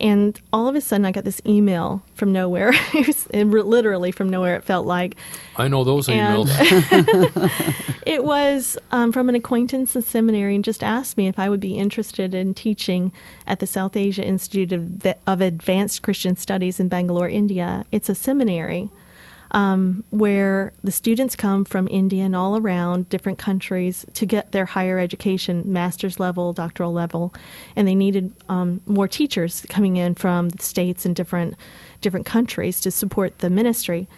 And 0.00 0.40
all 0.52 0.66
of 0.66 0.74
a 0.74 0.80
sudden, 0.80 1.04
I 1.04 1.12
got 1.12 1.24
this 1.24 1.42
email 1.46 2.02
from 2.14 2.32
nowhere. 2.32 2.72
it 2.94 3.06
was 3.06 3.28
literally 3.32 4.10
from 4.12 4.30
nowhere, 4.30 4.56
it 4.56 4.64
felt 4.64 4.86
like. 4.86 5.16
I 5.56 5.68
know 5.68 5.84
those 5.84 6.08
And- 6.08 6.48
emails. 6.48 7.86
It 8.06 8.24
was 8.24 8.78
um, 8.90 9.12
from 9.12 9.28
an 9.28 9.34
acquaintance 9.34 9.94
in 9.94 10.02
seminary 10.02 10.54
and 10.54 10.64
just 10.64 10.82
asked 10.82 11.16
me 11.16 11.28
if 11.28 11.38
I 11.38 11.48
would 11.48 11.60
be 11.60 11.76
interested 11.76 12.34
in 12.34 12.54
teaching 12.54 13.12
at 13.46 13.60
the 13.60 13.66
South 13.66 13.94
Asia 13.96 14.24
Institute 14.24 14.72
of, 14.72 15.06
of 15.26 15.40
Advanced 15.40 16.02
Christian 16.02 16.34
Studies 16.36 16.80
in 16.80 16.88
Bangalore, 16.88 17.28
India. 17.28 17.84
It's 17.92 18.08
a 18.08 18.14
seminary 18.14 18.88
um, 19.52 20.04
where 20.10 20.72
the 20.84 20.92
students 20.92 21.34
come 21.34 21.64
from 21.64 21.88
India 21.90 22.24
and 22.24 22.36
all 22.36 22.56
around 22.56 23.08
different 23.08 23.38
countries 23.38 24.06
to 24.14 24.26
get 24.26 24.52
their 24.52 24.64
higher 24.64 24.98
education, 24.98 25.64
master's 25.66 26.20
level, 26.20 26.52
doctoral 26.52 26.92
level, 26.92 27.34
and 27.74 27.88
they 27.88 27.94
needed 27.94 28.32
um, 28.48 28.80
more 28.86 29.08
teachers 29.08 29.64
coming 29.68 29.96
in 29.96 30.14
from 30.14 30.50
the 30.50 30.62
states 30.62 31.04
and 31.04 31.16
different 31.16 31.54
different 32.00 32.26
countries 32.26 32.80
to 32.80 32.90
support 32.90 33.38
the 33.38 33.50
ministry. 33.50 34.08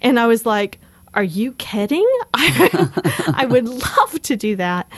And 0.00 0.18
I 0.18 0.26
was 0.26 0.46
like, 0.46 0.78
"Are 1.14 1.24
you 1.24 1.52
kidding? 1.52 2.08
I, 2.34 3.32
I 3.34 3.46
would 3.46 3.68
love 3.68 4.22
to 4.22 4.36
do 4.36 4.56
that." 4.56 4.90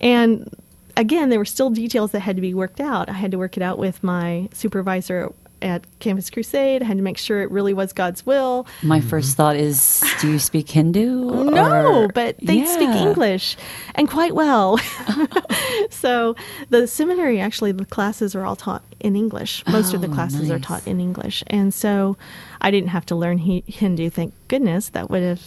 And 0.00 0.50
again, 0.96 1.28
there 1.28 1.38
were 1.38 1.44
still 1.44 1.70
details 1.70 2.12
that 2.12 2.20
had 2.20 2.36
to 2.36 2.42
be 2.42 2.54
worked 2.54 2.80
out. 2.80 3.08
I 3.08 3.14
had 3.14 3.30
to 3.32 3.38
work 3.38 3.56
it 3.56 3.62
out 3.62 3.78
with 3.78 4.02
my 4.02 4.48
supervisor 4.52 5.32
at 5.62 5.84
Campus 6.00 6.30
Crusade. 6.30 6.82
I 6.82 6.84
had 6.84 6.96
to 6.96 7.02
make 7.02 7.18
sure 7.18 7.42
it 7.42 7.50
really 7.50 7.74
was 7.74 7.92
God's 7.92 8.24
will. 8.26 8.66
My 8.82 8.98
mm-hmm. 8.98 9.08
first 9.08 9.36
thought 9.36 9.56
is, 9.56 10.04
do 10.20 10.30
you 10.30 10.38
speak 10.38 10.68
Hindu? 10.70 11.44
No, 11.50 12.02
or- 12.04 12.08
but 12.08 12.36
they 12.42 12.64
speak 12.66 12.88
English 12.90 13.56
and 13.94 14.08
quite 14.08 14.34
well. 14.34 14.78
so 15.90 16.36
the 16.70 16.86
seminary 16.86 17.40
actually 17.40 17.72
the 17.72 17.84
classes 17.84 18.34
are 18.34 18.44
all 18.44 18.56
taught 18.56 18.82
in 19.00 19.16
English. 19.16 19.64
Most 19.66 19.94
of 19.94 20.00
the 20.00 20.08
Oh, 20.08 20.12
classes 20.14 20.50
are 20.50 20.58
taught 20.58 20.86
in 20.86 21.00
English, 21.00 21.42
and 21.48 21.72
so 21.72 22.16
I 22.60 22.70
didn't 22.70 22.88
have 22.90 23.06
to 23.06 23.16
learn 23.16 23.38
he- 23.38 23.64
Hindu. 23.66 24.10
Thank 24.10 24.34
goodness, 24.48 24.90
that 24.90 25.10
would 25.10 25.22
have 25.22 25.42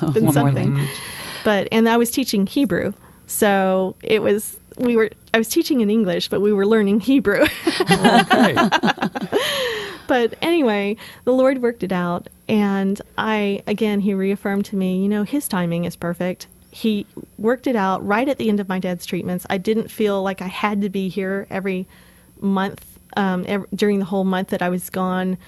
been 0.14 0.24
One 0.26 0.32
something. 0.34 0.74
language. 0.74 0.90
But 1.44 1.68
and 1.72 1.88
I 1.88 1.96
was 1.96 2.10
teaching 2.10 2.46
Hebrew, 2.46 2.92
so 3.26 3.96
it 4.02 4.22
was 4.22 4.58
we 4.76 4.96
were 4.96 5.10
I 5.32 5.38
was 5.38 5.48
teaching 5.48 5.80
in 5.80 5.90
English, 5.90 6.28
but 6.28 6.40
we 6.40 6.52
were 6.52 6.66
learning 6.66 7.00
Hebrew. 7.00 7.46
but 10.06 10.34
anyway, 10.40 10.96
the 11.24 11.32
Lord 11.32 11.60
worked 11.62 11.82
it 11.82 11.92
out. 11.92 12.28
And 12.48 13.00
I, 13.18 13.62
again, 13.66 14.00
He 14.00 14.14
reaffirmed 14.14 14.64
to 14.66 14.76
me, 14.76 15.02
you 15.02 15.08
know, 15.08 15.24
His 15.24 15.48
timing 15.48 15.84
is 15.84 15.96
perfect. 15.96 16.46
He 16.70 17.06
worked 17.38 17.66
it 17.66 17.76
out 17.76 18.06
right 18.06 18.28
at 18.28 18.38
the 18.38 18.48
end 18.48 18.60
of 18.60 18.68
my 18.68 18.78
dad's 18.78 19.06
treatments. 19.06 19.46
I 19.48 19.58
didn't 19.58 19.90
feel 19.90 20.22
like 20.22 20.42
I 20.42 20.48
had 20.48 20.80
to 20.82 20.88
be 20.88 21.08
here 21.08 21.46
every 21.50 21.86
month, 22.40 22.98
um, 23.16 23.44
ev 23.48 23.64
during 23.74 23.98
the 23.98 24.04
whole 24.06 24.24
month 24.24 24.48
that 24.48 24.62
I 24.62 24.68
was 24.68 24.90
gone. 24.90 25.38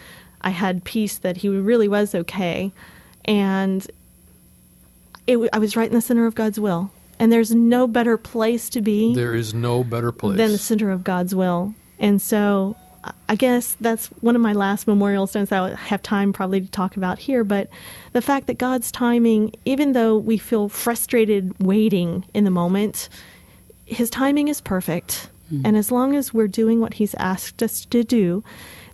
I 0.40 0.50
had 0.50 0.84
peace 0.84 1.18
that 1.18 1.38
He 1.38 1.48
really 1.48 1.88
was 1.88 2.14
okay. 2.14 2.72
And 3.24 3.86
it, 5.26 5.38
I 5.52 5.58
was 5.58 5.76
right 5.76 5.88
in 5.88 5.94
the 5.94 6.00
center 6.00 6.26
of 6.26 6.34
God's 6.34 6.58
will. 6.58 6.90
And 7.18 7.32
there's 7.32 7.52
no 7.52 7.86
better 7.86 8.16
place 8.16 8.68
to 8.70 8.80
be 8.80 9.14
There 9.14 9.34
is 9.34 9.52
no 9.52 9.82
better 9.82 10.12
place. 10.12 10.36
than 10.36 10.52
the 10.52 10.58
center 10.58 10.90
of 10.90 11.02
God's 11.04 11.34
will. 11.34 11.74
And 11.98 12.22
so 12.22 12.76
I- 13.28 13.36
guess 13.36 13.76
that's 13.80 14.06
one 14.20 14.36
of 14.36 14.42
my 14.42 14.52
last 14.52 14.86
memorial 14.86 15.26
stones 15.26 15.48
that 15.50 15.62
I 15.62 15.74
have 15.74 16.02
time 16.02 16.32
probably 16.32 16.60
to 16.60 16.70
talk 16.70 16.96
about 16.96 17.18
here. 17.18 17.44
But 17.44 17.68
the 18.12 18.22
fact 18.22 18.46
that 18.46 18.58
God's 18.58 18.90
timing, 18.92 19.52
even 19.64 19.92
though 19.92 20.16
we 20.16 20.36
feel 20.36 20.68
frustrated 20.68 21.54
waiting 21.64 22.24
in 22.34 22.44
the 22.44 22.50
moment, 22.50 23.08
His 23.84 24.10
timing 24.10 24.48
is 24.48 24.60
perfect. 24.60 25.28
Mm-hmm. 25.52 25.66
And 25.66 25.76
as 25.76 25.90
long 25.90 26.14
as 26.14 26.34
we're 26.34 26.48
doing 26.48 26.80
what 26.80 26.94
He's 26.94 27.14
asked 27.14 27.62
us 27.62 27.84
to 27.86 28.04
do, 28.04 28.44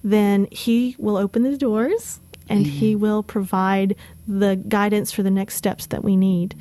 then 0.03 0.47
He 0.51 0.97
will 0.99 1.17
open 1.17 1.43
the 1.43 1.57
doors 1.57 2.21
and 2.49 2.67
mm-hmm. 2.67 2.77
He 2.77 2.95
will 2.95 3.23
provide 3.23 3.97
the 4.29 4.57
guidance 4.57 5.13
for 5.13 5.23
the 5.23 5.31
next 5.31 5.55
steps 5.57 5.87
that 5.87 6.05
we 6.05 6.17
need. 6.17 6.55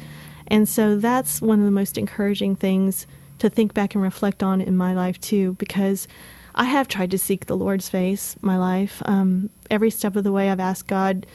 And 0.48 0.68
so 0.68 0.98
that's 0.98 1.42
one 1.42 1.60
of 1.60 1.66
the 1.66 1.72
most 1.72 1.98
encouraging 1.98 2.56
things 2.56 3.08
to 3.40 3.50
think 3.50 3.74
back 3.74 3.96
and 3.96 4.04
reflect 4.04 4.44
on 4.44 4.62
in 4.62 4.78
my 4.78 4.94
life 4.94 5.20
too, 5.20 5.54
because 5.54 6.08
I 6.56 6.66
have 6.66 6.88
tried 6.88 7.12
to 7.12 7.18
seek 7.18 7.46
the 7.46 7.58
Lord's 7.58 7.90
face 7.90 8.36
my 8.42 8.58
life. 8.58 9.02
Um, 9.06 9.50
every 9.72 9.90
step 9.90 10.16
of 10.16 10.24
the 10.24 10.32
way, 10.32 10.50
I've 10.50 10.60
asked 10.60 10.88
God, 10.88 11.26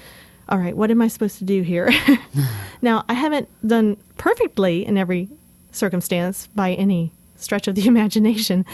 all 0.48 0.58
right, 0.58 0.76
what 0.76 0.90
am 0.90 1.02
I 1.02 1.08
supposed 1.08 1.38
to 1.38 1.44
do 1.44 1.62
here? 1.62 1.90
now, 2.82 3.04
I 3.08 3.14
haven't 3.14 3.48
done 3.66 3.96
perfectly 4.16 4.86
in 4.86 4.96
every 4.96 5.28
circumstance 5.72 6.46
by 6.48 6.72
any 6.72 7.12
stretch 7.36 7.68
of 7.68 7.74
the 7.74 7.86
imagination, 7.86 8.64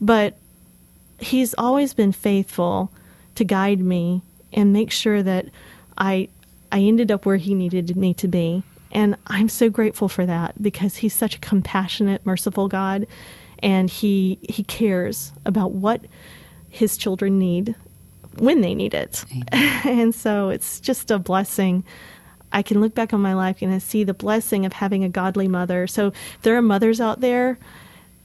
but 0.00 0.36
He's 1.18 1.54
always 1.58 1.92
been 1.92 2.12
faithful 2.12 2.90
to 3.34 3.44
guide 3.44 3.80
me 3.80 4.22
and 4.54 4.72
make 4.72 4.90
sure 4.90 5.22
that 5.22 5.46
I 5.98 6.28
I 6.72 6.80
ended 6.80 7.10
up 7.10 7.26
where 7.26 7.36
He 7.36 7.54
needed 7.54 7.94
me 7.94 8.14
to 8.14 8.26
be. 8.26 8.62
And 8.92 9.16
I'm 9.26 9.48
so 9.48 9.70
grateful 9.70 10.08
for 10.08 10.26
that 10.26 10.60
because 10.62 10.96
He's 10.96 11.14
such 11.14 11.36
a 11.36 11.40
compassionate, 11.40 12.24
merciful 12.26 12.68
God, 12.68 13.06
and 13.62 13.88
He 13.90 14.38
He 14.42 14.64
cares 14.64 15.32
about 15.44 15.72
what 15.72 16.02
His 16.68 16.96
children 16.96 17.38
need 17.38 17.74
when 18.38 18.60
they 18.60 18.74
need 18.74 18.94
it. 18.94 19.24
and 19.52 20.14
so 20.14 20.48
it's 20.50 20.80
just 20.80 21.10
a 21.10 21.18
blessing. 21.18 21.84
I 22.52 22.62
can 22.62 22.80
look 22.80 22.94
back 22.94 23.12
on 23.12 23.20
my 23.20 23.34
life 23.34 23.62
and 23.62 23.72
I 23.72 23.78
see 23.78 24.02
the 24.02 24.14
blessing 24.14 24.66
of 24.66 24.72
having 24.72 25.04
a 25.04 25.08
godly 25.08 25.46
mother. 25.46 25.86
So 25.86 26.12
there 26.42 26.56
are 26.56 26.62
mothers 26.62 27.00
out 27.00 27.20
there, 27.20 27.58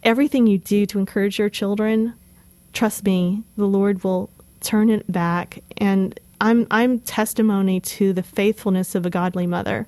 everything 0.04 0.48
you 0.48 0.58
do 0.58 0.86
to 0.88 1.00
encourage 1.00 1.38
your 1.38 1.50
children, 1.50 2.14
trust 2.74 3.04
me, 3.04 3.44
the 3.56 3.66
Lord 3.66 4.04
will 4.04 4.30
turn 4.62 4.90
it 4.90 5.12
back. 5.12 5.60
And 5.78 6.20
I'm 6.42 6.68
I'm 6.70 7.00
testimony 7.00 7.80
to 7.80 8.14
the 8.14 8.24
faithfulness 8.24 8.96
of 8.96 9.06
a 9.06 9.10
godly 9.10 9.48
mother. 9.48 9.88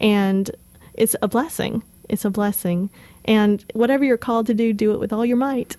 And 0.00 0.50
it's 0.94 1.14
a 1.22 1.28
blessing. 1.28 1.82
It's 2.08 2.24
a 2.24 2.30
blessing. 2.30 2.90
And 3.24 3.64
whatever 3.74 4.04
you're 4.04 4.16
called 4.16 4.46
to 4.46 4.54
do, 4.54 4.72
do 4.72 4.92
it 4.92 5.00
with 5.00 5.12
all 5.12 5.24
your 5.24 5.36
might. 5.36 5.76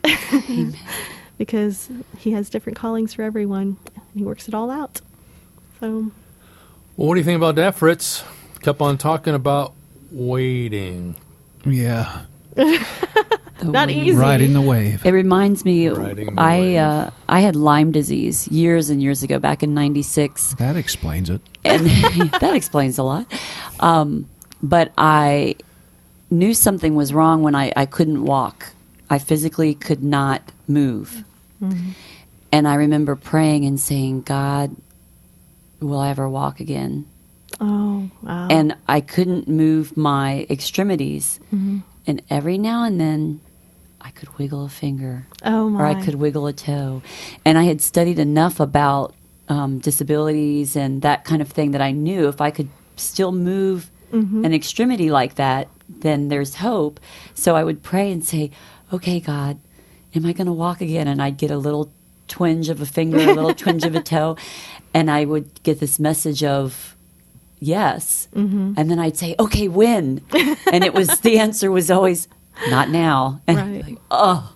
because 1.38 1.90
he 2.18 2.32
has 2.32 2.50
different 2.50 2.78
callings 2.78 3.14
for 3.14 3.24
everyone. 3.24 3.78
And 3.96 4.04
he 4.16 4.24
works 4.24 4.48
it 4.48 4.54
all 4.54 4.70
out. 4.70 5.02
So 5.80 6.12
Well, 6.96 7.08
what 7.08 7.16
do 7.16 7.20
you 7.20 7.26
think 7.26 7.38
about 7.38 7.56
that, 7.56 7.76
Fritz? 7.76 8.24
Kept 8.62 8.80
on 8.80 8.98
talking 8.98 9.34
about 9.34 9.74
waiting. 10.12 11.16
Yeah, 11.66 12.26
The 12.56 12.86
Not 13.64 13.88
way- 13.90 14.02
easy. 14.02 14.18
riding 14.18 14.54
the 14.54 14.62
wave. 14.62 15.06
It 15.06 15.12
reminds 15.12 15.64
me. 15.66 15.90
I 16.38 16.76
uh, 16.76 17.10
I 17.30 17.40
had 17.42 17.56
Lyme 17.56 17.92
disease 17.92 18.48
years 18.48 18.90
and 18.90 19.02
years 19.02 19.24
ago, 19.24 19.40
back 19.40 19.64
in 19.64 19.74
'96, 19.74 20.56
That 20.56 20.76
explains 20.76 21.30
it. 21.30 21.42
and 21.64 21.86
that 22.42 22.54
explains 22.56 22.98
a 22.98 23.04
lot. 23.04 23.26
Um, 23.80 24.28
but 24.64 24.92
I 24.98 25.56
knew 26.30 26.54
something 26.54 26.96
was 26.96 27.14
wrong 27.14 27.44
when 27.44 27.56
I, 27.56 27.72
I 27.76 27.86
couldn't 27.86 28.24
walk. 28.24 28.72
I 29.10 29.20
physically 29.20 29.74
could 29.76 30.02
not 30.04 30.42
move, 30.68 31.24
and 32.52 32.68
I 32.68 32.76
remember 32.76 33.16
praying 33.16 33.66
and 33.66 33.80
saying, 33.80 34.22
"God, 34.22 34.76
will 35.80 36.00
I 36.00 36.10
ever 36.10 36.28
walk 36.30 36.60
again?" 36.60 37.06
oh 37.60 38.10
wow. 38.24 38.48
and 38.50 38.76
I 38.88 39.02
couldn't 39.02 39.48
move 39.48 39.96
my 39.98 40.48
extremities. 40.50 41.40
And 42.08 42.22
every 42.32 42.58
now 42.58 42.84
and 42.84 43.00
then, 43.00 43.42
I 44.04 44.10
could 44.12 44.38
wiggle 44.38 44.66
a 44.66 44.70
finger, 44.70 45.28
oh 45.44 45.76
or. 45.76 45.86
I 45.86 46.04
could 46.04 46.16
wiggle 46.16 46.48
a 46.48 46.54
toe. 46.54 47.02
And 47.46 47.58
I 47.58 47.64
had 47.64 47.82
studied 47.82 48.20
enough 48.20 48.60
about 48.60 49.14
um, 49.48 49.80
disabilities 49.80 50.76
and 50.76 51.02
that 51.04 51.24
kind 51.26 51.42
of 51.42 51.50
thing 51.50 51.72
that 51.72 51.82
I 51.82 51.92
knew 51.92 52.28
if 52.28 52.42
I 52.42 52.52
could 52.52 52.70
still 52.96 53.32
move 53.32 53.90
an 54.46 54.54
extremity 54.54 55.10
like 55.10 55.36
that, 55.36 55.70
then 55.88 56.28
there's 56.28 56.56
hope. 56.56 57.00
So 57.34 57.56
I 57.56 57.64
would 57.64 57.82
pray 57.82 58.12
and 58.12 58.26
say, 58.26 58.52
"Okay, 58.92 59.22
God, 59.22 59.58
am 60.14 60.26
I 60.26 60.34
going 60.34 60.48
to 60.48 60.54
walk 60.54 60.82
again?" 60.82 61.08
And 61.08 61.22
I'd 61.22 61.38
get 61.38 61.50
a 61.52 61.58
little 61.58 61.90
twinge 62.28 62.68
of 62.70 62.82
a 62.82 62.86
finger, 62.86 63.18
a 63.18 63.34
little 63.34 63.54
twinge 63.64 63.86
of 63.86 63.96
a 63.96 64.02
toe, 64.02 64.36
and 64.94 65.10
I 65.10 65.24
would 65.26 65.64
get 65.64 65.80
this 65.80 65.98
message 65.98 66.44
of 66.44 66.96
yes, 67.60 68.28
and 68.78 68.90
then 68.92 69.00
I'd 69.00 69.16
say, 69.18 69.36
"Okay, 69.40 69.68
when?" 69.70 70.22
and 70.74 70.84
it 70.84 70.94
was 70.94 71.20
the 71.22 71.40
answer 71.40 71.72
was 71.72 71.90
always, 71.90 72.28
"Not 72.70 72.90
now." 72.90 73.42
And 73.48 73.58
Right. 73.58 73.84
like, 73.84 73.98
oh, 74.12 74.54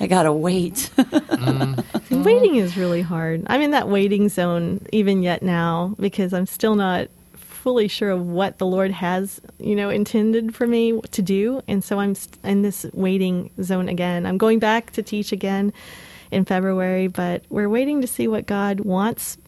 I 0.00 0.06
gotta 0.06 0.32
wait. 0.32 0.90
Waiting 2.10 2.56
is 2.56 2.76
really 2.76 3.02
hard. 3.02 3.42
I'm 3.46 3.60
in 3.62 3.70
that 3.72 3.88
waiting 3.88 4.28
zone 4.28 4.80
even 4.92 5.22
yet 5.22 5.42
now 5.42 5.94
because 5.98 6.32
I'm 6.32 6.46
still 6.46 6.74
not 6.74 7.08
fully 7.36 7.88
sure 7.88 8.10
of 8.10 8.26
what 8.26 8.58
the 8.58 8.66
Lord 8.66 8.90
has, 8.90 9.40
you 9.58 9.74
know, 9.74 9.88
intended 9.88 10.54
for 10.54 10.66
me 10.66 11.00
to 11.12 11.22
do, 11.22 11.62
and 11.66 11.82
so 11.82 11.98
I'm 11.98 12.14
in 12.42 12.62
this 12.62 12.84
waiting 12.92 13.50
zone 13.62 13.88
again. 13.88 14.26
I'm 14.26 14.36
going 14.36 14.58
back 14.58 14.90
to 14.92 15.02
teach 15.02 15.32
again 15.32 15.72
in 16.30 16.44
February, 16.44 17.06
but 17.08 17.42
we're 17.48 17.68
waiting 17.70 18.00
to 18.02 18.06
see 18.06 18.28
what 18.28 18.44
God 18.46 18.80
wants, 18.80 19.38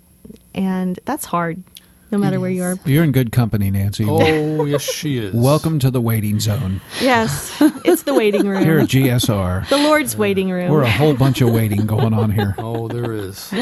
and 0.55 0.99
that's 1.05 1.27
hard, 1.27 1.63
no 2.11 2.19
matter 2.19 2.39
where 2.41 2.51
you 2.51 2.63
are. 2.63 2.77
You're 2.85 3.05
in 3.05 3.13
good 3.13 3.33
company, 3.33 3.71
Nancy. 3.71 4.05
Oh, 4.09 4.65
yes, 4.65 4.83
she 4.83 5.19
is. 5.19 5.35
Welcome 5.35 5.79
to 5.81 5.91
the 5.91 6.01
waiting 6.01 6.41
zone. 6.41 6.81
Yes, 7.01 7.57
it's 7.85 8.03
the 8.03 8.15
waiting 8.15 8.47
room. 8.47 8.63
Here 8.65 8.79
at 8.79 8.89
GSR, 8.89 9.69
the 9.69 9.79
Lord's 9.79 10.17
waiting 10.17 10.51
room. 10.51 10.71
we're 10.71 10.83
a 10.83 10.91
whole 10.91 11.15
bunch 11.15 11.41
of 11.41 11.53
waiting 11.53 11.87
going 11.87 12.15
on 12.15 12.31
here. 12.31 12.55
Oh, 12.67 12.89
there 12.89 13.13
is. 13.13 13.53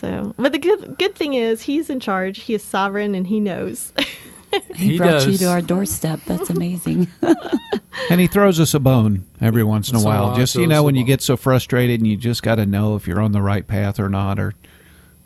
So, 0.00 0.34
but 0.36 0.52
the 0.52 0.58
good 0.58 0.96
good 0.98 1.14
thing 1.14 1.34
is 1.34 1.62
he's 1.62 1.88
in 1.90 2.00
charge. 2.00 2.40
He 2.40 2.54
is 2.54 2.62
sovereign, 2.62 3.14
and 3.14 3.26
he 3.26 3.40
knows. 3.40 3.92
he, 4.74 4.90
He 4.90 4.98
brought 4.98 5.26
you 5.26 5.36
to 5.38 5.46
our 5.46 5.60
doorstep. 5.62 6.20
That's 6.26 6.50
amazing. 6.50 7.08
And 8.10 8.20
he 8.20 8.26
throws 8.26 8.60
us 8.60 8.74
a 8.74 8.78
bone 8.80 9.24
every 9.40 9.64
once 9.64 9.88
in 9.88 9.96
a 9.96 9.98
Once 9.98 10.04
in 10.04 10.08
a 10.10 10.12
while. 10.14 10.26
while, 10.28 10.36
Just 10.36 10.54
you 10.54 10.66
know, 10.66 10.82
when 10.82 10.94
you 10.94 11.00
bone. 11.02 11.06
get 11.08 11.22
so 11.22 11.36
frustrated 11.36 11.98
and 12.00 12.06
you 12.06 12.16
just 12.16 12.42
got 12.42 12.56
to 12.56 12.66
know 12.66 12.94
if 12.94 13.06
you're 13.08 13.20
on 13.20 13.32
the 13.32 13.40
right 13.42 13.66
path 13.66 13.98
or 13.98 14.08
not, 14.10 14.38
or 14.38 14.52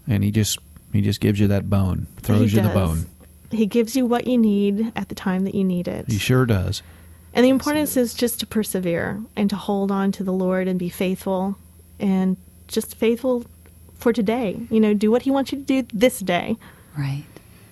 and 0.06 0.22
he 0.22 0.30
just 0.30 0.58
he 0.92 1.00
just 1.00 1.20
gives 1.20 1.38
you 1.40 1.46
that 1.48 1.68
bone, 1.70 2.06
throws 2.22 2.50
He 2.52 2.56
you 2.58 2.62
the 2.62 2.68
bone. 2.70 3.06
He 3.50 3.66
gives 3.66 3.96
you 3.96 4.06
what 4.06 4.26
you 4.26 4.38
need 4.38 4.92
at 4.96 5.08
the 5.08 5.14
time 5.14 5.44
that 5.44 5.54
you 5.54 5.64
need 5.64 5.88
it. 5.88 6.06
He 6.08 6.18
sure 6.18 6.46
does. 6.46 6.82
And 7.34 7.44
the 7.44 7.50
importance 7.50 7.96
is 7.96 8.14
just 8.14 8.40
to 8.40 8.46
persevere 8.46 9.20
and 9.36 9.48
to 9.50 9.56
hold 9.56 9.90
on 9.92 10.12
to 10.12 10.24
the 10.24 10.32
Lord 10.32 10.66
and 10.68 10.78
be 10.78 10.88
faithful 10.88 11.56
and 11.98 12.36
just 12.68 12.96
faithful 12.96 13.44
for 13.98 14.12
today. 14.12 14.60
You 14.70 14.80
know, 14.80 14.94
do 14.94 15.10
what 15.10 15.22
He 15.22 15.30
wants 15.30 15.52
you 15.52 15.58
to 15.58 15.64
do 15.64 15.86
this 15.92 16.20
day. 16.20 16.56
right. 16.98 17.24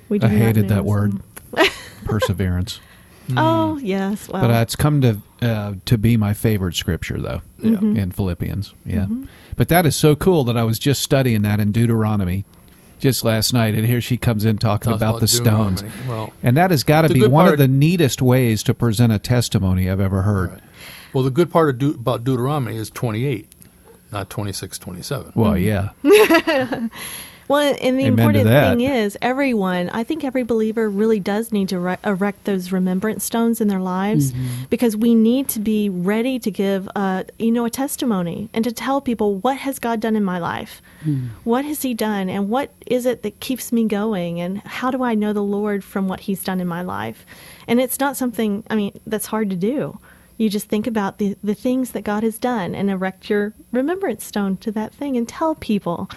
We 0.09 0.17
I 0.19 0.21
do 0.21 0.29
not 0.29 0.37
hated 0.37 0.69
that 0.69 0.79
so- 0.79 0.83
word, 0.85 1.13
perseverance. 2.05 2.81
Oh 3.37 3.77
yes, 3.77 4.27
well, 4.29 4.41
But 4.41 4.51
uh, 4.51 4.61
it's 4.63 4.75
come 4.75 5.03
to 5.03 5.19
uh, 5.43 5.75
to 5.85 5.99
be 5.99 6.17
my 6.17 6.33
favorite 6.33 6.75
scripture, 6.75 7.21
though, 7.21 7.43
Mm-hmm. 7.61 7.97
in 7.97 8.11
Philippians. 8.11 8.73
Yeah, 8.87 9.07
but 9.57 9.69
that 9.69 9.85
is 9.85 9.95
so 9.97 10.17
cool 10.17 10.45
that 10.45 10.57
I 10.57 10.63
was 10.65 10.79
just 10.79 11.03
studying 11.03 11.43
that 11.43 11.61
in 11.61 11.71
Deuteronomy 11.73 12.47
just 12.99 13.25
last 13.25 13.53
night, 13.53 13.75
and 13.75 13.87
here 13.87 14.01
she 14.01 14.17
comes 14.17 14.45
in 14.45 14.59
talking 14.59 14.91
Talks 14.91 15.03
about, 15.03 15.21
the 15.21 15.29
stones, 15.29 15.83
Well, 16.09 16.33
and 16.43 16.57
that 16.57 16.71
has 16.71 16.83
got 16.85 17.03
to 17.03 17.09
be 17.13 17.21
good 17.21 17.31
one 17.33 17.49
of 17.49 17.59
the 17.59 17.69
neatest 17.69 18.21
ways 18.23 18.63
to 18.65 18.75
present 18.75 19.13
a 19.13 19.19
testimony 19.19 19.89
I've 19.91 20.01
ever 20.01 20.23
heard. 20.23 20.51
Right. 20.51 20.61
well, 21.13 21.25
the 21.25 21.31
good 21.31 21.51
part 21.51 21.71
of 21.71 21.79
Deut- 21.79 21.95
about 21.97 22.25
Deuteronomy 22.25 22.77
is 22.77 22.91
28, 22.91 23.47
not 24.13 24.31
26, 24.31 24.79
27. 24.79 25.33
Well, 25.35 25.53
Mm-hmm. 25.53 26.09
yeah, 26.09 26.89
Well, 27.49 27.75
and 27.81 27.99
the 27.99 28.05
Amen 28.05 28.19
important 28.19 28.47
thing 28.47 28.81
is, 28.83 29.17
everyone, 29.23 29.89
I 29.89 30.05
think 30.05 30.23
every 30.23 30.43
believer 30.43 30.89
really 30.91 31.19
does 31.19 31.51
need 31.51 31.71
to 31.71 31.79
re- 31.79 31.97
erect 32.05 32.45
those 32.45 32.71
remembrance 32.73 33.25
stones 33.25 33.61
in 33.61 33.69
their 33.69 33.81
lives 33.81 34.33
because 34.69 34.97
we 34.97 35.15
need 35.15 35.49
to 35.49 35.59
be 35.59 35.89
ready 35.89 36.39
to 36.39 36.51
give, 36.51 36.89
uh, 36.95 37.25
you 37.39 37.51
know, 37.51 37.65
a 37.65 37.71
testimony 37.71 38.51
and 38.53 38.65
to 38.65 38.73
tell 38.73 39.01
people 39.01 39.37
what 39.37 39.57
has 39.59 39.79
God 39.79 39.99
done 40.01 40.15
in 40.15 40.25
my 40.25 40.39
life? 40.39 40.83
What 41.45 41.65
has 41.65 41.83
He 41.83 41.95
done? 41.95 42.29
And 42.29 42.51
what 42.51 42.71
is 42.87 43.07
it 43.07 43.23
that 43.23 43.41
keeps 43.41 43.73
me 43.73 43.85
going? 43.87 44.41
And 44.41 44.59
how 44.63 44.91
do 44.91 45.03
I 45.03 45.15
know 45.15 45.33
the 45.33 45.43
Lord 45.43 45.83
from 45.83 46.07
what 46.07 46.21
He's 46.21 46.45
done 46.45 46.61
in 46.61 46.69
my 46.69 46.83
life? 46.83 47.25
And 47.67 47.81
it's 47.81 47.99
not 47.99 48.17
something, 48.17 48.63
I 48.69 48.77
mean, 48.77 49.01
that's 49.07 49.27
hard 49.27 49.49
to 49.51 49.57
do. 49.57 49.99
You 50.37 50.49
just 50.49 50.69
think 50.69 50.87
about 50.87 51.19
the, 51.19 51.37
the 51.43 51.55
things 51.55 51.93
that 51.93 52.05
God 52.05 52.23
has 52.23 52.39
done 52.39 52.75
and 52.75 52.91
erect 52.91 53.29
your 53.29 53.55
remembrance 53.73 54.25
stone 54.25 54.57
to 54.59 54.71
that 54.73 54.93
thing 54.95 55.17
and 55.17 55.27
tell 55.27 55.55
people 55.57 56.09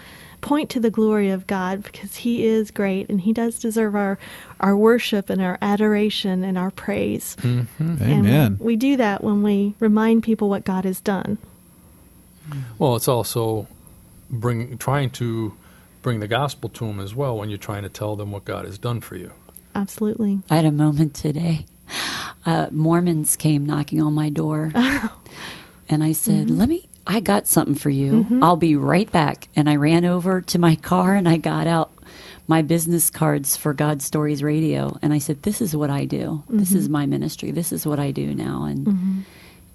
point 0.42 0.70
to 0.72 0.80
the 0.80 0.90
glory 0.90 1.30
of 1.30 1.48
God 1.48 1.84
because 1.84 2.18
He 2.18 2.46
is 2.46 2.72
great 2.72 3.10
and 3.10 3.22
He 3.22 3.34
does 3.34 3.60
deserve 3.60 3.96
our, 3.96 4.20
our 4.60 4.76
worship 4.76 5.30
and 5.30 5.42
our 5.42 5.58
adoration 5.62 6.44
and 6.44 6.58
our 6.58 6.72
praise. 6.72 7.38
And 7.44 7.68
Amen. 7.80 8.58
we 8.60 8.76
do 8.76 8.98
that 8.98 9.24
when 9.24 9.44
we 9.44 9.76
remind 9.80 10.24
people 10.24 10.50
what 10.50 10.66
God 10.66 10.86
has 10.86 11.00
done. 11.00 11.38
Well, 12.78 12.96
it's 12.96 13.08
also 13.08 13.68
bring 14.30 14.78
trying 14.78 15.10
to 15.12 15.54
bring 16.02 16.20
the 16.20 16.28
gospel 16.28 16.70
to 16.70 16.88
them 16.88 17.00
as 17.00 17.14
well 17.14 17.38
when 17.38 17.50
you're 17.50 17.58
trying 17.58 17.84
to 17.84 17.90
tell 17.90 18.16
them 18.16 18.32
what 18.32 18.46
God 18.46 18.66
has 18.66 18.78
done 18.78 19.02
for 19.02 19.16
you. 19.16 19.32
Absolutely. 19.76 20.40
I 20.50 20.56
had 20.58 20.66
a 20.66 20.72
moment 20.72 21.14
today. 21.14 21.66
Uh, 22.46 22.68
Mormons 22.72 23.36
came 23.36 23.66
knocking 23.66 24.02
on 24.02 24.14
my 24.14 24.30
door, 24.30 24.72
and 25.90 26.04
I 26.04 26.12
said, 26.12 26.50
"Let 26.50 26.70
me. 26.70 26.88
I 27.16 27.20
got 27.20 27.48
something 27.48 27.76
for 27.76 27.90
you. 27.90 28.40
I'll 28.42 28.56
be 28.70 28.76
right 28.76 29.12
back." 29.12 29.48
And 29.56 29.70
I 29.70 29.76
ran 29.76 30.06
over 30.06 30.42
to 30.42 30.58
my 30.60 30.76
car 30.76 31.16
and 31.16 31.28
I 31.28 31.38
got 31.38 31.68
out 31.68 31.90
my 32.48 32.62
business 32.62 33.10
cards 33.10 33.56
for 33.56 33.74
God 33.74 34.02
Stories 34.02 34.42
Radio, 34.44 34.98
and 35.02 35.14
I 35.14 35.20
said, 35.20 35.44
"This 35.44 35.62
is 35.62 35.76
what 35.76 35.90
I 35.90 36.06
do. 36.06 36.44
This 36.50 36.72
is 36.74 36.90
my 36.90 37.06
ministry. 37.06 37.52
This 37.52 37.72
is 37.72 37.86
what 37.86 38.00
I 38.00 38.12
do 38.12 38.34
now." 38.36 38.64
And 38.66 39.26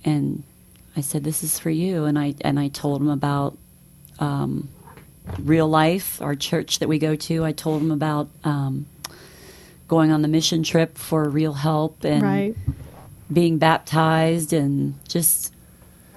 and 0.05 0.43
I 0.97 1.01
said, 1.03 1.24
"This 1.24 1.43
is 1.43 1.59
for 1.59 1.70
you." 1.70 2.05
And 2.05 2.18
I 2.18 2.34
and 2.41 2.59
I 2.59 2.68
told 2.68 3.01
him 3.01 3.09
about 3.11 3.57
um, 4.18 4.68
real 5.43 5.68
life, 5.68 6.20
our 6.22 6.34
church 6.34 6.78
that 6.80 6.89
we 6.89 6.99
go 6.99 7.14
to. 7.16 7.45
I 7.45 7.53
told 7.53 7.82
him 7.82 7.91
about. 7.91 8.28
Um, 8.45 8.87
going 9.89 10.11
on 10.11 10.20
the 10.20 10.26
mission 10.28 10.64
trip 10.64 10.99
for 10.99 11.28
real 11.28 11.53
help 11.53 12.03
and 12.03 12.20
Right. 12.20 12.57
being 13.32 13.57
baptized 13.59 14.53
and 14.53 14.95
just 15.07 15.53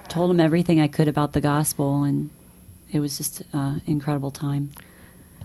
told 0.10 0.30
them 0.30 0.40
everything 0.40 0.80
I 0.80 0.88
could 0.88 1.08
about 1.08 1.34
the 1.34 1.42
gospel 1.42 2.04
and 2.04 2.30
it 2.92 3.00
was 3.00 3.18
just 3.18 3.44
an 3.54 3.82
incredible 3.86 4.32
time. 4.32 4.72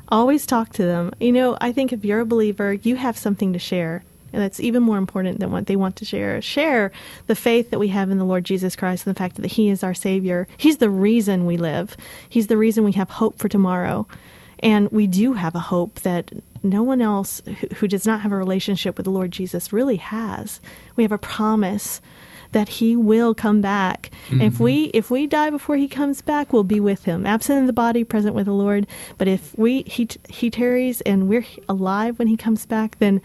Always 0.08 0.46
talk 0.46 0.72
to 0.74 0.84
them. 0.84 1.12
You 1.20 1.32
know, 1.32 1.56
I 1.60 1.72
think 1.72 1.92
if 1.92 2.04
you're 2.04 2.20
a 2.20 2.26
believer, 2.26 2.72
you 2.72 2.96
have 2.96 3.16
something 3.16 3.52
to 3.52 3.58
share. 3.58 4.04
And 4.32 4.42
that's 4.42 4.58
even 4.58 4.82
more 4.82 4.98
important 4.98 5.38
than 5.38 5.52
what 5.52 5.66
they 5.66 5.76
want 5.76 5.96
to 5.96 6.04
share. 6.04 6.42
Share 6.42 6.90
the 7.28 7.36
faith 7.36 7.70
that 7.70 7.78
we 7.78 7.88
have 7.88 8.10
in 8.10 8.18
the 8.18 8.24
Lord 8.24 8.44
Jesus 8.44 8.74
Christ 8.74 9.06
and 9.06 9.14
the 9.14 9.18
fact 9.18 9.36
that 9.36 9.52
He 9.52 9.68
is 9.68 9.84
our 9.84 9.94
Savior. 9.94 10.48
He's 10.56 10.78
the 10.78 10.90
reason 10.90 11.46
we 11.46 11.56
live, 11.56 11.96
He's 12.28 12.48
the 12.48 12.56
reason 12.56 12.84
we 12.84 12.92
have 12.92 13.10
hope 13.10 13.38
for 13.38 13.48
tomorrow. 13.48 14.08
And 14.58 14.90
we 14.90 15.06
do 15.06 15.34
have 15.34 15.54
a 15.54 15.60
hope 15.60 16.00
that 16.00 16.32
no 16.62 16.82
one 16.82 17.02
else 17.02 17.42
who, 17.44 17.66
who 17.76 17.88
does 17.88 18.06
not 18.06 18.22
have 18.22 18.32
a 18.32 18.36
relationship 18.36 18.96
with 18.96 19.04
the 19.04 19.10
Lord 19.10 19.30
Jesus 19.30 19.72
really 19.72 19.96
has. 19.96 20.60
We 20.96 21.04
have 21.04 21.12
a 21.12 21.18
promise 21.18 22.00
that 22.54 22.68
he 22.68 22.96
will 22.96 23.34
come 23.34 23.60
back. 23.60 24.10
And 24.30 24.40
if 24.40 24.54
mm-hmm. 24.54 24.64
we 24.64 24.84
if 24.94 25.10
we 25.10 25.26
die 25.26 25.50
before 25.50 25.76
he 25.76 25.88
comes 25.88 26.22
back, 26.22 26.52
we'll 26.52 26.64
be 26.64 26.80
with 26.80 27.04
him, 27.04 27.26
absent 27.26 27.58
in 27.58 27.66
the 27.66 27.72
body, 27.72 28.04
present 28.04 28.34
with 28.34 28.46
the 28.46 28.52
Lord. 28.52 28.86
But 29.18 29.28
if 29.28 29.56
we 29.58 29.82
he 29.82 30.08
he 30.28 30.50
tarries 30.50 31.00
and 31.02 31.28
we're 31.28 31.44
alive 31.68 32.18
when 32.18 32.28
he 32.28 32.36
comes 32.36 32.64
back, 32.64 32.98
then 33.00 33.20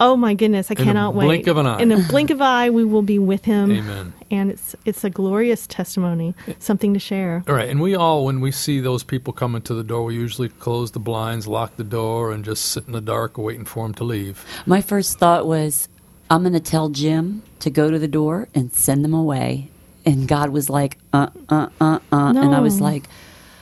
oh 0.00 0.16
my 0.16 0.32
goodness, 0.34 0.70
I 0.70 0.74
a 0.74 0.76
cannot 0.76 1.14
wait. 1.14 1.26
blink 1.26 1.46
of 1.46 1.58
an 1.58 1.66
eye. 1.66 1.80
In 1.80 1.92
a 1.92 1.98
blink 2.08 2.30
of 2.30 2.40
an 2.40 2.46
eye, 2.46 2.70
we 2.70 2.84
will 2.84 3.02
be 3.02 3.18
with 3.18 3.44
him. 3.44 3.70
Amen. 3.70 4.12
And 4.30 4.50
it's 4.50 4.74
it's 4.84 5.04
a 5.04 5.10
glorious 5.10 5.66
testimony, 5.66 6.34
something 6.58 6.94
to 6.94 7.00
share. 7.00 7.44
All 7.46 7.54
right, 7.54 7.68
and 7.68 7.80
we 7.80 7.94
all, 7.94 8.24
when 8.24 8.40
we 8.40 8.50
see 8.50 8.80
those 8.80 9.04
people 9.04 9.32
coming 9.32 9.62
to 9.62 9.74
the 9.74 9.84
door, 9.84 10.04
we 10.04 10.14
usually 10.14 10.48
close 10.48 10.90
the 10.90 10.98
blinds, 10.98 11.46
lock 11.46 11.76
the 11.76 11.84
door, 11.84 12.32
and 12.32 12.44
just 12.44 12.64
sit 12.64 12.86
in 12.86 12.92
the 12.92 13.00
dark 13.00 13.38
waiting 13.38 13.64
for 13.64 13.84
them 13.84 13.94
to 13.94 14.04
leave. 14.04 14.44
My 14.66 14.80
first 14.80 15.18
thought 15.18 15.46
was, 15.46 15.88
I'm 16.30 16.42
going 16.42 16.52
to 16.52 16.60
tell 16.60 16.88
Jim 16.90 17.42
to 17.58 17.70
go 17.70 17.90
to 17.90 17.98
the 17.98 18.08
door 18.08 18.48
and 18.54 18.72
send 18.72 19.04
them 19.04 19.12
away. 19.12 19.68
And 20.06 20.26
God 20.28 20.50
was 20.50 20.70
like, 20.70 20.96
uh, 21.12 21.28
uh, 21.48 21.68
uh, 21.80 21.98
uh. 22.12 22.32
And 22.34 22.54
I 22.54 22.60
was 22.60 22.80
like, 22.80 23.04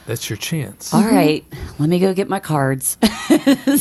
That's 0.07 0.31
your 0.31 0.37
chance. 0.37 0.95
all 0.95 1.03
right, 1.03 1.45
let 1.79 1.89
me 1.89 1.99
go 1.99 2.15
get 2.15 2.29
my 2.29 2.39
cards. 2.41 2.97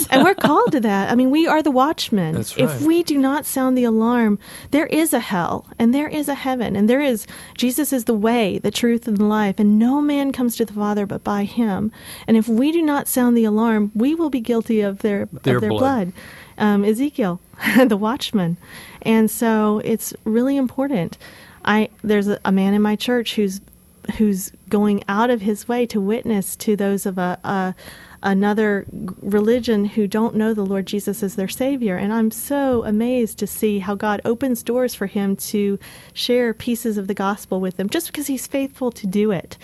and 0.09 0.23
we're 0.23 0.33
called 0.33 0.71
to 0.71 0.79
that. 0.79 1.11
I 1.11 1.15
mean, 1.15 1.29
we 1.29 1.45
are 1.47 1.61
the 1.61 1.69
watchmen. 1.71 2.33
That's 2.35 2.57
If 2.57 2.81
we 2.81 3.03
do 3.03 3.17
not 3.17 3.45
sound 3.45 3.77
the 3.77 3.83
alarm, 3.83 4.39
there 4.71 4.87
is 4.87 5.13
a 5.13 5.19
hell 5.19 5.67
and 5.77 5.93
there 5.93 6.07
is 6.07 6.27
a 6.27 6.33
heaven 6.33 6.75
and 6.75 6.89
there 6.89 7.01
is 7.01 7.27
Jesus 7.57 7.93
is 7.93 8.05
the 8.05 8.15
way, 8.15 8.57
the 8.57 8.71
truth, 8.71 9.07
and 9.07 9.17
the 9.17 9.25
life, 9.25 9.59
and 9.59 9.77
no 9.77 10.01
man 10.01 10.31
comes 10.31 10.55
to 10.55 10.65
the 10.65 10.73
Father 10.73 11.05
but 11.05 11.23
by 11.23 11.43
Him. 11.43 11.91
And 12.27 12.35
if 12.37 12.47
we 12.47 12.71
do 12.71 12.81
not 12.81 13.07
sound 13.07 13.37
the 13.37 13.45
alarm, 13.45 13.91
we 13.93 14.15
will 14.15 14.29
be 14.31 14.41
guilty 14.41 14.81
of 14.81 14.99
their 14.99 15.27
Their 15.43 15.57
of 15.57 15.61
their 15.61 15.69
blood. 15.69 15.79
blood. 15.79 16.13
Um, 16.57 16.83
Ezekiel, 16.83 17.39
the 17.85 17.97
watchman, 17.97 18.57
and 19.01 19.29
so 19.29 19.81
it's 19.85 20.13
really 20.23 20.57
important. 20.57 21.17
I 21.65 21.89
there's 22.03 22.27
a, 22.27 22.39
a 22.45 22.51
man 22.51 22.73
in 22.73 22.81
my 22.81 22.95
church 22.95 23.35
who's 23.35 23.61
who's 24.17 24.51
going 24.69 25.03
out 25.07 25.29
of 25.29 25.41
his 25.41 25.67
way 25.67 25.85
to 25.85 25.99
witness 25.99 26.55
to 26.55 26.75
those 26.75 27.05
of 27.05 27.17
a, 27.17 27.37
a 27.43 27.75
another 28.23 28.85
religion 29.21 29.85
who 29.85 30.07
don't 30.07 30.35
know 30.35 30.53
the 30.53 30.65
Lord 30.65 30.87
Jesus 30.87 31.21
as 31.21 31.35
their 31.35 31.47
savior 31.47 31.97
and 31.97 32.11
I'm 32.11 32.31
so 32.31 32.83
amazed 32.83 33.37
to 33.39 33.47
see 33.47 33.79
how 33.79 33.95
God 33.95 34.21
opens 34.25 34.63
doors 34.63 34.95
for 34.95 35.05
him 35.05 35.35
to 35.35 35.77
share 36.13 36.53
pieces 36.53 36.97
of 36.97 37.07
the 37.07 37.13
gospel 37.13 37.59
with 37.59 37.77
them 37.77 37.89
just 37.89 38.07
because 38.07 38.27
he's 38.27 38.47
faithful 38.47 38.91
to 38.93 39.05
do 39.05 39.31
it. 39.31 39.57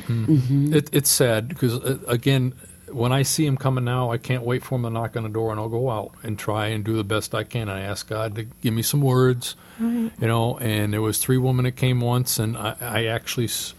It, 0.73 0.89
it's 0.93 1.09
sad 1.09 1.47
because 1.47 1.73
uh, 1.79 1.97
again, 2.07 2.53
when 2.93 3.11
I 3.11 3.23
see 3.23 3.45
him 3.45 3.57
coming 3.57 3.83
now, 3.83 4.11
I 4.11 4.17
can't 4.17 4.43
wait 4.43 4.63
for 4.63 4.75
him 4.75 4.83
to 4.83 4.89
knock 4.89 5.15
on 5.17 5.23
the 5.23 5.29
door, 5.29 5.51
and 5.51 5.59
I'll 5.59 5.69
go 5.69 5.89
out 5.89 6.11
and 6.23 6.37
try 6.37 6.67
and 6.67 6.83
do 6.83 6.95
the 6.95 7.03
best 7.03 7.33
I 7.35 7.43
can. 7.43 7.69
I 7.69 7.81
ask 7.81 8.07
God 8.07 8.35
to 8.35 8.43
give 8.61 8.73
me 8.73 8.81
some 8.81 9.01
words, 9.01 9.55
you 9.79 10.11
know. 10.19 10.57
And 10.59 10.93
there 10.93 11.01
was 11.01 11.17
three 11.19 11.37
women 11.37 11.65
that 11.65 11.73
came 11.75 11.99
once, 12.01 12.39
and 12.39 12.55
I, 12.57 12.75
I 12.81 13.05
actually 13.05 13.45
s- 13.45 13.73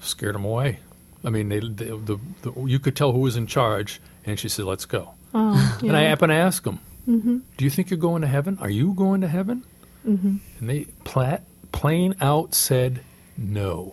scared 0.00 0.34
them 0.34 0.44
away. 0.44 0.78
I 1.24 1.30
mean, 1.30 1.48
they, 1.48 1.60
they, 1.60 1.86
the, 1.86 2.18
the 2.42 2.52
you 2.66 2.78
could 2.78 2.96
tell 2.96 3.12
who 3.12 3.20
was 3.20 3.36
in 3.36 3.46
charge, 3.46 4.00
and 4.26 4.38
she 4.38 4.48
said, 4.48 4.64
"Let's 4.64 4.84
go." 4.86 5.14
Oh, 5.34 5.78
And 5.82 5.96
I 5.96 6.02
happen 6.02 6.28
to 6.28 6.34
ask 6.34 6.62
them, 6.64 6.80
"Do 7.06 7.64
you 7.64 7.70
think 7.70 7.90
you're 7.90 7.98
going 7.98 8.22
to 8.22 8.28
heaven? 8.28 8.58
Are 8.60 8.70
you 8.70 8.92
going 8.94 9.20
to 9.22 9.28
heaven?" 9.28 9.64
Mm-hmm. 10.06 10.36
And 10.58 10.68
they 10.70 10.84
plat, 11.04 11.44
plain 11.72 12.14
out 12.20 12.54
said, 12.54 13.00
"No." 13.36 13.92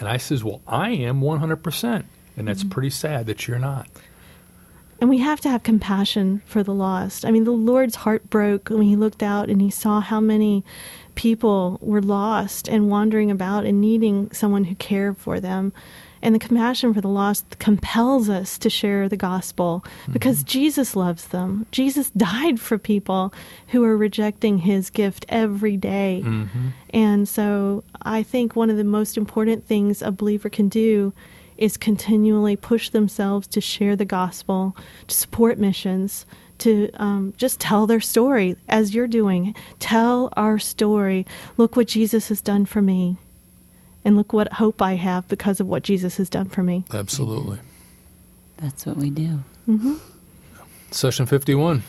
And 0.00 0.08
I 0.08 0.16
says, 0.16 0.42
"Well, 0.44 0.60
I 0.66 0.90
am 0.90 1.20
100 1.20 1.56
percent." 1.62 2.06
And 2.38 2.48
that's 2.48 2.60
mm-hmm. 2.60 2.70
pretty 2.70 2.90
sad 2.90 3.26
that 3.26 3.46
you're 3.48 3.58
not. 3.58 3.88
And 5.00 5.08
we 5.08 5.18
have 5.18 5.40
to 5.42 5.48
have 5.48 5.62
compassion 5.62 6.42
for 6.46 6.62
the 6.62 6.74
lost. 6.74 7.24
I 7.24 7.30
mean, 7.30 7.44
the 7.44 7.52
Lord's 7.52 7.96
heart 7.96 8.28
broke 8.30 8.68
when 8.68 8.82
he 8.82 8.96
looked 8.96 9.22
out 9.22 9.48
and 9.48 9.62
he 9.62 9.70
saw 9.70 10.00
how 10.00 10.18
many 10.18 10.64
people 11.14 11.78
were 11.80 12.02
lost 12.02 12.68
and 12.68 12.90
wandering 12.90 13.30
about 13.30 13.64
and 13.64 13.80
needing 13.80 14.30
someone 14.32 14.64
who 14.64 14.74
cared 14.74 15.16
for 15.16 15.38
them. 15.38 15.72
And 16.20 16.34
the 16.34 16.40
compassion 16.40 16.92
for 16.92 17.00
the 17.00 17.08
lost 17.08 17.60
compels 17.60 18.28
us 18.28 18.58
to 18.58 18.68
share 18.68 19.08
the 19.08 19.16
gospel 19.16 19.84
mm-hmm. 19.84 20.12
because 20.12 20.42
Jesus 20.42 20.96
loves 20.96 21.28
them. 21.28 21.66
Jesus 21.70 22.10
died 22.10 22.58
for 22.60 22.76
people 22.76 23.32
who 23.68 23.84
are 23.84 23.96
rejecting 23.96 24.58
his 24.58 24.90
gift 24.90 25.24
every 25.28 25.76
day. 25.76 26.22
Mm-hmm. 26.24 26.68
And 26.90 27.28
so 27.28 27.84
I 28.02 28.24
think 28.24 28.56
one 28.56 28.68
of 28.68 28.76
the 28.76 28.84
most 28.84 29.16
important 29.16 29.64
things 29.64 30.02
a 30.02 30.10
believer 30.10 30.48
can 30.48 30.68
do 30.68 31.12
is 31.58 31.76
continually 31.76 32.56
push 32.56 32.90
themselves 32.90 33.46
to 33.48 33.60
share 33.60 33.96
the 33.96 34.04
gospel, 34.04 34.76
to 35.08 35.14
support 35.14 35.58
missions, 35.58 36.24
to 36.58 36.90
um, 36.94 37.34
just 37.36 37.60
tell 37.60 37.86
their 37.86 38.00
story 38.00 38.56
as 38.68 38.94
you're 38.94 39.06
doing. 39.06 39.54
Tell 39.78 40.32
our 40.36 40.58
story. 40.58 41.26
Look 41.56 41.76
what 41.76 41.88
Jesus 41.88 42.28
has 42.28 42.40
done 42.40 42.64
for 42.66 42.80
me. 42.82 43.16
And 44.04 44.16
look 44.16 44.32
what 44.32 44.54
hope 44.54 44.80
I 44.80 44.94
have 44.94 45.28
because 45.28 45.60
of 45.60 45.66
what 45.68 45.82
Jesus 45.82 46.16
has 46.16 46.30
done 46.30 46.48
for 46.48 46.62
me. 46.62 46.84
Absolutely. 46.92 47.58
That's 48.56 48.86
what 48.86 48.96
we 48.96 49.10
do. 49.10 49.40
Session 50.90 51.26
51. 51.26 51.82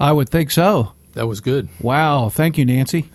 I 0.00 0.12
would 0.12 0.28
think 0.28 0.50
so. 0.50 0.92
That 1.14 1.26
was 1.26 1.40
good. 1.40 1.68
Wow. 1.80 2.28
Thank 2.28 2.58
you, 2.58 2.64
Nancy. 2.64 3.08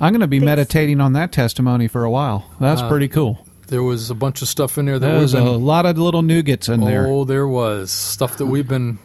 I'm 0.00 0.12
going 0.12 0.20
to 0.20 0.26
be 0.26 0.38
Thanks. 0.38 0.46
meditating 0.46 1.00
on 1.00 1.12
that 1.12 1.30
testimony 1.30 1.86
for 1.86 2.02
a 2.04 2.10
while. 2.10 2.50
That's 2.58 2.80
Uh, 2.80 2.88
pretty 2.88 3.06
cool. 3.08 3.41
There 3.72 3.82
was 3.82 4.10
a 4.10 4.14
bunch 4.14 4.42
of 4.42 4.48
stuff 4.48 4.76
in 4.76 4.84
there 4.84 4.98
that 4.98 5.06
There 5.12 5.18
was 5.18 5.32
a 5.32 5.40
lot 5.42 5.86
of 5.86 5.96
little 5.96 6.20
nougats 6.20 6.68
in 6.68 6.80
there. 6.80 7.06
Oh, 7.06 7.24
there 7.24 7.48
was 7.48 7.90
stuff 7.90 8.36
that 8.36 8.44
we've 8.44 8.68
been 8.68 8.98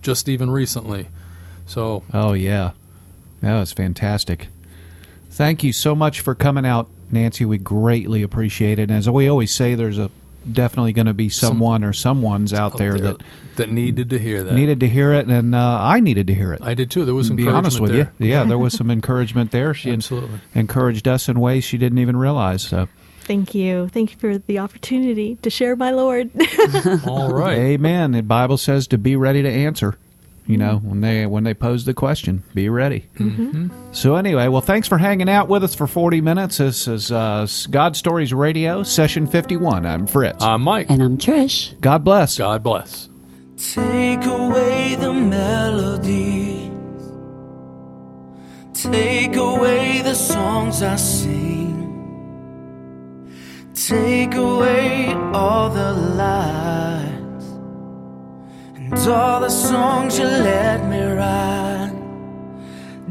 just 0.00 0.28
even 0.28 0.48
recently. 0.48 1.08
So 1.66 2.04
Oh 2.14 2.32
yeah, 2.32 2.70
that 3.40 3.58
was 3.58 3.72
fantastic. 3.72 4.46
Thank 5.28 5.64
you 5.64 5.72
so 5.72 5.96
much 5.96 6.20
for 6.20 6.36
coming 6.36 6.64
out, 6.64 6.88
Nancy. 7.10 7.44
We 7.44 7.58
greatly 7.58 8.22
appreciate 8.22 8.78
it. 8.78 8.90
And 8.90 8.92
as 8.92 9.10
we 9.10 9.28
always 9.28 9.52
say, 9.52 9.74
there's 9.74 9.98
a 9.98 10.12
definitely 10.52 10.92
going 10.92 11.06
to 11.06 11.14
be 11.14 11.28
someone 11.28 11.82
or 11.82 11.92
someone's 11.92 12.52
out 12.52 12.78
there 12.78 12.96
that 13.00 13.20
that 13.56 13.72
needed 13.72 14.10
to 14.10 14.20
hear 14.20 14.44
that. 14.44 14.54
needed 14.54 14.78
to 14.78 14.88
hear 14.88 15.12
it, 15.14 15.26
and 15.26 15.52
uh, 15.52 15.80
I 15.82 15.98
needed 15.98 16.28
to 16.28 16.34
hear 16.34 16.52
it. 16.52 16.62
I 16.62 16.74
did 16.74 16.92
too. 16.92 17.04
There 17.04 17.12
was 17.12 17.26
some. 17.26 17.34
be 17.34 17.42
encouragement 17.42 17.66
honest 17.66 17.80
with 17.80 17.90
there. 17.90 18.12
you, 18.18 18.28
yeah, 18.28 18.44
there 18.44 18.56
was 18.56 18.74
some 18.74 18.88
encouragement 18.92 19.50
there. 19.50 19.74
She 19.74 19.90
Absolutely. 19.90 20.38
encouraged 20.54 21.08
us 21.08 21.28
in 21.28 21.40
ways 21.40 21.64
she 21.64 21.76
didn't 21.76 21.98
even 21.98 22.16
realize. 22.16 22.62
So, 22.62 22.88
Thank 23.26 23.56
you. 23.56 23.88
Thank 23.88 24.12
you 24.12 24.18
for 24.18 24.38
the 24.38 24.60
opportunity 24.60 25.34
to 25.42 25.50
share 25.50 25.74
my 25.74 25.90
Lord. 25.90 26.30
All 27.06 27.32
right. 27.32 27.58
Amen. 27.58 28.12
The 28.12 28.22
Bible 28.22 28.56
says 28.56 28.86
to 28.88 28.98
be 28.98 29.16
ready 29.16 29.42
to 29.42 29.50
answer. 29.50 29.98
You 30.46 30.58
know, 30.58 30.76
when 30.78 31.00
they 31.00 31.26
when 31.26 31.42
they 31.42 31.54
pose 31.54 31.86
the 31.86 31.92
question, 31.92 32.44
be 32.54 32.68
ready. 32.68 33.06
So 33.90 34.14
anyway, 34.14 34.46
well, 34.46 34.60
thanks 34.60 34.86
for 34.86 34.96
hanging 34.96 35.28
out 35.28 35.48
with 35.48 35.64
us 35.64 35.74
for 35.74 35.88
forty 35.88 36.20
minutes. 36.20 36.58
This 36.58 36.86
is 36.86 37.10
uh, 37.10 37.48
God 37.68 37.96
Stories 37.96 38.32
Radio, 38.32 38.84
session 38.84 39.26
fifty-one. 39.26 39.84
I'm 39.84 40.06
Fritz. 40.06 40.44
I'm 40.44 40.62
Mike. 40.62 40.88
And 40.88 41.02
I'm 41.02 41.18
Trish. 41.18 41.78
God 41.80 42.04
bless. 42.04 42.38
God 42.38 42.62
bless. 42.62 43.08
Take 43.56 44.24
away 44.24 44.94
the 44.94 45.12
melodies. 45.12 46.70
Take 48.72 49.34
away 49.34 50.02
the 50.02 50.14
songs 50.14 50.80
I 50.80 50.94
sing. 50.94 51.55
Take 53.76 54.34
away 54.36 55.12
all 55.34 55.68
the 55.68 55.92
lies 55.92 57.44
and 58.74 58.94
all 59.06 59.40
the 59.40 59.50
songs 59.50 60.18
you 60.18 60.24
let 60.24 60.82
me 60.88 61.02
write. 61.02 61.92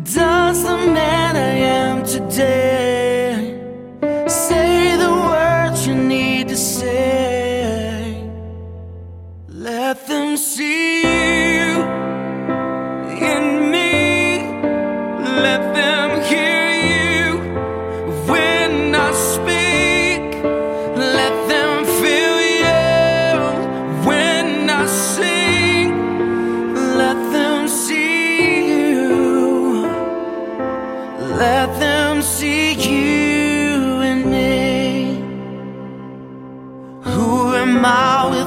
Does 0.04 0.64
the 0.64 0.78
man 0.92 1.36
I 1.36 1.54
am 1.80 2.04
today 2.04 3.05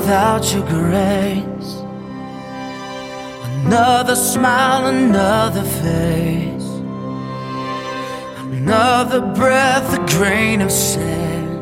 without 0.09 0.55
your 0.55 0.67
grace? 0.67 1.71
Another 3.67 4.17
smile, 4.17 4.87
another 4.87 5.63
face, 5.63 6.69
another 8.57 9.21
breath, 9.21 9.89
a 9.99 10.01
grain 10.17 10.63
of 10.63 10.73
sand, 10.73 11.59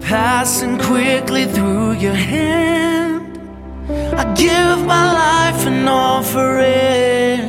passing 0.00 0.78
quickly 0.78 1.44
through 1.44 1.92
your 2.06 2.14
hand. 2.14 3.38
I 4.22 4.24
give 4.32 4.78
my 4.86 5.06
life 5.24 5.66
and 5.66 5.86
offer 5.86 6.58
it. 6.60 7.42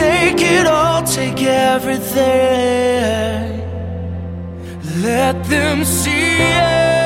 Take 0.00 0.40
it 0.40 0.66
all, 0.66 1.02
take 1.02 1.42
everything. 1.42 2.22
Let 5.02 5.44
them 5.44 5.84
see 5.84 6.38
you 6.38 7.01